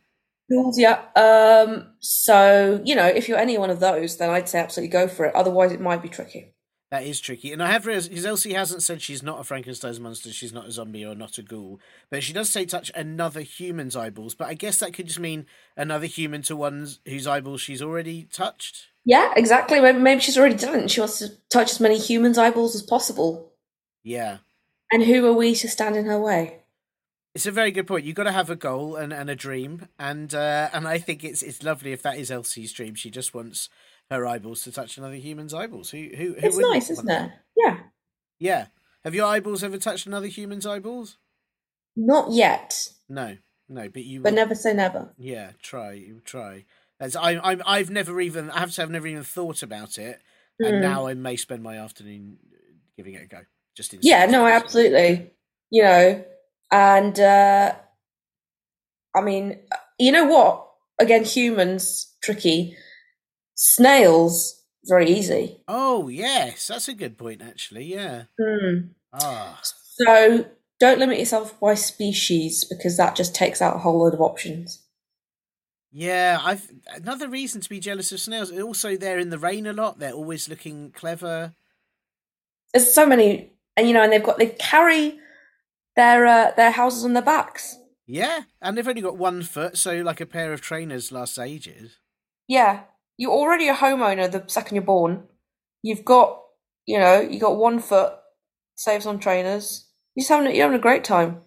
Ghouls, 0.50 0.79
yeah. 0.79 1.03
Um, 1.14 1.94
so 2.00 2.81
you 2.85 2.94
know, 2.94 3.07
if 3.07 3.29
you're 3.29 3.38
any 3.38 3.57
one 3.59 3.70
of 3.70 3.79
those, 3.81 4.16
then 4.16 4.31
I'd 4.31 4.48
say 4.48 4.58
absolutely 4.58 4.90
go 4.90 5.06
for 5.06 5.27
it. 5.27 5.35
Otherwise, 5.35 5.73
it 5.73 5.81
might 5.81 6.02
be 6.02 6.08
tricky. 6.08 6.54
That 6.90 7.04
is 7.04 7.20
tricky, 7.20 7.52
and 7.52 7.62
I 7.62 7.70
have 7.70 7.86
realized 7.86 8.10
because 8.10 8.26
Elsie 8.26 8.52
hasn't 8.52 8.82
said 8.82 9.00
she's 9.00 9.22
not 9.22 9.38
a 9.38 9.44
Frankenstein's 9.44 10.00
monster, 10.00 10.32
she's 10.32 10.52
not 10.52 10.66
a 10.66 10.72
zombie 10.72 11.04
or 11.06 11.14
not 11.14 11.38
a 11.38 11.42
ghoul, 11.42 11.78
but 12.10 12.24
she 12.24 12.32
does 12.32 12.48
say 12.50 12.64
touch 12.64 12.90
another 12.96 13.42
human's 13.42 13.94
eyeballs. 13.94 14.34
But 14.34 14.48
I 14.48 14.54
guess 14.54 14.78
that 14.78 14.92
could 14.92 15.06
just 15.06 15.20
mean 15.20 15.46
another 15.76 16.06
human 16.06 16.42
to 16.42 16.56
one's 16.56 16.98
whose 17.06 17.28
eyeballs 17.28 17.60
she's 17.60 17.80
already 17.80 18.24
touched. 18.24 18.88
Yeah, 19.04 19.32
exactly. 19.36 19.80
Maybe, 19.80 20.20
she's 20.20 20.36
already 20.36 20.56
done 20.56 20.80
it 20.80 20.90
she 20.90 21.00
wants 21.00 21.20
to 21.20 21.28
touch 21.48 21.70
as 21.70 21.80
many 21.80 21.96
humans' 21.96 22.38
eyeballs 22.38 22.74
as 22.74 22.82
possible. 22.82 23.52
Yeah, 24.02 24.38
And 24.90 25.04
who 25.04 25.24
are 25.26 25.32
we 25.32 25.54
to 25.54 25.68
stand 25.68 25.94
in 25.94 26.06
her 26.06 26.18
way? 26.18 26.56
it's 27.34 27.46
a 27.46 27.52
very 27.52 27.70
good 27.70 27.86
point. 27.86 28.04
You've 28.04 28.16
got 28.16 28.24
to 28.24 28.32
have 28.32 28.50
a 28.50 28.56
goal 28.56 28.96
and, 28.96 29.12
and 29.12 29.30
a 29.30 29.36
dream, 29.36 29.86
and 29.98 30.34
uh, 30.34 30.68
and 30.72 30.88
I 30.88 30.98
think 30.98 31.22
it's 31.22 31.42
it's 31.42 31.62
lovely 31.62 31.92
if 31.92 32.02
that 32.02 32.18
is 32.18 32.30
Elsie's 32.30 32.72
dream. 32.72 32.96
She 32.96 33.10
just 33.10 33.34
wants 33.34 33.68
her 34.11 34.27
eyeballs 34.27 34.63
to 34.65 34.73
touch 34.73 34.98
another 34.98 35.15
human's 35.15 35.54
eyeballs. 35.54 35.90
Who 35.90 35.98
who, 36.17 36.35
who 36.35 36.46
It's 36.46 36.58
nice, 36.58 36.90
isn't 36.90 37.08
it? 37.11 37.31
Yeah. 37.56 37.79
Yeah. 38.38 38.67
Have 39.04 39.15
your 39.15 39.27
eyeballs 39.27 39.63
ever 39.65 39.79
touched 39.79 40.06
another 40.06 40.27
human's 40.27 40.67
eyeballs? 40.67 41.17
Not 41.96 42.31
yet, 42.33 42.88
No, 43.08 43.37
no, 43.69 43.88
but 43.88 44.04
you. 44.04 44.21
but 44.21 44.31
would- 44.33 44.37
never 44.37 44.54
say 44.54 44.73
never. 44.75 45.13
Yeah, 45.19 45.52
try. 45.63 45.92
You 45.92 46.21
try. 46.25 46.65
As 47.00 47.17
I, 47.17 47.38
I'm, 47.38 47.63
I've 47.67 47.90
never 47.90 48.21
even. 48.21 48.50
I 48.50 48.61
have 48.61 48.69
to 48.69 48.75
say, 48.75 48.83
I've 48.83 48.90
never 48.90 49.06
even 49.06 49.23
thought 49.25 49.63
about 49.63 49.98
it, 49.98 50.21
and 50.58 50.77
Mm. 50.77 50.81
now 50.83 51.06
I 51.06 51.15
may 51.15 51.37
spend 51.37 51.63
my 51.63 51.77
afternoon 51.79 52.38
giving 52.96 53.15
it 53.15 53.23
a 53.23 53.27
go. 53.27 53.40
Just 53.77 53.94
in. 53.94 54.00
Yeah, 54.02 54.27
no, 54.27 54.46
absolutely. 54.46 55.33
You 55.71 55.83
know, 55.83 56.25
and 56.71 57.19
uh, 57.19 57.75
I 59.15 59.21
mean, 59.23 59.58
you 59.98 60.13
know 60.13 60.27
what? 60.27 60.67
Again, 60.98 61.25
humans 61.25 62.15
tricky. 62.23 62.77
Snails 63.63 64.63
very 64.87 65.11
easy. 65.11 65.61
Oh 65.69 66.08
yes, 66.08 66.69
that's 66.69 66.88
a 66.88 66.94
good 66.94 67.19
point. 67.19 67.42
Actually, 67.42 67.85
yeah. 67.85 68.23
Hmm. 68.40 68.92
Ah, 69.13 69.61
So 69.63 70.46
don't 70.79 70.98
limit 70.98 71.19
yourself 71.19 71.61
by 71.61 71.75
species 71.75 72.65
because 72.65 72.96
that 72.96 73.15
just 73.17 73.35
takes 73.35 73.61
out 73.61 73.77
a 73.77 73.81
whole 73.81 73.98
load 74.02 74.15
of 74.15 74.23
options. 74.23 74.83
yeah. 75.92 76.40
I've 76.42 76.71
another 76.94 77.29
reason 77.29 77.61
to 77.61 77.69
be 77.69 77.81
jealous 77.81 78.13
of 78.13 78.21
snails. 78.21 78.50
Also, 78.50 78.96
they're 78.96 79.19
in 79.19 79.29
the 79.29 79.38
rain 79.38 79.67
a 79.67 79.75
lot. 79.75 79.98
They're 79.98 80.13
always 80.15 80.48
looking 80.48 80.90
clever. 80.92 81.52
There's 82.73 82.94
so 82.94 83.04
many, 83.04 83.52
and 83.77 83.87
you 83.87 83.92
know, 83.92 84.02
and 84.02 84.11
they've 84.11 84.23
got 84.23 84.38
they 84.38 84.46
carry 84.58 85.19
their 85.96 86.25
uh, 86.25 86.52
their 86.56 86.71
houses 86.71 87.04
on 87.04 87.13
their 87.13 87.23
backs. 87.23 87.77
Yeah, 88.06 88.42
and 88.63 88.79
they've 88.79 88.88
only 88.88 89.02
got 89.02 89.19
one 89.19 89.42
foot, 89.42 89.77
so 89.77 89.96
like 90.00 90.21
a 90.23 90.27
pair 90.27 90.54
of 90.54 90.63
trainers 90.63 91.13
lasts 91.13 91.38
ages. 91.38 91.98
Yeah, 92.48 92.85
you're 93.21 93.31
already 93.33 93.68
a 93.68 93.75
homeowner 93.75 94.33
the 94.33 94.42
second 94.46 94.77
you're 94.77 94.83
born. 94.85 95.25
You've 95.83 96.06
got, 96.06 96.40
you 96.87 96.98
know, 96.98 97.21
you 97.21 97.38
got 97.38 97.58
one 97.58 97.79
foot, 97.79 98.14
saves 98.77 99.04
on 99.04 99.18
trainers. 99.18 99.87
You're 100.14 100.27
having, 100.27 100.54
you're 100.56 100.64
having 100.64 100.79
a 100.79 100.83
great 100.83 101.04
time. 101.04 101.42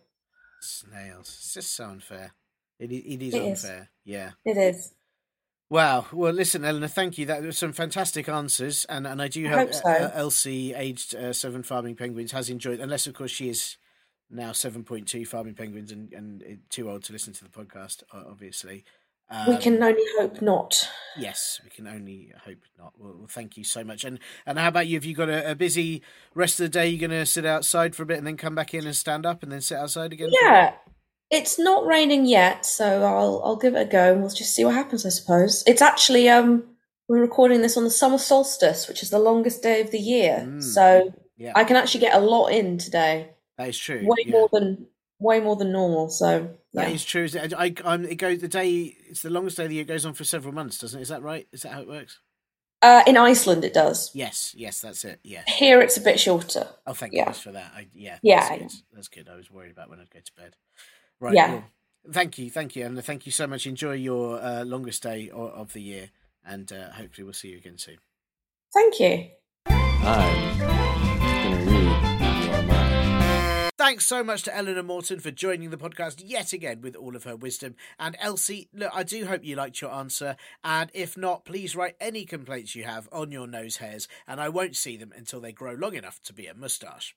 Snails. 0.61 1.27
It's 1.39 1.53
just 1.55 1.75
so 1.75 1.85
unfair. 1.85 2.33
It, 2.79 2.91
it 2.91 3.21
is 3.25 3.33
It 3.33 3.41
is. 3.43 3.65
unfair. 3.65 3.89
Yeah. 4.05 4.31
It 4.45 4.55
is. 4.57 4.93
Wow. 5.69 6.05
Well, 6.13 6.31
listen, 6.31 6.63
Eleanor, 6.63 6.87
thank 6.87 7.17
you. 7.17 7.25
That 7.25 7.41
was 7.41 7.57
some 7.57 7.73
fantastic 7.73 8.29
answers, 8.29 8.85
and 8.85 9.07
and 9.07 9.19
I 9.19 9.27
do 9.27 9.45
I 9.47 9.49
hope, 9.49 9.73
so. 9.73 9.89
uh, 9.89 10.11
Elsie, 10.13 10.73
aged 10.75 11.15
uh, 11.15 11.33
seven 11.33 11.63
farming 11.63 11.95
penguins, 11.95 12.31
has 12.33 12.49
enjoyed. 12.49 12.79
Unless, 12.79 13.07
of 13.07 13.15
course, 13.15 13.31
she 13.31 13.49
is 13.49 13.77
now 14.29 14.51
seven 14.51 14.83
point 14.83 15.07
two 15.07 15.25
farming 15.25 15.55
penguins 15.55 15.91
and 15.91 16.13
and 16.13 16.43
uh, 16.43 16.55
too 16.69 16.91
old 16.91 17.03
to 17.05 17.13
listen 17.13 17.33
to 17.33 17.43
the 17.43 17.49
podcast. 17.49 18.03
o- 18.13 18.35
Obviously, 19.29 19.51
we 19.51 19.55
Um, 19.55 19.61
can 19.61 19.83
only 19.83 20.03
hope 20.19 20.41
not. 20.41 20.89
Yes, 21.17 21.61
we 21.63 21.69
can 21.69 21.87
only 21.87 22.31
hope 22.45 22.63
not. 22.77 22.93
Well, 22.97 23.15
well, 23.17 23.27
thank 23.29 23.55
you 23.57 23.63
so 23.63 23.83
much. 23.83 24.03
And 24.03 24.19
and 24.45 24.57
how 24.59 24.67
about 24.67 24.87
you? 24.87 24.97
Have 24.97 25.05
you 25.05 25.15
got 25.15 25.29
a, 25.29 25.51
a 25.51 25.55
busy 25.55 26.01
rest 26.33 26.59
of 26.59 26.65
the 26.65 26.69
day? 26.69 26.87
You're 26.89 27.07
going 27.07 27.19
to 27.19 27.25
sit 27.25 27.45
outside 27.45 27.95
for 27.95 28.03
a 28.03 28.05
bit 28.05 28.17
and 28.17 28.25
then 28.27 28.37
come 28.37 28.55
back 28.55 28.73
in 28.73 28.85
and 28.85 28.95
stand 28.95 29.25
up 29.25 29.43
and 29.43 29.51
then 29.51 29.61
sit 29.61 29.77
outside 29.77 30.11
again? 30.13 30.29
for 30.31 30.39
a 30.41 30.49
bit? 30.49 30.51
Yeah, 30.51 30.73
it's 31.29 31.57
not 31.59 31.85
raining 31.85 32.25
yet, 32.25 32.65
so 32.65 33.03
I'll 33.03 33.41
I'll 33.43 33.55
give 33.55 33.75
it 33.75 33.81
a 33.87 33.91
go 33.91 34.11
and 34.13 34.21
we'll 34.21 34.29
just 34.31 34.55
see 34.55 34.65
what 34.65 34.73
happens. 34.75 35.05
I 35.05 35.09
suppose 35.09 35.63
it's 35.67 35.81
actually 35.81 36.29
um 36.29 36.63
we're 37.07 37.19
recording 37.21 37.61
this 37.61 37.77
on 37.77 37.83
the 37.83 37.89
summer 37.91 38.17
solstice, 38.17 38.87
which 38.87 39.03
is 39.03 39.09
the 39.09 39.19
longest 39.19 39.61
day 39.61 39.81
of 39.81 39.91
the 39.91 39.99
year. 39.99 40.45
Mm. 40.47 40.63
So 40.63 41.13
Yeah, 41.37 41.51
I 41.55 41.63
can 41.63 41.75
actually 41.75 42.01
get 42.01 42.15
a 42.15 42.19
lot 42.19 42.47
in 42.47 42.77
today, 42.77 43.31
that 43.57 43.69
is 43.69 43.77
true. 43.77 44.01
way 44.03 44.23
yeah. 44.25 44.31
more 44.31 44.49
than 44.51 44.87
way 45.19 45.39
more 45.41 45.55
than 45.55 45.71
normal. 45.71 46.09
So 46.09 46.57
That 46.73 46.89
yeah. 46.89 46.95
is 46.95 47.05
true. 47.05 47.23
Is 47.25 47.35
it- 47.35 47.53
I, 47.53 47.73
I'm, 47.85 48.05
it 48.05 48.15
goes 48.15 48.39
the 48.39 48.47
day. 48.47 48.95
It's 49.07 49.21
the 49.21 49.29
longest 49.29 49.57
day 49.57 49.63
of 49.63 49.69
the 49.69 49.75
year. 49.75 49.83
It 49.83 49.87
goes 49.87 50.05
on 50.05 50.13
for 50.13 50.23
several 50.23 50.53
months, 50.53 50.79
doesn't 50.79 50.99
it? 50.99 51.03
Is 51.03 51.09
that 51.09 51.21
right? 51.21 51.47
Is 51.51 51.61
that 51.63 51.71
how 51.73 51.81
it 51.81 51.87
works? 51.87 52.19
Uh, 52.81 53.01
in 53.07 53.15
Iceland, 53.15 53.63
it 53.63 53.73
does. 53.73 54.11
Yes, 54.13 54.53
yes, 54.57 54.81
that's 54.81 55.05
it. 55.05 55.19
Yeah. 55.23 55.43
Here, 55.47 55.79
it's 55.81 55.95
a 55.95 56.01
bit 56.01 56.19
shorter. 56.19 56.67
Oh, 56.85 56.93
thank 56.93 57.13
Yeah. 57.13 57.21
goodness 57.25 57.39
for 57.41 57.51
that. 57.53 57.71
I, 57.73 57.87
yeah, 57.93 58.17
Yeah, 58.21 58.39
that's 58.41 58.49
yeah. 58.51 58.57
good. 58.57 58.71
That's 58.91 59.07
good. 59.07 59.29
I 59.29 59.35
was 59.37 59.49
worried 59.49 59.71
about 59.71 59.89
when 59.89 59.99
I'd 60.01 60.09
go 60.09 60.19
to 60.19 60.33
bed. 60.35 60.55
Right. 61.19 61.33
Yeah. 61.33 61.51
well, 61.53 61.63
thank 62.11 62.37
you, 62.37 62.49
thank 62.49 62.75
you, 62.75 62.85
and 62.85 63.01
thank 63.01 63.25
you 63.25 63.31
so 63.31 63.47
much. 63.47 63.65
Enjoy 63.65 63.93
your 63.93 64.41
uh, 64.41 64.65
longest 64.65 65.01
day 65.03 65.29
of, 65.29 65.51
of 65.51 65.73
the 65.73 65.81
year, 65.81 66.09
and 66.45 66.73
uh, 66.73 66.89
hopefully 66.91 67.23
we'll 67.23 67.33
see 67.33 67.49
you 67.49 67.57
again 67.57 67.77
soon. 67.77 67.99
Thank 68.73 68.99
you. 68.99 69.29
I'm 69.67 71.02
Thanks 73.83 74.05
so 74.05 74.23
much 74.23 74.43
to 74.43 74.55
Eleanor 74.55 74.81
Morton 74.81 75.19
for 75.19 75.29
joining 75.29 75.69
the 75.69 75.75
podcast 75.75 76.23
yet 76.25 76.53
again 76.53 76.79
with 76.79 76.95
all 76.95 77.17
of 77.17 77.25
her 77.25 77.35
wisdom. 77.35 77.75
And 77.99 78.15
Elsie, 78.17 78.69
look, 78.73 78.89
I 78.93 79.03
do 79.03 79.25
hope 79.25 79.43
you 79.43 79.57
liked 79.57 79.81
your 79.81 79.91
answer. 79.91 80.37
And 80.63 80.89
if 80.93 81.17
not, 81.17 81.43
please 81.43 81.75
write 81.75 81.97
any 81.99 82.23
complaints 82.23 82.75
you 82.75 82.85
have 82.85 83.09
on 83.11 83.33
your 83.33 83.45
nose 83.45 83.75
hairs, 83.77 84.07
and 84.25 84.39
I 84.39 84.47
won't 84.47 84.77
see 84.77 84.95
them 84.95 85.11
until 85.13 85.41
they 85.41 85.51
grow 85.51 85.73
long 85.73 85.95
enough 85.95 86.21
to 86.23 86.33
be 86.33 86.47
a 86.47 86.53
moustache. 86.53 87.13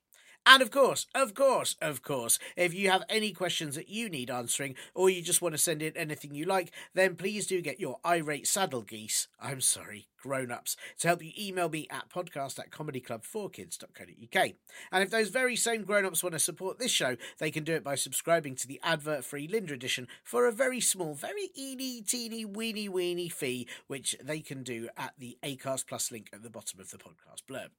And 0.49 0.63
of 0.63 0.71
course, 0.71 1.07
of 1.13 1.35
course, 1.35 1.75
of 1.83 2.03
course, 2.03 2.39
if 2.57 2.73
you 2.73 2.89
have 2.89 3.03
any 3.09 3.33
questions 3.33 3.75
that 3.75 3.89
you 3.89 4.09
need 4.09 4.31
answering, 4.31 4.77
or 4.95 5.11
you 5.11 5.21
just 5.21 5.43
want 5.43 5.55
to 5.55 5.59
send 5.59 5.83
in 5.83 5.97
anything 5.97 6.37
you 6.37 6.45
like, 6.45 6.71
then 6.95 7.17
please 7.17 7.49
do 7.49 7.61
get 7.61 7.81
your 7.81 7.99
irate 8.07 8.47
saddle 8.47 8.83
geese, 8.83 9.27
I'm 9.41 9.61
sorry, 9.61 10.07
grown 10.23 10.53
ups, 10.53 10.77
to 11.01 11.09
help 11.09 11.25
you 11.25 11.33
email 11.37 11.69
me 11.69 11.89
at 11.91 12.11
podcast 12.11 12.61
at 12.61 12.71
comedyclub4kids.co.uk. 12.71 14.51
And 14.93 15.03
if 15.03 15.11
those 15.11 15.31
very 15.31 15.57
same 15.57 15.83
grown 15.83 16.07
ups 16.07 16.23
want 16.23 16.35
to 16.35 16.39
support 16.39 16.79
this 16.79 16.93
show, 16.93 17.17
they 17.39 17.51
can 17.51 17.65
do 17.65 17.75
it 17.75 17.83
by 17.83 17.97
subscribing 17.97 18.55
to 18.55 18.69
the 18.69 18.81
advert 18.85 19.25
free 19.25 19.49
Linda 19.49 19.75
edition 19.75 20.07
for 20.23 20.47
a 20.47 20.53
very 20.53 20.81
small, 20.81 21.15
very 21.15 21.51
eeny, 21.59 22.03
teeny, 22.03 22.45
weeny, 22.45 22.89
weeny 22.89 23.29
fee, 23.29 23.67
which 23.89 24.15
they 24.23 24.39
can 24.39 24.63
do 24.63 24.89
at 24.97 25.15
the 25.19 25.39
Acast 25.43 25.89
Plus 25.89 26.13
link 26.13 26.31
at 26.33 26.45
the 26.45 26.51
bottom 26.51 26.79
of 26.79 26.93
the 26.93 26.99
podcast 26.99 27.43
blurb. 27.51 27.71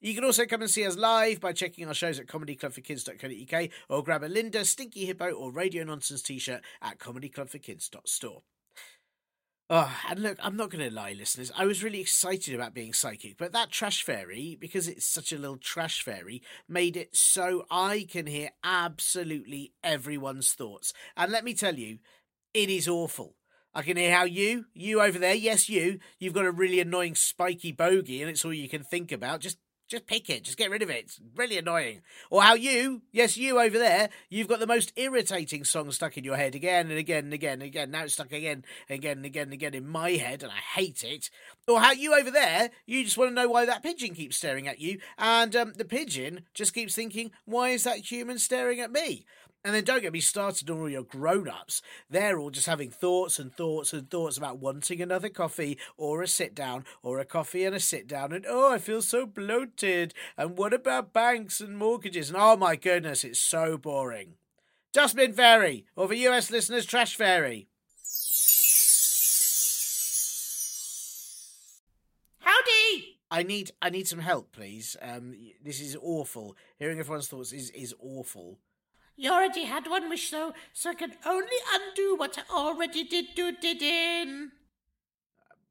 You 0.00 0.14
can 0.14 0.24
also 0.24 0.46
come 0.46 0.62
and 0.62 0.70
see 0.70 0.86
us 0.86 0.96
live 0.96 1.40
by 1.40 1.52
checking 1.52 1.86
our 1.86 1.94
shows 1.94 2.18
at 2.18 2.26
comedyclub4kids.co.uk 2.26 3.68
or 3.88 4.04
grab 4.04 4.22
a 4.22 4.26
Linda, 4.26 4.64
Stinky 4.64 5.06
Hippo, 5.06 5.30
or 5.30 5.50
Radio 5.50 5.84
Nonsense 5.84 6.22
t 6.22 6.38
shirt 6.38 6.62
at 6.82 6.98
comedyclubforkids.store. 6.98 8.42
Oh, 9.72 9.86
ah, 9.86 10.00
and 10.10 10.18
look, 10.18 10.36
I'm 10.42 10.56
not 10.56 10.70
going 10.70 10.88
to 10.88 10.92
lie, 10.92 11.12
listeners. 11.12 11.52
I 11.56 11.64
was 11.64 11.84
really 11.84 12.00
excited 12.00 12.56
about 12.56 12.74
being 12.74 12.92
psychic, 12.92 13.36
but 13.38 13.52
that 13.52 13.70
trash 13.70 14.02
fairy, 14.02 14.58
because 14.60 14.88
it's 14.88 15.06
such 15.06 15.32
a 15.32 15.38
little 15.38 15.58
trash 15.58 16.02
fairy, 16.02 16.42
made 16.68 16.96
it 16.96 17.14
so 17.14 17.66
I 17.70 18.04
can 18.10 18.26
hear 18.26 18.50
absolutely 18.64 19.72
everyone's 19.84 20.54
thoughts. 20.54 20.92
And 21.16 21.30
let 21.30 21.44
me 21.44 21.54
tell 21.54 21.76
you, 21.76 21.98
it 22.52 22.68
is 22.68 22.88
awful. 22.88 23.36
I 23.72 23.82
can 23.82 23.96
hear 23.96 24.12
how 24.12 24.24
you, 24.24 24.64
you 24.74 25.00
over 25.00 25.20
there, 25.20 25.34
yes, 25.34 25.68
you, 25.68 26.00
you've 26.18 26.34
got 26.34 26.46
a 26.46 26.50
really 26.50 26.80
annoying 26.80 27.14
spiky 27.14 27.70
bogey 27.70 28.20
and 28.20 28.28
it's 28.28 28.44
all 28.44 28.52
you 28.52 28.68
can 28.68 28.82
think 28.82 29.12
about. 29.12 29.40
Just 29.40 29.58
just 29.90 30.06
pick 30.06 30.30
it, 30.30 30.44
just 30.44 30.56
get 30.56 30.70
rid 30.70 30.82
of 30.82 30.88
it. 30.88 31.04
It's 31.04 31.20
really 31.34 31.58
annoying. 31.58 32.02
Or 32.30 32.42
how 32.42 32.54
you, 32.54 33.02
yes, 33.10 33.36
you 33.36 33.60
over 33.60 33.76
there, 33.76 34.08
you've 34.28 34.46
got 34.46 34.60
the 34.60 34.66
most 34.66 34.92
irritating 34.94 35.64
song 35.64 35.90
stuck 35.90 36.16
in 36.16 36.22
your 36.22 36.36
head 36.36 36.54
again 36.54 36.88
and 36.90 36.98
again 36.98 37.24
and 37.24 37.34
again 37.34 37.54
and 37.54 37.62
again. 37.64 37.90
Now 37.90 38.04
it's 38.04 38.14
stuck 38.14 38.32
again 38.32 38.64
and 38.88 38.98
again 38.98 39.16
and 39.16 39.26
again 39.26 39.44
and 39.44 39.52
again 39.52 39.74
in 39.74 39.88
my 39.88 40.12
head 40.12 40.44
and 40.44 40.52
I 40.52 40.78
hate 40.78 41.02
it. 41.02 41.28
Or 41.66 41.80
how 41.80 41.90
you 41.90 42.14
over 42.14 42.30
there, 42.30 42.70
you 42.86 43.02
just 43.02 43.18
want 43.18 43.32
to 43.32 43.34
know 43.34 43.48
why 43.48 43.66
that 43.66 43.82
pigeon 43.82 44.14
keeps 44.14 44.36
staring 44.36 44.68
at 44.68 44.80
you 44.80 45.00
and 45.18 45.56
um, 45.56 45.72
the 45.76 45.84
pigeon 45.84 46.42
just 46.54 46.72
keeps 46.72 46.94
thinking, 46.94 47.32
why 47.44 47.70
is 47.70 47.82
that 47.82 48.10
human 48.10 48.38
staring 48.38 48.78
at 48.78 48.92
me? 48.92 49.26
And 49.62 49.74
then 49.74 49.84
don't 49.84 50.00
get 50.00 50.14
me 50.14 50.20
started 50.20 50.70
on 50.70 50.80
all 50.80 50.88
your 50.88 51.02
grown 51.02 51.46
ups. 51.46 51.82
They're 52.08 52.38
all 52.38 52.50
just 52.50 52.66
having 52.66 52.90
thoughts 52.90 53.38
and 53.38 53.54
thoughts 53.54 53.92
and 53.92 54.10
thoughts 54.10 54.38
about 54.38 54.58
wanting 54.58 55.02
another 55.02 55.28
coffee 55.28 55.78
or 55.98 56.22
a 56.22 56.28
sit 56.28 56.54
down 56.54 56.84
or 57.02 57.18
a 57.18 57.26
coffee 57.26 57.64
and 57.64 57.74
a 57.74 57.80
sit 57.80 58.06
down. 58.06 58.32
And 58.32 58.46
oh, 58.48 58.72
I 58.72 58.78
feel 58.78 59.02
so 59.02 59.26
bloated. 59.26 60.14
And 60.38 60.56
what 60.56 60.72
about 60.72 61.12
banks 61.12 61.60
and 61.60 61.76
mortgages? 61.76 62.30
And 62.30 62.38
oh 62.38 62.56
my 62.56 62.74
goodness, 62.74 63.22
it's 63.22 63.38
so 63.38 63.76
boring. 63.76 64.34
Dustbin 64.92 65.34
Fairy, 65.34 65.84
or 65.94 66.08
for 66.08 66.14
US 66.14 66.50
listeners, 66.50 66.86
Trash 66.86 67.14
Fairy. 67.14 67.68
Howdy! 72.40 73.18
I 73.30 73.44
need 73.44 73.70
I 73.80 73.90
need 73.90 74.08
some 74.08 74.18
help, 74.18 74.50
please. 74.52 74.96
Um, 75.00 75.36
this 75.62 75.80
is 75.80 75.96
awful. 76.00 76.56
Hearing 76.78 76.98
everyone's 76.98 77.28
thoughts 77.28 77.52
is, 77.52 77.70
is 77.70 77.94
awful. 78.00 78.58
You 79.20 79.30
already 79.30 79.64
had 79.64 79.86
one 79.86 80.08
wish, 80.08 80.30
though, 80.30 80.54
so 80.72 80.88
I 80.88 80.94
can 80.94 81.12
only 81.26 81.58
undo 81.74 82.16
what 82.16 82.38
I 82.38 82.56
already 82.56 83.04
did 83.04 83.26
do 83.36 83.52
did 83.52 83.82
in. 83.82 84.52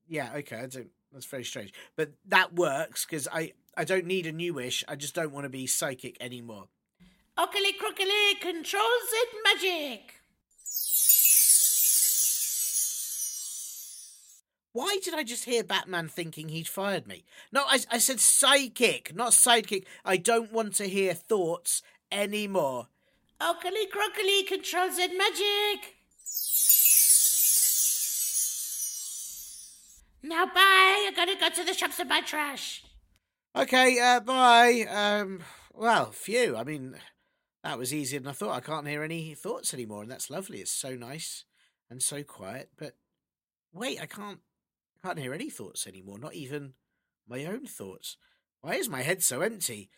Yeah, 0.07 0.29
okay, 0.35 0.57
I 0.57 0.67
don't, 0.67 0.91
that's 1.11 1.25
very 1.25 1.43
strange. 1.43 1.73
But 1.95 2.11
that 2.27 2.53
works 2.53 3.07
because 3.07 3.27
I 3.27 3.53
I 3.75 3.85
don't 3.85 4.05
need 4.05 4.27
a 4.27 4.31
new 4.31 4.53
wish. 4.53 4.83
I 4.87 4.95
just 4.95 5.15
don't 5.15 5.31
want 5.31 5.45
to 5.45 5.49
be 5.49 5.65
psychic 5.65 6.15
anymore. 6.21 6.67
Oakley 7.39 7.73
crookily 7.73 8.39
controls 8.39 9.09
and 9.19 9.41
magic. 9.43 10.21
Why 14.73 14.99
did 15.03 15.15
I 15.15 15.23
just 15.23 15.45
hear 15.45 15.63
Batman 15.63 16.07
thinking 16.07 16.49
he'd 16.49 16.67
fired 16.67 17.07
me? 17.07 17.23
No, 17.51 17.63
I, 17.65 17.79
I 17.91 17.97
said 17.97 18.19
psychic, 18.19 19.15
not 19.15 19.31
sidekick. 19.31 19.85
I 20.05 20.17
don't 20.17 20.51
want 20.51 20.75
to 20.75 20.87
hear 20.87 21.15
thoughts 21.15 21.81
anymore. 22.11 22.89
Oakley 23.41 23.87
crookily 23.87 24.45
controls 24.45 24.97
and 24.97 25.17
magic. 25.17 25.95
Now 30.21 30.45
bye. 30.45 31.07
I 31.07 31.11
gotta 31.15 31.35
go 31.39 31.49
to 31.49 31.63
the 31.63 31.73
shops 31.73 31.99
and 31.99 32.09
buy 32.09 32.21
trash. 32.21 32.83
Okay, 33.55 33.97
uh, 33.99 34.19
bye. 34.19 34.85
Um, 34.89 35.39
well, 35.73 36.11
phew. 36.11 36.57
I 36.57 36.63
mean, 36.63 36.95
that 37.63 37.77
was 37.77 37.93
easier 37.93 38.19
than 38.19 38.29
I 38.29 38.33
thought. 38.33 38.57
I 38.57 38.59
can't 38.59 38.87
hear 38.87 39.03
any 39.03 39.33
thoughts 39.33 39.73
anymore, 39.73 40.01
and 40.01 40.11
that's 40.11 40.29
lovely. 40.29 40.59
It's 40.59 40.71
so 40.71 40.95
nice 40.95 41.45
and 41.89 42.03
so 42.03 42.23
quiet. 42.23 42.71
But 42.77 42.95
wait, 43.73 44.01
I 44.01 44.05
can't. 44.05 44.39
I 45.01 45.07
can't 45.07 45.19
hear 45.19 45.33
any 45.33 45.49
thoughts 45.49 45.87
anymore. 45.87 46.19
Not 46.19 46.33
even 46.33 46.73
my 47.27 47.45
own 47.45 47.65
thoughts. 47.65 48.17
Why 48.59 48.75
is 48.75 48.89
my 48.89 49.01
head 49.01 49.23
so 49.23 49.39
empty? 49.39 49.89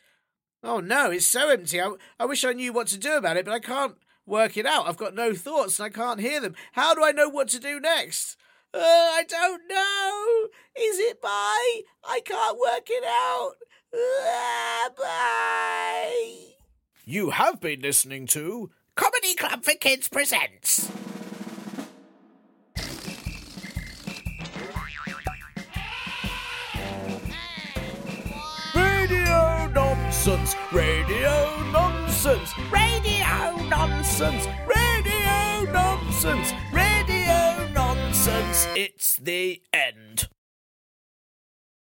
Oh 0.64 0.80
no, 0.80 1.12
it's 1.12 1.28
so 1.28 1.50
empty. 1.50 1.82
I, 1.82 1.92
I 2.20 2.26
wish 2.26 2.44
I 2.44 2.54
knew 2.54 2.72
what 2.72 2.88
to 2.88 2.98
do 2.98 3.18
about 3.18 3.38
it, 3.38 3.46
but 3.46 3.54
I 3.54 3.60
can't 3.60 3.96
work 4.26 4.58
it 4.58 4.66
out. 4.66 4.88
I've 4.88 4.98
got 4.98 5.16
no 5.16 5.34
thoughts 5.34 5.80
and 5.80 5.88
I 5.88 5.90
can't 5.90 6.20
hear 6.20 6.40
them. 6.40 6.56
How 6.74 6.94
do 6.94 7.04
I 7.04 7.12
know 7.12 7.30
what 7.30 7.48
to 7.50 7.60
do 7.60 7.80
next? 7.80 8.38
Uh, 8.74 8.80
I 8.80 9.24
don't 9.28 9.64
know. 9.68 10.48
Is 10.82 11.00
it 11.00 11.22
bye? 11.22 11.82
I 12.04 12.22
can't 12.24 12.58
work 12.58 12.88
it 12.88 13.04
out. 13.04 13.54
Uh, 13.94 14.90
bye. 14.98 16.54
You 17.04 17.32
have 17.32 17.60
been 17.60 17.82
listening 17.82 18.28
to 18.28 18.70
Comedy 18.96 19.36
Club 19.36 19.64
for 19.64 19.74
Kids 19.74 20.08
presents. 20.08 20.90
Nonsense, 30.24 30.56
Radio 30.72 31.64
Nonsense, 31.72 32.54
Radio 32.70 33.56
Nonsense, 33.70 34.48
Radio 34.68 35.72
Nonsense, 35.72 36.54
Radio 36.72 37.68
Nonsense. 37.74 38.68
It's 38.76 39.16
the 39.16 39.64
end. 39.74 40.30